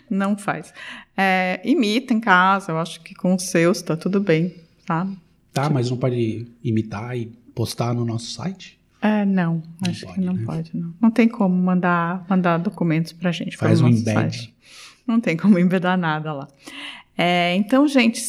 Não 0.10 0.38
faz. 0.38 0.74
É, 1.16 1.62
imita 1.64 2.14
em 2.14 2.20
casa, 2.20 2.72
eu 2.74 2.78
acho 2.78 3.02
que 3.02 3.16
com 3.16 3.34
os 3.34 3.44
seus 3.44 3.82
tá 3.82 3.96
tudo 3.96 4.20
bem, 4.20 4.54
tá? 4.86 5.08
Tá, 5.54 5.70
mas 5.70 5.90
não 5.90 5.98
pode 5.98 6.48
imitar 6.64 7.16
e 7.18 7.28
postar 7.54 7.94
no 7.94 8.04
nosso 8.04 8.32
site? 8.32 8.80
É, 9.02 9.24
não, 9.26 9.62
acho 9.88 10.12
que 10.14 10.20
não 10.20 10.38
pode, 10.44 10.76
não. 10.76 10.94
Não 11.02 11.12
tem 11.12 11.28
como 11.28 11.56
mandar, 11.56 12.26
mandar 12.30 12.58
documentos 12.58 13.14
pra 13.14 13.32
gente. 13.32 13.56
Faz 13.58 13.82
um 13.82 13.88
embed. 13.88 14.14
site. 14.14 14.54
Não 15.06 15.20
tem 15.20 15.38
como 15.38 15.60
embedar 15.60 15.98
nada 15.98 16.34
lá. 16.34 16.48
É, 17.18 17.56
então, 17.56 17.88
gente, 17.88 18.20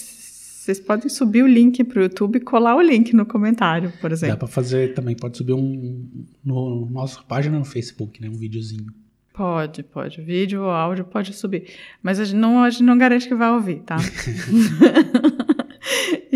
vocês 0.64 0.80
podem 0.80 1.10
subir 1.10 1.42
o 1.42 1.46
link 1.46 1.84
pro 1.84 2.00
YouTube 2.00 2.36
e 2.36 2.40
colar 2.40 2.74
o 2.74 2.80
link 2.80 3.14
no 3.14 3.26
comentário, 3.26 3.92
por 4.00 4.08
Dá 4.08 4.14
exemplo. 4.14 4.38
pra 4.38 4.48
fazer 4.48 4.94
também, 4.94 5.14
pode 5.14 5.36
subir 5.36 5.52
um 5.52 6.08
no 6.42 6.86
nossa 6.90 7.22
página 7.22 7.58
no 7.58 7.66
Facebook, 7.66 8.18
né? 8.22 8.30
Um 8.30 8.38
videozinho. 8.38 8.86
Pode, 9.34 9.82
pode. 9.82 10.22
Vídeo 10.22 10.62
ou 10.62 10.70
áudio 10.70 11.04
pode 11.04 11.34
subir. 11.34 11.66
Mas 12.02 12.18
a 12.18 12.24
gente 12.24 12.36
não, 12.36 12.62
a 12.62 12.70
gente 12.70 12.82
não 12.82 12.96
garante 12.96 13.28
que 13.28 13.34
vai 13.34 13.50
ouvir, 13.50 13.80
tá? 13.80 13.96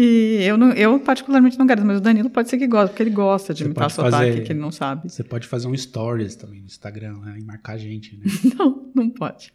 e 0.00 0.42
eu, 0.44 0.56
não, 0.56 0.70
eu 0.72 1.00
particularmente 1.00 1.58
não 1.58 1.66
garanto, 1.66 1.86
mas 1.86 1.98
o 1.98 2.00
Danilo 2.00 2.30
pode 2.30 2.48
ser 2.48 2.56
que 2.58 2.66
goste, 2.68 2.90
porque 2.90 3.02
ele 3.02 3.10
gosta 3.10 3.52
de 3.52 3.60
Você 3.60 3.66
imitar 3.66 3.90
sotaque 3.90 4.12
fazer- 4.16 4.44
que 4.44 4.52
ele 4.52 4.60
não 4.60 4.70
sabe. 4.70 5.10
Você 5.10 5.24
pode 5.24 5.46
fazer 5.48 5.66
um 5.66 5.76
stories 5.76 6.36
também 6.36 6.60
no 6.60 6.66
Instagram, 6.66 7.18
né? 7.18 7.36
E 7.38 7.42
marcar 7.44 7.72
a 7.72 7.78
gente, 7.78 8.16
né? 8.16 8.24
Não, 8.58 8.90
não 8.94 9.10
pode. 9.10 9.52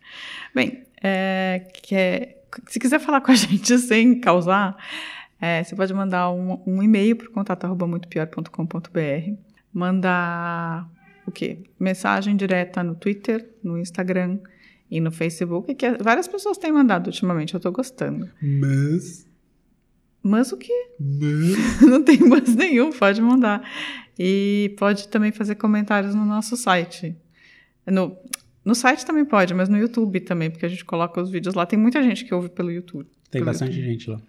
Bem, 0.54 0.84
é, 1.02 1.66
que 1.82 1.96
é- 1.96 2.42
se 2.68 2.80
quiser 2.80 3.00
falar 3.00 3.22
com 3.22 3.32
a 3.32 3.36
gente 3.36 3.78
sem 3.78 4.20
causar, 4.20 4.76
é, 5.40 5.64
você 5.64 5.76
pode 5.76 5.94
mandar 5.94 6.30
um, 6.32 6.62
um 6.68 6.84
e-mail 6.84 7.16
para 7.16 7.28
o 7.28 7.32
contato 7.32 7.64
arroba 7.66 7.88
muitopior.com.br, 7.88 9.34
mandar 9.74 10.90
o 11.26 11.32
quê? 11.32 11.60
Mensagem 11.80 12.36
direta 12.36 12.84
no 12.84 12.96
Twitter, 12.96 13.50
no 13.64 13.78
Instagram 13.78 14.40
e 14.92 15.00
no 15.00 15.12
Facebook, 15.12 15.74
que 15.74 15.92
várias 16.04 16.28
pessoas 16.28 16.58
têm 16.58 16.72
mandado 16.72 17.08
ultimamente, 17.08 17.54
eu 17.54 17.60
tô 17.60 17.72
gostando. 17.72 18.30
Mas. 18.42 19.26
Mas 20.24 20.52
o 20.52 20.58
quê? 20.58 20.74
Mas. 21.00 21.82
Não 21.84 22.04
tem 22.04 22.18
mas 22.20 22.56
nenhum, 22.56 22.92
pode 22.92 23.22
mandar. 23.22 23.70
E 24.18 24.74
pode 24.78 25.08
também 25.10 25.32
fazer 25.32 25.56
comentários 25.56 26.16
no 26.16 26.26
nosso 26.26 26.56
site. 26.56 27.16
No, 27.86 28.16
no 28.64 28.74
site 28.74 29.06
também 29.06 29.26
pode, 29.26 29.54
mas 29.54 29.68
no 29.68 29.78
YouTube 29.78 30.22
também, 30.22 30.50
porque 30.50 30.66
a 30.66 30.70
gente 30.70 30.86
coloca 30.86 31.22
os 31.22 31.30
vídeos 31.30 31.54
lá. 31.54 31.66
Tem 31.66 31.78
muita 31.78 32.02
gente 32.02 32.24
que 32.24 32.34
ouve 32.34 32.50
pelo 32.50 32.72
YouTube. 32.72 33.10
Tem 33.30 33.44
bastante 33.44 33.76
YouTube. 33.76 33.92
gente 33.92 34.10
lá. 34.10 34.22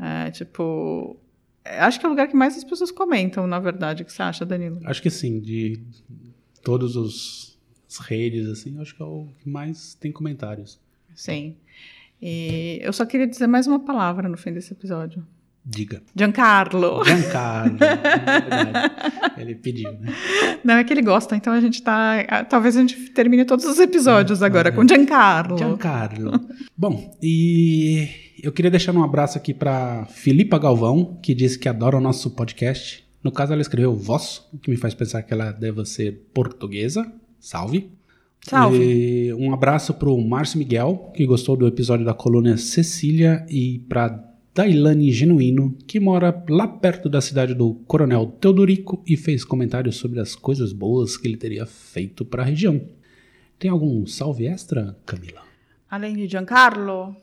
É, 0.00 0.30
tipo. 0.30 1.16
é, 1.64 1.78
Acho 1.80 2.00
que 2.00 2.06
é 2.06 2.08
o 2.08 2.10
lugar 2.10 2.26
que 2.26 2.36
mais 2.36 2.56
as 2.56 2.64
pessoas 2.64 2.90
comentam, 2.90 3.46
na 3.46 3.60
verdade. 3.60 4.02
O 4.02 4.06
que 4.06 4.12
você 4.12 4.22
acha, 4.22 4.44
Danilo? 4.44 4.80
Acho 4.84 5.00
que 5.00 5.10
sim, 5.10 5.38
de 5.40 5.80
todos 6.62 6.96
os 6.96 7.50
as 7.90 7.98
redes, 7.98 8.46
assim, 8.48 8.78
acho 8.80 8.94
que 8.94 9.02
é 9.02 9.04
o 9.04 9.26
que 9.40 9.48
mais 9.48 9.94
tem 9.94 10.12
comentários. 10.12 10.78
Sim. 11.12 11.56
E 12.22 12.78
eu 12.82 12.92
só 12.92 13.04
queria 13.06 13.26
dizer 13.26 13.46
mais 13.46 13.66
uma 13.66 13.80
palavra 13.80 14.28
no 14.28 14.36
fim 14.36 14.52
desse 14.52 14.72
episódio. 14.72 15.26
Diga. 15.64 16.02
Giancarlo. 16.16 17.04
Giancarlo. 17.04 17.78
é. 17.82 19.40
Ele 19.40 19.54
pediu, 19.54 19.92
né? 19.92 20.12
Não, 20.64 20.74
é 20.74 20.84
que 20.84 20.92
ele 20.92 21.02
gosta, 21.02 21.36
então 21.36 21.52
a 21.52 21.60
gente 21.60 21.82
tá. 21.82 22.44
Talvez 22.48 22.76
a 22.76 22.80
gente 22.80 23.10
termine 23.10 23.44
todos 23.44 23.64
os 23.64 23.78
episódios 23.78 24.42
agora 24.42 24.72
com 24.72 24.86
Giancarlo. 24.86 25.58
Giancarlo. 25.58 26.32
Bom, 26.76 27.16
e 27.22 28.08
eu 28.42 28.52
queria 28.52 28.70
deixar 28.70 28.94
um 28.94 29.04
abraço 29.04 29.38
aqui 29.38 29.52
para 29.54 30.06
Filipa 30.06 30.58
Galvão, 30.58 31.18
que 31.22 31.34
disse 31.34 31.58
que 31.58 31.68
adora 31.68 31.96
o 31.96 32.00
nosso 32.00 32.30
podcast. 32.30 33.04
No 33.22 33.30
caso, 33.30 33.52
ela 33.52 33.62
escreveu 33.62 33.94
vosso, 33.94 34.48
o 34.52 34.58
que 34.58 34.70
me 34.70 34.76
faz 34.76 34.94
pensar 34.94 35.22
que 35.22 35.32
ela 35.32 35.52
deve 35.52 35.84
ser 35.84 36.30
portuguesa. 36.32 37.10
Salve. 37.38 37.90
Salve. 38.42 38.78
E 39.28 39.34
um 39.34 39.52
abraço 39.52 39.92
pro 39.94 40.16
Márcio 40.18 40.58
Miguel, 40.58 41.10
que 41.14 41.26
gostou 41.26 41.56
do 41.56 41.66
episódio 41.66 42.04
da 42.04 42.14
colônia 42.14 42.56
Cecília, 42.56 43.44
e 43.48 43.80
pra 43.88 44.26
Dailane 44.54 45.12
Genuíno, 45.12 45.76
que 45.86 46.00
mora 46.00 46.42
lá 46.48 46.66
perto 46.66 47.08
da 47.08 47.20
cidade 47.20 47.54
do 47.54 47.74
Coronel 47.86 48.26
Teodorico 48.40 49.02
e 49.06 49.16
fez 49.16 49.44
comentários 49.44 49.96
sobre 49.96 50.18
as 50.20 50.34
coisas 50.34 50.72
boas 50.72 51.16
que 51.16 51.28
ele 51.28 51.36
teria 51.36 51.66
feito 51.66 52.24
para 52.24 52.42
a 52.42 52.46
região. 52.46 52.80
Tem 53.58 53.70
algum 53.70 54.06
salve 54.06 54.46
extra, 54.46 54.96
Camila? 55.06 55.42
Além 55.88 56.16
de 56.16 56.26
Giancarlo, 56.26 57.14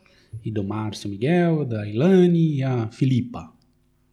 E 0.45 0.51
do 0.51 0.63
Márcio 0.63 1.09
Miguel, 1.09 1.65
da 1.65 1.87
Ilane 1.87 2.57
e 2.57 2.63
a 2.63 2.87
Filipa. 2.89 3.51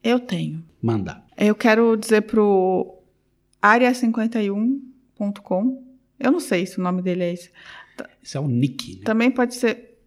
eu 0.03 0.19
tenho. 0.21 0.63
Manda. 0.83 1.23
Eu 1.37 1.55
quero 1.55 1.97
dizer 1.97 2.23
pro 2.23 2.99
área51.com. 3.63 5.83
Eu 6.19 6.31
não 6.33 6.41
sei 6.41 6.67
se 6.67 6.79
o 6.79 6.83
nome 6.83 7.03
dele 7.03 7.23
é 7.25 7.33
esse. 7.33 7.51
Esse 8.23 8.37
é 8.37 8.41
o 8.41 8.49
Nick, 8.49 8.97
né? 8.97 9.03
Também 9.05 9.31
pode 9.31 9.55
ser. 9.55 9.99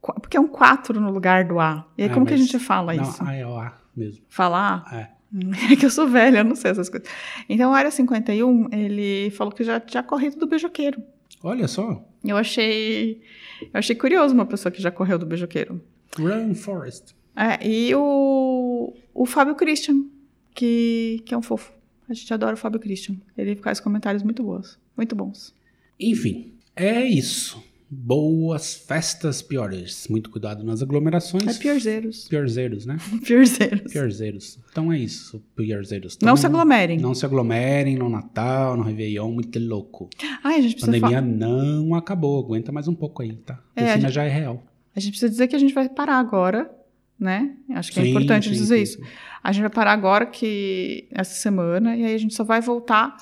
qu- 0.00 0.14
Porque 0.20 0.36
é 0.36 0.40
um 0.40 0.48
4 0.48 1.00
no 1.00 1.10
lugar 1.10 1.44
do 1.44 1.58
A. 1.60 1.86
E 1.96 2.02
aí, 2.04 2.08
Ah, 2.10 2.12
como 2.14 2.26
que 2.26 2.34
a 2.34 2.36
gente 2.36 2.58
fala 2.58 2.92
não, 2.94 3.02
isso? 3.02 3.22
Ah, 3.24 3.34
é 3.34 3.46
o 3.46 3.56
A 3.56 3.74
mesmo. 3.96 4.24
Falar? 4.28 4.84
É. 4.92 5.20
É 5.72 5.76
que 5.76 5.86
eu 5.86 5.90
sou 5.90 6.08
velha, 6.08 6.38
eu 6.38 6.44
não 6.44 6.56
sei 6.56 6.72
essas 6.72 6.88
coisas. 6.88 7.08
Então, 7.48 7.72
a 7.72 7.78
Área 7.78 7.90
51, 7.90 8.68
ele 8.72 9.30
falou 9.30 9.52
que 9.52 9.62
já 9.62 9.78
tinha 9.78 10.02
corrido 10.02 10.36
do 10.36 10.46
beijoqueiro. 10.46 11.00
Olha 11.42 11.68
só. 11.68 12.04
Eu 12.24 12.36
achei. 12.36 13.22
Eu 13.62 13.78
achei 13.78 13.94
curioso 13.94 14.34
uma 14.34 14.44
pessoa 14.44 14.72
que 14.72 14.82
já 14.82 14.90
correu 14.90 15.18
do 15.18 15.24
beijoqueiro. 15.26 15.80
Run 16.18 16.54
Forest. 16.54 17.14
É, 17.36 17.64
e 17.66 17.94
o, 17.94 18.92
o 19.14 19.24
Fábio 19.24 19.54
Christian, 19.54 20.04
que, 20.52 21.22
que 21.24 21.32
é 21.32 21.38
um 21.38 21.42
fofo. 21.42 21.72
A 22.08 22.12
gente 22.12 22.34
adora 22.34 22.54
o 22.54 22.58
Fábio 22.58 22.80
Christian. 22.80 23.16
Ele 23.38 23.54
faz 23.54 23.78
comentários 23.78 24.22
muito 24.24 24.42
bons. 24.42 24.78
Muito 25.00 25.16
bons. 25.16 25.54
Enfim, 25.98 26.52
é 26.76 27.02
isso. 27.02 27.62
Boas 27.88 28.74
festas, 28.74 29.40
piores. 29.40 30.06
Muito 30.08 30.28
cuidado 30.30 30.62
nas 30.62 30.82
aglomerações. 30.82 31.56
É 31.56 31.58
piorzeiros. 31.58 32.28
Piorzeiros, 32.28 32.84
né? 32.84 32.98
Piorzeiros. 33.26 33.90
Piorzeiros. 33.92 34.58
Então 34.70 34.92
é 34.92 34.98
isso, 34.98 35.42
piorzeiros. 35.56 36.18
Não 36.22 36.36
se 36.36 36.44
aglomerem. 36.44 36.98
Não 36.98 37.14
se 37.14 37.24
aglomerem 37.24 37.96
no 37.96 38.10
Natal, 38.10 38.76
no 38.76 38.82
Réveillon, 38.82 39.32
muito 39.32 39.58
louco. 39.58 40.10
Ai, 40.44 40.58
a 40.58 40.60
gente 40.60 40.74
precisa 40.74 40.92
pandemia 40.92 41.18
falar. 41.20 41.22
não 41.22 41.94
acabou, 41.94 42.38
aguenta 42.44 42.70
mais 42.70 42.86
um 42.86 42.94
pouco 42.94 43.22
aí, 43.22 43.32
tá? 43.36 43.58
A 43.74 43.80
É, 43.82 43.92
a 43.94 43.98
gente- 43.98 44.12
já 44.12 44.22
é 44.22 44.28
real. 44.28 44.62
A 44.94 45.00
gente 45.00 45.12
precisa 45.12 45.30
dizer 45.30 45.48
que 45.48 45.56
a 45.56 45.58
gente 45.58 45.72
vai 45.72 45.88
parar 45.88 46.18
agora, 46.18 46.70
né? 47.18 47.56
Acho 47.70 47.90
que 47.90 47.98
é 48.00 48.02
Sim, 48.04 48.10
importante 48.10 48.48
sim, 48.50 48.54
dizer 48.54 48.76
sim, 48.76 48.82
isso. 48.82 48.98
A 49.42 49.50
gente 49.50 49.62
vai 49.62 49.70
parar 49.70 49.92
agora 49.94 50.26
que 50.26 51.08
essa 51.10 51.34
semana 51.34 51.96
e 51.96 52.04
aí 52.04 52.14
a 52.14 52.18
gente 52.18 52.34
só 52.34 52.44
vai 52.44 52.60
voltar 52.60 53.16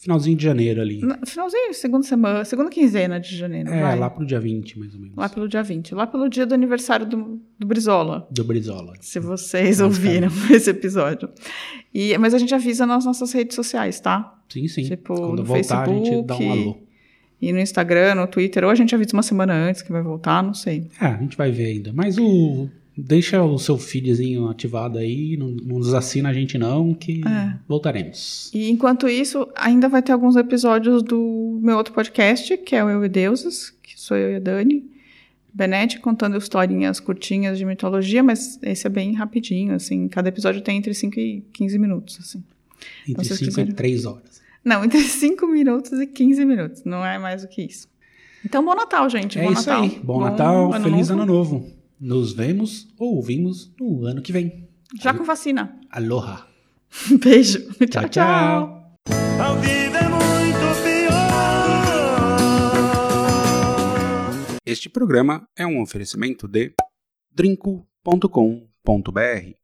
Finalzinho 0.00 0.36
de 0.36 0.44
janeiro 0.44 0.80
ali. 0.80 1.00
finalzinho, 1.26 1.74
segunda 1.74 2.06
semana, 2.06 2.44
segunda 2.44 2.70
quinzena 2.70 3.18
de 3.18 3.36
janeiro, 3.36 3.68
É, 3.68 3.82
vai. 3.82 3.98
lá 3.98 4.08
pro 4.08 4.24
dia 4.24 4.38
20, 4.38 4.78
mais 4.78 4.94
ou 4.94 5.00
menos. 5.00 5.16
Lá 5.16 5.28
pelo 5.28 5.48
dia 5.48 5.62
20, 5.62 5.94
lá 5.94 6.06
pelo 6.06 6.28
dia 6.28 6.46
do 6.46 6.54
aniversário 6.54 7.04
do, 7.04 7.40
do 7.58 7.66
Brizola. 7.66 8.26
Do 8.30 8.44
Brizola. 8.44 8.92
Se 9.00 9.18
vocês 9.18 9.80
ouviram 9.80 10.28
esse 10.50 10.70
episódio. 10.70 11.28
E, 11.92 12.16
mas 12.18 12.32
a 12.34 12.38
gente 12.38 12.54
avisa 12.54 12.86
nas 12.86 13.04
nossas 13.04 13.32
redes 13.32 13.56
sociais, 13.56 13.98
tá? 14.00 14.38
Sim, 14.48 14.68
sim. 14.68 14.82
Tipo, 14.84 15.14
Quando 15.14 15.44
voltar, 15.44 15.82
a 15.82 15.92
gente 15.92 16.22
dá 16.22 16.34
um 16.34 16.38
Facebook, 16.38 16.60
alô. 16.62 16.78
E 17.40 17.52
no 17.52 17.58
Instagram, 17.60 18.14
no 18.16 18.26
Twitter, 18.26 18.64
ou 18.64 18.70
a 18.70 18.74
gente 18.74 18.94
avisa 18.94 19.12
uma 19.12 19.22
semana 19.22 19.52
antes 19.54 19.80
que 19.82 19.92
vai 19.92 20.02
voltar, 20.02 20.42
não 20.42 20.54
sei. 20.54 20.88
É, 21.00 21.06
a 21.06 21.16
gente 21.16 21.36
vai 21.36 21.50
ver 21.52 21.66
ainda. 21.66 21.92
Mas 21.92 22.18
o. 22.18 22.68
Deixa 23.00 23.40
o 23.44 23.56
seu 23.58 23.78
feedzinho 23.78 24.48
ativado 24.48 24.98
aí, 24.98 25.36
não, 25.36 25.50
não 25.50 25.78
desassina 25.80 26.30
a 26.30 26.32
gente 26.32 26.58
não, 26.58 26.92
que 26.92 27.20
É. 27.24 27.54
voltaremos. 27.68 28.50
E 28.52 28.68
enquanto 28.70 29.08
isso, 29.08 29.46
ainda 29.54 29.88
vai 29.88 30.02
ter 30.02 30.10
alguns 30.10 30.34
episódios 30.34 31.00
do 31.02 31.60
meu 31.62 31.76
outro 31.76 31.94
podcast, 31.94 32.56
que 32.58 32.74
é 32.74 32.84
o 32.84 32.90
Eu 32.90 33.04
e 33.04 33.08
Deuses, 33.08 33.70
que 33.82 33.92
sou 33.98 34.16
eu 34.16 34.32
e 34.32 34.34
a 34.36 34.40
Dani. 34.40 34.84
Benete 35.54 36.00
contando 36.00 36.36
historinhas 36.36 36.98
curtinhas 37.00 37.56
de 37.56 37.64
mitologia, 37.64 38.22
mas 38.22 38.58
esse 38.62 38.86
é 38.86 38.90
bem 38.90 39.12
rapidinho, 39.14 39.74
assim. 39.74 40.08
Cada 40.08 40.28
episódio 40.28 40.60
tem 40.60 40.76
entre 40.76 40.92
5 40.92 41.18
e 41.20 41.42
15 41.52 41.78
minutos, 41.78 42.18
assim. 42.20 42.42
Entre 43.08 43.24
vocês 43.24 43.38
5 43.38 43.50
quiserem- 43.50 43.70
e 43.70 43.74
3 43.74 44.04
horas. 44.06 44.40
Não, 44.64 44.84
entre 44.84 44.98
5 45.06 45.46
minutos 45.46 45.92
e 46.00 46.06
15 46.06 46.44
minutos. 46.44 46.82
Não 46.84 47.04
é 47.06 47.16
mais 47.18 47.42
do 47.42 47.48
que 47.48 47.62
isso. 47.62 47.86
Então, 48.44 48.64
bom 48.64 48.74
Natal, 48.74 49.08
gente. 49.08 49.38
É 49.38 49.42
bom 49.44 49.52
isso 49.52 49.68
Natal. 49.68 49.82
aí. 49.84 50.00
Bom, 50.02 50.20
Natal, 50.20 50.72
feliz 50.82 51.10
ano 51.10 51.24
novo. 51.26 51.66
Nos 52.00 52.32
vemos 52.32 52.88
ou 52.96 53.16
ouvimos 53.16 53.74
no 53.78 54.04
ano 54.04 54.22
que 54.22 54.32
vem. 54.32 54.68
Já 55.00 55.12
com 55.12 55.24
vacina. 55.24 55.80
Aloha. 55.90 56.46
Beijo. 57.22 57.68
Tchau, 57.90 58.08
tchau. 58.08 58.94
Vivo 59.60 59.96
é. 59.96 60.08
Este 64.64 64.88
programa 64.88 65.48
é 65.56 65.66
um 65.66 65.80
oferecimento 65.80 66.46
de 66.46 66.72
drinco.com.br 67.34 69.54